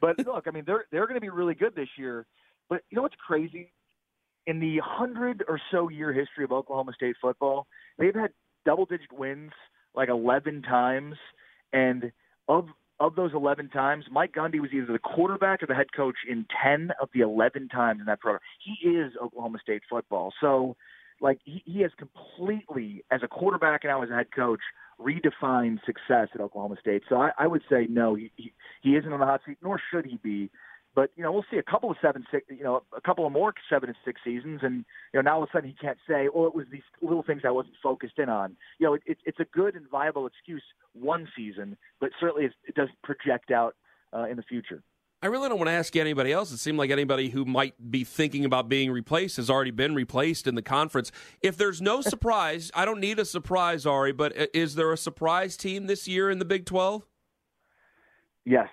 But 0.00 0.18
look, 0.26 0.44
I 0.46 0.50
mean, 0.50 0.64
they're 0.66 0.84
they're 0.90 1.06
going 1.06 1.16
to 1.16 1.20
be 1.20 1.30
really 1.30 1.54
good 1.54 1.74
this 1.74 1.88
year. 1.96 2.26
But 2.68 2.82
you 2.90 2.96
know 2.96 3.02
what's 3.02 3.16
crazy? 3.26 3.72
in 4.46 4.60
the 4.60 4.78
hundred 4.82 5.44
or 5.48 5.60
so 5.70 5.88
year 5.88 6.12
history 6.12 6.44
of 6.44 6.52
Oklahoma 6.52 6.92
State 6.94 7.16
football, 7.20 7.66
they've 7.98 8.14
had 8.14 8.30
double 8.64 8.86
digit 8.86 9.12
wins 9.12 9.52
like 9.94 10.08
11 10.08 10.62
times. 10.62 11.16
And 11.72 12.12
of 12.48 12.66
of 12.98 13.14
those 13.14 13.32
11 13.34 13.68
times, 13.68 14.06
Mike 14.10 14.32
Gundy 14.32 14.58
was 14.58 14.70
either 14.72 14.90
the 14.90 14.98
quarterback 14.98 15.62
or 15.62 15.66
the 15.66 15.74
head 15.74 15.92
coach 15.94 16.16
in 16.26 16.46
10 16.64 16.92
of 16.98 17.10
the 17.12 17.20
11 17.20 17.68
times 17.68 18.00
in 18.00 18.06
that 18.06 18.20
program. 18.20 18.40
He 18.64 18.88
is 18.88 19.12
Oklahoma 19.22 19.58
State 19.60 19.82
football. 19.90 20.32
So, 20.40 20.76
like, 21.20 21.38
he, 21.44 21.62
he 21.66 21.82
has 21.82 21.90
completely, 21.98 23.04
as 23.10 23.20
a 23.22 23.28
quarterback 23.28 23.84
and 23.84 23.90
now 23.90 24.02
as 24.02 24.08
a 24.08 24.14
head 24.14 24.28
coach, 24.34 24.60
redefined 25.00 25.84
success 25.84 26.28
at 26.34 26.40
Oklahoma 26.40 26.76
State. 26.80 27.02
So 27.08 27.16
I, 27.16 27.30
I 27.38 27.46
would 27.46 27.62
say 27.70 27.86
no, 27.88 28.14
he, 28.14 28.30
he, 28.36 28.52
he 28.82 28.96
isn't 28.96 29.12
on 29.12 29.20
the 29.20 29.26
hot 29.26 29.40
seat, 29.46 29.58
nor 29.62 29.80
should 29.90 30.06
he 30.06 30.18
be. 30.22 30.50
But 30.94 31.10
you 31.14 31.22
know, 31.22 31.30
we'll 31.30 31.44
see 31.50 31.58
a 31.58 31.62
couple 31.62 31.90
of 31.90 31.98
seven, 32.00 32.24
six, 32.30 32.46
you 32.48 32.64
know, 32.64 32.82
a 32.96 33.02
couple 33.02 33.26
of 33.26 33.32
more 33.32 33.52
seven 33.68 33.90
and 33.90 33.98
six 34.02 34.18
seasons, 34.24 34.60
and 34.62 34.86
you 35.12 35.18
know, 35.18 35.20
now 35.20 35.36
all 35.36 35.42
of 35.42 35.50
a 35.50 35.52
sudden 35.52 35.68
he 35.68 35.76
can't 35.78 35.98
say, 36.08 36.26
"Oh, 36.34 36.46
it 36.46 36.54
was 36.54 36.64
these 36.72 36.80
little 37.02 37.22
things 37.22 37.42
I 37.44 37.50
wasn't 37.50 37.74
focused 37.82 38.18
in 38.18 38.30
on." 38.30 38.56
You 38.78 38.86
know, 38.86 38.94
it, 38.94 39.02
it, 39.04 39.18
it's 39.26 39.38
a 39.38 39.44
good 39.44 39.74
and 39.74 39.86
viable 39.90 40.26
excuse 40.26 40.62
one 40.94 41.28
season, 41.36 41.76
but 42.00 42.10
certainly 42.18 42.46
it 42.46 42.74
doesn't 42.74 43.00
project 43.02 43.50
out 43.50 43.76
uh, 44.14 44.24
in 44.24 44.38
the 44.38 44.42
future. 44.42 44.82
I 45.26 45.28
really 45.28 45.48
don't 45.48 45.58
want 45.58 45.66
to 45.66 45.72
ask 45.72 45.96
anybody 45.96 46.30
else. 46.30 46.52
It 46.52 46.58
seemed 46.58 46.78
like 46.78 46.90
anybody 46.90 47.30
who 47.30 47.44
might 47.44 47.90
be 47.90 48.04
thinking 48.04 48.44
about 48.44 48.68
being 48.68 48.92
replaced 48.92 49.38
has 49.38 49.50
already 49.50 49.72
been 49.72 49.92
replaced 49.92 50.46
in 50.46 50.54
the 50.54 50.62
conference. 50.62 51.10
If 51.42 51.56
there's 51.56 51.82
no 51.82 52.00
surprise, 52.12 52.70
I 52.76 52.84
don't 52.84 53.00
need 53.00 53.18
a 53.18 53.24
surprise, 53.24 53.86
Ari, 53.86 54.12
but 54.12 54.32
is 54.54 54.76
there 54.76 54.92
a 54.92 54.96
surprise 54.96 55.56
team 55.56 55.88
this 55.88 56.06
year 56.06 56.30
in 56.30 56.38
the 56.38 56.44
Big 56.44 56.64
12? 56.64 57.04
Yes, 58.44 58.68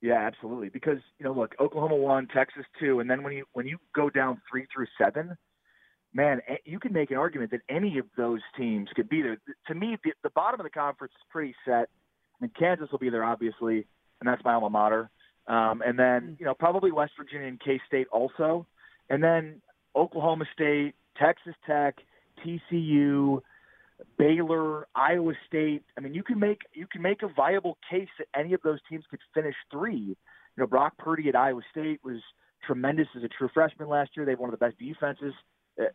yeah, 0.00 0.14
absolutely. 0.14 0.70
Because 0.70 1.00
you 1.18 1.26
know, 1.26 1.34
look, 1.34 1.54
Oklahoma 1.60 1.96
won, 1.96 2.28
Texas 2.28 2.64
two, 2.80 3.00
and 3.00 3.10
then 3.10 3.22
when 3.22 3.34
you 3.34 3.44
when 3.52 3.66
you 3.66 3.76
go 3.94 4.08
down 4.08 4.40
three 4.50 4.66
through 4.74 4.86
seven, 4.96 5.36
man, 6.14 6.40
you 6.64 6.80
can 6.80 6.94
make 6.94 7.10
an 7.10 7.18
argument 7.18 7.50
that 7.50 7.60
any 7.68 7.98
of 7.98 8.06
those 8.16 8.40
teams 8.56 8.88
could 8.96 9.10
be 9.10 9.20
there. 9.20 9.36
To 9.66 9.74
me, 9.74 9.98
the, 10.02 10.12
the 10.22 10.30
bottom 10.30 10.60
of 10.60 10.64
the 10.64 10.70
conference 10.70 11.12
is 11.14 11.26
pretty 11.28 11.54
set. 11.66 11.90
I 12.40 12.44
mean, 12.44 12.52
Kansas 12.58 12.90
will 12.90 12.98
be 12.98 13.10
there, 13.10 13.22
obviously, 13.22 13.86
and 14.20 14.26
that's 14.26 14.42
my 14.42 14.54
alma 14.54 14.70
mater. 14.70 15.10
Um, 15.50 15.82
and 15.84 15.98
then 15.98 16.36
you 16.38 16.46
know 16.46 16.54
probably 16.54 16.92
West 16.92 17.12
Virginia 17.18 17.48
and 17.48 17.60
K 17.60 17.80
State 17.86 18.06
also, 18.12 18.66
and 19.08 19.22
then 19.22 19.60
Oklahoma 19.96 20.44
State, 20.54 20.94
Texas 21.18 21.54
Tech, 21.66 21.96
TCU, 22.46 23.40
Baylor, 24.16 24.86
Iowa 24.94 25.32
State. 25.48 25.82
I 25.98 26.02
mean, 26.02 26.14
you 26.14 26.22
can 26.22 26.38
make 26.38 26.60
you 26.72 26.86
can 26.86 27.02
make 27.02 27.24
a 27.24 27.28
viable 27.28 27.78
case 27.90 28.08
that 28.18 28.28
any 28.38 28.54
of 28.54 28.62
those 28.62 28.78
teams 28.88 29.04
could 29.10 29.18
finish 29.34 29.56
three. 29.72 29.96
You 29.96 30.16
know, 30.56 30.68
Brock 30.68 30.96
Purdy 30.98 31.28
at 31.28 31.34
Iowa 31.34 31.62
State 31.72 31.98
was 32.04 32.20
tremendous 32.64 33.08
as 33.16 33.24
a 33.24 33.28
true 33.28 33.48
freshman 33.52 33.88
last 33.88 34.10
year. 34.16 34.24
They 34.24 34.32
have 34.32 34.38
one 34.38 34.52
of 34.52 34.58
the 34.58 34.64
best 34.64 34.78
defenses 34.78 35.34
uh, 35.80 35.86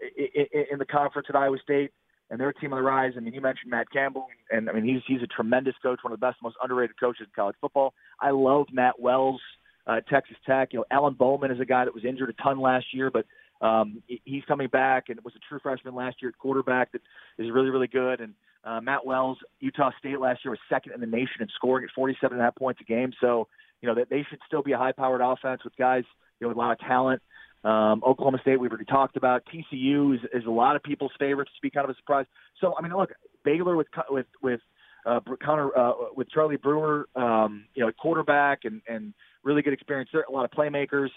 in 0.70 0.80
the 0.80 0.86
conference 0.86 1.28
at 1.30 1.36
Iowa 1.38 1.60
State, 1.64 1.92
and 2.30 2.40
they're 2.40 2.50
a 2.50 2.54
team 2.54 2.74
on 2.74 2.80
the 2.80 2.84
rise. 2.84 3.14
I 3.16 3.20
mean, 3.20 3.34
you 3.34 3.42
mentioned 3.42 3.72
Matt 3.72 3.92
Campbell, 3.92 4.28
and 4.52 4.70
I 4.70 4.74
mean 4.74 4.86
he's 4.86 5.02
he's 5.08 5.22
a 5.22 5.28
tremendous 5.28 5.76
coach, 5.82 6.00
one 6.02 6.14
of 6.14 6.20
the 6.20 6.26
best, 6.26 6.38
most 6.42 6.56
underrated 6.62 7.00
coaches 7.00 7.28
in 7.28 7.32
college 7.36 7.56
football. 7.62 7.94
I 8.20 8.32
love 8.32 8.68
Matt 8.72 9.00
Wells, 9.00 9.42
uh, 9.88 10.02
Texas 10.10 10.38
Tech. 10.46 10.70
You 10.74 10.80
know, 10.80 10.86
Alan 10.92 11.14
Bowman 11.14 11.52
is 11.52 11.60
a 11.60 11.66
guy 11.66 11.86
that 11.86 11.94
was 11.94 12.06
injured 12.06 12.30
a 12.30 12.44
ton 12.44 12.60
last 12.60 12.88
year, 12.94 13.12
but 13.12 13.26
um, 13.62 14.02
he's 14.08 14.44
coming 14.48 14.68
back 14.68 15.10
and 15.10 15.20
was 15.24 15.34
a 15.36 15.40
true 15.48 15.60
freshman 15.62 15.96
last 15.96 16.18
year 16.22 16.30
at 16.30 16.38
quarterback 16.38 16.92
that 16.92 17.02
is 17.38 17.52
really, 17.52 17.70
really 17.70 17.88
good. 17.88 18.20
And 18.20 18.34
uh, 18.64 18.82
Matt 18.82 19.06
Wells, 19.06 19.38
Utah 19.60 19.92
State 20.00 20.20
last 20.20 20.44
year 20.44 20.52
was 20.52 20.60
second 20.70 20.94
in 20.94 21.00
the 21.00 21.08
nation 21.08 21.42
in 21.42 21.48
scoring 21.56 21.86
at 21.86 21.92
47 21.96 22.36
and 22.36 22.42
a 22.42 22.46
half 22.46 22.56
points 22.56 22.82
a 22.82 22.84
game. 22.84 23.14
So, 23.22 23.48
you 23.82 23.88
know, 23.88 23.96
that 23.96 24.10
they 24.10 24.26
should 24.30 24.40
still 24.46 24.64
be 24.64 24.74
a 24.74 24.78
high-powered 24.78 25.22
offense 25.22 25.64
with 25.64 25.76
guys, 25.78 26.04
you 26.40 26.46
know, 26.46 26.50
with 26.50 26.58
a 26.58 26.60
lot 26.60 26.72
of 26.72 26.80
talent. 26.80 27.22
Um, 27.66 28.04
Oklahoma 28.06 28.38
State, 28.42 28.60
we've 28.60 28.70
already 28.70 28.86
talked 28.86 29.18
about. 29.18 29.44
TCU 29.46 30.14
is, 30.14 30.22
is 30.32 30.46
a 30.46 30.52
lot 30.52 30.76
of 30.76 30.84
people's 30.84 31.12
favorites 31.18 31.52
to 31.56 31.62
be 31.62 31.72
kind 31.72 31.84
of 31.84 31.90
a 31.90 31.96
surprise. 31.96 32.28
So, 32.62 32.76
I 32.78 32.82
mean, 32.82 32.96
look, 32.96 33.12
Baylor 33.44 33.76
with 33.76 33.88
with 34.10 34.28
with 34.42 34.62
uh, 35.06 35.20
Connor 35.44 35.76
uh, 35.76 35.94
with 36.16 36.30
Charlie 36.30 36.58
Brewer, 36.58 37.10
um, 37.16 37.66
you 37.74 37.84
know, 37.84 37.92
quarterback 38.00 38.66
and 38.66 38.82
and 38.88 39.16
really 39.44 39.64
good 39.64 39.74
experience 39.74 40.12
there. 40.14 40.26
A 40.30 40.32
lot 40.32 40.46
of 40.46 40.52
playmakers. 40.52 41.10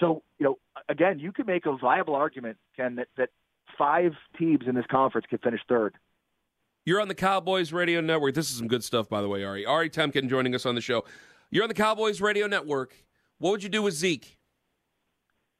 So, 0.00 0.22
you 0.38 0.44
know, 0.44 0.58
again, 0.88 1.20
you 1.20 1.30
can 1.30 1.46
make 1.46 1.66
a 1.66 1.76
viable 1.76 2.14
argument, 2.14 2.56
Ken, 2.76 2.96
that, 2.96 3.08
that 3.16 3.28
five 3.78 4.12
teams 4.38 4.62
in 4.66 4.74
this 4.74 4.86
conference 4.90 5.26
could 5.28 5.42
finish 5.42 5.60
third. 5.68 5.94
You're 6.84 7.00
on 7.00 7.08
the 7.08 7.14
Cowboys 7.14 7.72
Radio 7.72 8.00
Network. 8.00 8.34
This 8.34 8.50
is 8.50 8.56
some 8.56 8.66
good 8.66 8.82
stuff, 8.82 9.08
by 9.08 9.20
the 9.20 9.28
way, 9.28 9.44
Ari. 9.44 9.66
Ari 9.66 9.90
Temkin 9.90 10.28
joining 10.28 10.54
us 10.54 10.66
on 10.66 10.74
the 10.74 10.80
show. 10.80 11.04
You're 11.50 11.62
on 11.62 11.68
the 11.68 11.74
Cowboys 11.74 12.20
Radio 12.20 12.46
Network. 12.46 13.04
What 13.38 13.50
would 13.50 13.62
you 13.62 13.68
do 13.68 13.82
with 13.82 13.94
Zeke? 13.94 14.38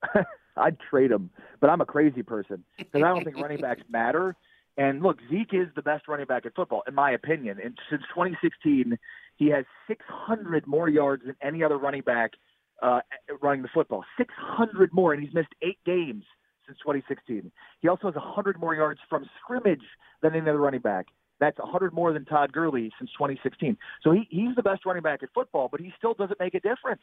I'd 0.56 0.78
trade 0.80 1.10
him, 1.10 1.30
but 1.60 1.70
I'm 1.70 1.80
a 1.80 1.86
crazy 1.86 2.22
person 2.22 2.64
because 2.76 3.02
I 3.02 3.08
don't 3.08 3.24
think 3.24 3.36
running 3.36 3.60
backs 3.60 3.82
matter. 3.90 4.36
And 4.76 5.02
look, 5.02 5.18
Zeke 5.30 5.52
is 5.54 5.68
the 5.76 5.82
best 5.82 6.08
running 6.08 6.26
back 6.26 6.44
in 6.46 6.52
football, 6.52 6.82
in 6.86 6.94
my 6.94 7.10
opinion. 7.12 7.58
And 7.62 7.76
since 7.90 8.02
2016, 8.14 8.98
he 9.36 9.48
has 9.48 9.64
600 9.86 10.66
more 10.66 10.88
yards 10.88 11.24
than 11.26 11.36
any 11.42 11.62
other 11.62 11.78
running 11.78 12.02
back 12.02 12.32
uh, 12.82 13.00
running 13.40 13.62
the 13.62 13.68
football. 13.72 14.04
600 14.18 14.92
more, 14.92 15.12
and 15.12 15.22
he's 15.22 15.32
missed 15.32 15.54
eight 15.62 15.78
games 15.86 16.24
since 16.66 16.78
2016. 16.78 17.50
He 17.80 17.88
also 17.88 18.08
has 18.08 18.14
100 18.14 18.58
more 18.58 18.74
yards 18.74 19.00
from 19.08 19.24
scrimmage 19.40 19.82
than 20.22 20.34
any 20.34 20.42
other 20.42 20.58
running 20.58 20.80
back. 20.80 21.06
That's 21.40 21.58
100 21.58 21.92
more 21.92 22.12
than 22.12 22.24
Todd 22.24 22.52
Gurley 22.52 22.92
since 22.98 23.10
2016. 23.12 23.76
So 24.02 24.12
he, 24.12 24.26
he's 24.30 24.54
the 24.54 24.62
best 24.62 24.84
running 24.86 25.02
back 25.02 25.22
in 25.22 25.28
football, 25.34 25.68
but 25.70 25.80
he 25.80 25.92
still 25.96 26.14
doesn't 26.14 26.38
make 26.38 26.54
a 26.54 26.60
difference. 26.60 27.02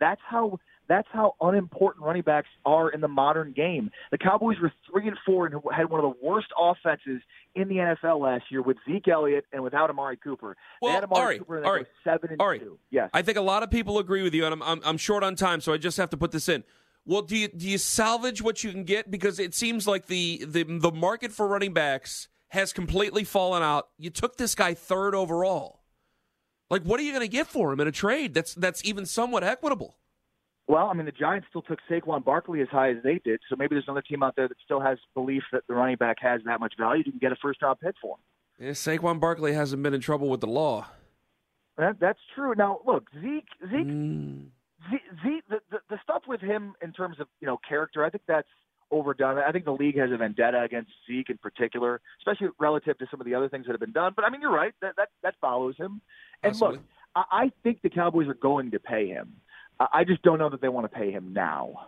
That's 0.00 0.20
how 0.28 0.58
that's 0.90 1.06
how 1.12 1.36
unimportant 1.40 2.04
running 2.04 2.22
backs 2.22 2.48
are 2.66 2.90
in 2.90 3.00
the 3.00 3.08
modern 3.08 3.52
game. 3.52 3.90
The 4.10 4.18
Cowboys 4.18 4.56
were 4.60 4.72
three 4.90 5.06
and 5.06 5.16
four 5.24 5.46
and 5.46 5.54
had 5.72 5.88
one 5.88 6.04
of 6.04 6.12
the 6.12 6.26
worst 6.26 6.48
offenses 6.58 7.22
in 7.54 7.68
the 7.68 7.76
NFL 7.76 8.20
last 8.20 8.44
year 8.50 8.60
with 8.60 8.76
Zeke 8.86 9.06
Elliott 9.06 9.46
and 9.52 9.62
without 9.62 9.88
Amari 9.88 10.16
Cooper. 10.16 10.56
Well, 10.82 10.90
they 10.90 10.94
had 10.96 11.04
Amari 11.04 11.22
Ari, 11.22 11.38
Cooper 11.38 11.56
and 11.58 11.66
Ari, 11.66 11.86
seven 12.02 12.30
and 12.32 12.60
two. 12.60 12.78
Yes, 12.90 13.08
I 13.14 13.22
think 13.22 13.38
a 13.38 13.42
lot 13.42 13.62
of 13.62 13.70
people 13.70 13.98
agree 14.00 14.22
with 14.22 14.34
you, 14.34 14.44
and 14.44 14.52
I'm, 14.52 14.62
I'm 14.62 14.80
I'm 14.84 14.96
short 14.96 15.22
on 15.22 15.36
time, 15.36 15.60
so 15.60 15.72
I 15.72 15.78
just 15.78 15.96
have 15.96 16.10
to 16.10 16.16
put 16.16 16.32
this 16.32 16.48
in. 16.48 16.64
Well, 17.06 17.22
do 17.22 17.36
you 17.36 17.48
do 17.48 17.68
you 17.68 17.78
salvage 17.78 18.42
what 18.42 18.64
you 18.64 18.72
can 18.72 18.82
get 18.82 19.10
because 19.10 19.38
it 19.38 19.54
seems 19.54 19.86
like 19.86 20.06
the 20.06 20.44
the 20.44 20.64
the 20.64 20.90
market 20.90 21.30
for 21.30 21.46
running 21.46 21.72
backs 21.72 22.28
has 22.50 22.72
completely 22.72 23.24
fallen 23.24 23.62
out. 23.62 23.88
You 23.96 24.10
took 24.10 24.36
this 24.36 24.54
guy 24.54 24.74
third 24.74 25.14
overall. 25.14 25.80
Like, 26.68 26.82
what 26.82 27.00
are 27.00 27.02
you 27.02 27.12
going 27.12 27.22
to 27.22 27.28
get 27.28 27.46
for 27.46 27.72
him 27.72 27.80
in 27.80 27.88
a 27.88 27.92
trade 27.92 28.34
that's 28.34 28.54
that's 28.54 28.84
even 28.84 29.06
somewhat 29.06 29.42
equitable? 29.42 29.96
Well, 30.70 30.86
I 30.86 30.92
mean, 30.92 31.04
the 31.04 31.10
Giants 31.10 31.48
still 31.50 31.62
took 31.62 31.80
Saquon 31.90 32.24
Barkley 32.24 32.60
as 32.60 32.68
high 32.68 32.90
as 32.90 32.98
they 33.02 33.20
did, 33.24 33.40
so 33.48 33.56
maybe 33.56 33.74
there's 33.74 33.86
another 33.88 34.02
team 34.02 34.22
out 34.22 34.36
there 34.36 34.46
that 34.46 34.56
still 34.64 34.78
has 34.78 34.98
belief 35.14 35.42
that 35.50 35.64
the 35.66 35.74
running 35.74 35.96
back 35.96 36.18
has 36.20 36.42
that 36.44 36.60
much 36.60 36.74
value. 36.78 37.02
You 37.04 37.10
can 37.10 37.18
get 37.18 37.32
a 37.32 37.36
first 37.42 37.60
round 37.60 37.80
pick 37.80 37.96
for 38.00 38.14
him. 38.14 38.66
Yeah, 38.66 38.70
Saquon 38.70 39.18
Barkley 39.18 39.52
hasn't 39.52 39.82
been 39.82 39.94
in 39.94 40.00
trouble 40.00 40.28
with 40.28 40.40
the 40.40 40.46
law. 40.46 40.86
That, 41.76 41.98
that's 41.98 42.20
true. 42.36 42.54
Now, 42.56 42.78
look, 42.86 43.08
Zeke, 43.20 43.48
Zeke, 43.68 43.86
Mm. 43.88 44.46
Zeke, 44.92 45.00
Zeke 45.24 45.44
the, 45.48 45.60
the, 45.72 45.78
the 45.90 45.98
stuff 46.04 46.22
with 46.28 46.40
him 46.40 46.74
in 46.82 46.92
terms 46.92 47.18
of 47.18 47.26
you 47.40 47.48
know 47.48 47.58
character, 47.68 48.04
I 48.04 48.10
think 48.10 48.22
that's 48.28 48.46
overdone. 48.92 49.38
I 49.38 49.50
think 49.50 49.64
the 49.64 49.72
league 49.72 49.98
has 49.98 50.12
a 50.12 50.18
vendetta 50.18 50.62
against 50.62 50.92
Zeke 51.04 51.30
in 51.30 51.38
particular, 51.38 52.00
especially 52.20 52.48
relative 52.60 52.96
to 52.98 53.06
some 53.10 53.20
of 53.20 53.26
the 53.26 53.34
other 53.34 53.48
things 53.48 53.66
that 53.66 53.72
have 53.72 53.80
been 53.80 53.90
done. 53.90 54.12
But 54.14 54.24
I 54.24 54.30
mean, 54.30 54.40
you're 54.40 54.52
right. 54.52 54.72
That 54.82 54.94
that, 54.98 55.08
that 55.24 55.34
follows 55.40 55.74
him. 55.78 56.00
And 56.44 56.52
Possibly. 56.52 56.76
look, 56.76 56.84
I, 57.16 57.24
I 57.32 57.52
think 57.64 57.82
the 57.82 57.90
Cowboys 57.90 58.28
are 58.28 58.34
going 58.34 58.70
to 58.70 58.78
pay 58.78 59.08
him. 59.08 59.32
I 59.92 60.04
just 60.04 60.22
don't 60.22 60.38
know 60.38 60.50
that 60.50 60.60
they 60.60 60.68
want 60.68 60.90
to 60.90 60.96
pay 60.96 61.10
him 61.10 61.32
now. 61.32 61.86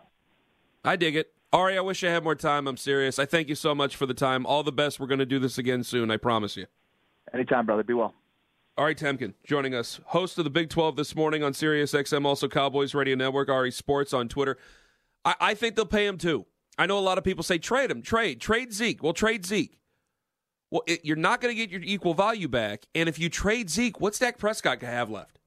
I 0.85 0.97
dig 0.97 1.15
it. 1.17 1.33
Ari, 1.53 1.77
I 1.77 1.83
wish 1.83 2.03
I 2.03 2.09
had 2.09 2.25
more 2.25 2.35
time. 2.35 2.67
I'm 2.67 2.79
serious. 2.79 3.19
I 3.19 3.27
thank 3.27 3.49
you 3.49 3.55
so 3.55 3.75
much 3.75 3.95
for 3.95 4.07
the 4.07 4.15
time. 4.15 4.47
All 4.47 4.63
the 4.63 4.73
best. 4.73 4.99
We're 4.99 5.07
going 5.07 5.19
to 5.19 5.27
do 5.27 5.39
this 5.39 5.59
again 5.59 5.85
soon. 5.85 6.11
I 6.11 6.17
promise 6.17 6.57
you. 6.57 6.67
Anytime, 7.35 7.67
brother. 7.67 7.83
Be 7.83 7.93
well. 7.93 8.15
Ari 8.79 8.95
Temkin 8.95 9.35
joining 9.45 9.75
us, 9.75 10.01
host 10.07 10.39
of 10.39 10.45
the 10.45 10.51
Big 10.51 10.71
12 10.71 10.97
this 10.97 11.15
morning 11.15 11.43
on 11.43 11.53
Sirius 11.53 11.93
XM, 11.93 12.25
also 12.25 12.49
Cowboys 12.49 12.95
Radio 12.95 13.15
Network, 13.15 13.51
Ari 13.51 13.71
Sports 13.71 14.15
on 14.15 14.29
Twitter. 14.29 14.57
I, 15.27 15.35
I 15.41 15.55
think 15.55 15.77
they'll 15.77 15.85
pay 15.85 16.07
him 16.07 16.17
too. 16.17 16.47
I 16.79 16.87
know 16.87 16.99
a 16.99 17.01
lot 17.01 17.19
of 17.19 17.25
people 17.25 17.43
say 17.43 17.59
trade 17.59 17.91
him, 17.91 18.01
trade, 18.01 18.41
trade 18.41 18.73
Zeke. 18.73 19.03
Well, 19.03 19.13
trade 19.13 19.45
Zeke. 19.45 19.79
Well, 20.71 20.83
it, 20.87 21.05
you're 21.05 21.17
not 21.17 21.43
going 21.43 21.55
to 21.55 21.61
get 21.61 21.71
your 21.71 21.83
equal 21.83 22.15
value 22.15 22.49
back. 22.49 22.87
And 22.95 23.11
if 23.11 23.19
you 23.19 23.29
trade 23.29 23.69
Zeke, 23.69 24.01
what's 24.01 24.19
Dak 24.19 24.39
Prescott 24.39 24.81
going 24.81 24.91
to 24.91 24.97
have 24.97 25.11
left? 25.11 25.39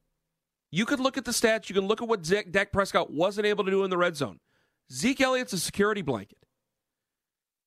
You 0.72 0.86
could 0.86 1.00
look 1.00 1.18
at 1.18 1.26
the 1.26 1.32
stats. 1.32 1.70
You 1.70 1.76
can 1.76 1.88
look 1.88 2.02
at 2.02 2.08
what 2.08 2.26
Zach, 2.26 2.52
Dak 2.52 2.72
Prescott 2.72 3.12
wasn't 3.12 3.48
able 3.48 3.64
to 3.64 3.72
do 3.72 3.84
in 3.84 3.90
the 3.90 3.98
red 3.98 4.16
zone. 4.16 4.40
Zeke 4.92 5.22
Elliott's 5.22 5.54
a 5.54 5.58
security 5.58 6.02
blanket. 6.02 6.38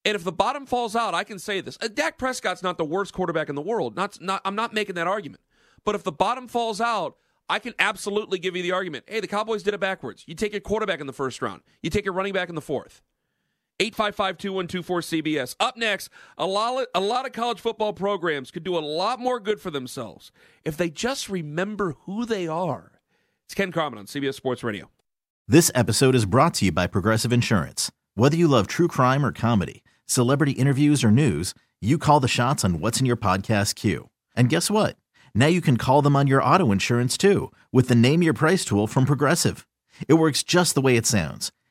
And 0.05 0.15
if 0.15 0.25
the 0.25 0.33
bottom 0.33 0.67
falls 0.67 0.95
out, 0.95 1.15
I 1.15 1.25
can 1.25 1.39
say 1.39 1.61
this: 1.61 1.77
uh, 1.81 1.89
Dak 1.89 2.19
Prescott's 2.19 2.63
not 2.63 2.79
the 2.79 2.85
worst 2.85 3.13
quarterback 3.13 3.49
in 3.49 3.55
the 3.55 3.63
world. 3.63 3.97
Not, 3.97 4.21
not, 4.21 4.41
I'm 4.45 4.55
not 4.55 4.73
making 4.73 4.95
that 4.95 5.07
argument. 5.07 5.43
But 5.85 5.95
if 5.95 6.03
the 6.03 6.13
bottom 6.13 6.49
falls 6.49 6.81
out, 6.81 7.17
I 7.49 7.59
can 7.59 7.75
absolutely 7.79 8.39
give 8.39 8.57
you 8.57 8.63
the 8.63 8.73
argument. 8.73 9.05
Hey, 9.07 9.21
the 9.21 9.27
Cowboys 9.27 9.63
did 9.63 9.75
it 9.75 9.81
backwards. 9.81 10.25
You 10.27 10.35
take 10.35 10.53
your 10.53 10.61
quarterback 10.61 11.01
in 11.01 11.07
the 11.07 11.13
first 11.13 11.41
round. 11.41 11.63
You 11.83 11.91
take 11.91 12.05
your 12.05 12.15
running 12.15 12.33
back 12.33 12.49
in 12.49 12.55
the 12.55 12.61
fourth. 12.61 13.01
855-2124-CBS. 13.81 15.57
Up 15.61 15.77
next, 15.77 16.09
a 16.37 16.47
lot, 16.47 16.83
of, 16.83 16.87
a 16.95 17.01
lot 17.01 17.27
of 17.27 17.33
college 17.33 17.61
football 17.61 17.93
programs 17.93 18.51
could 18.51 18.65
do 18.65 18.77
a 18.77 18.81
lot 18.81 19.21
more 19.21 19.41
good 19.41 19.61
for 19.61 19.71
themselves 19.71 20.33
if 20.65 20.77
they 20.77 20.91
just 20.91 21.29
remember 21.29 21.95
who 22.05 22.25
they 22.25 22.47
are. 22.47 23.01
It's 23.47 23.55
Ken 23.55 23.73
Carman 23.73 23.99
on 23.99 24.07
CBS 24.07 24.35
Sports 24.35 24.63
Radio. 24.63 24.91
This 25.47 25.71
episode 25.75 26.15
is 26.15 26.27
brought 26.27 26.55
to 26.55 26.67
you 26.67 26.73
by 26.73 26.87
Progressive 26.87 27.33
Insurance. 27.33 27.91
Whether 28.15 28.37
you 28.37 28.49
love 28.49 28.67
true 28.67 28.89
crime 28.89 29.25
or 29.25 29.33
comedy, 29.33 29.83
celebrity 30.05 30.53
interviews 30.53 31.03
or 31.03 31.11
news, 31.11 31.55
you 31.81 31.97
call 31.97 32.21
the 32.21 32.29
shots 32.29 32.65
on 32.65 32.81
what's 32.81 33.01
in 33.01 33.07
your 33.07 33.17
podcast 33.17 33.77
queue. 33.77 34.11
And 34.37 34.51
guess 34.51 34.71
what? 34.71 34.97
Now 35.35 35.47
you 35.47 35.61
can 35.61 35.77
call 35.77 36.03
them 36.03 36.17
on 36.17 36.27
your 36.27 36.43
auto 36.43 36.73
insurance 36.73 37.17
too 37.17 37.53
with 37.73 37.89
the 37.89 37.95
Name 37.95 38.23
Your 38.23 38.35
Price 38.35 38.65
tool 38.65 38.87
from 38.87 39.05
Progressive. 39.07 39.67
It 40.07 40.15
works 40.15 40.43
just 40.43 40.75
the 40.75 40.81
way 40.81 40.97
it 40.97 41.07
sounds. 41.07 41.53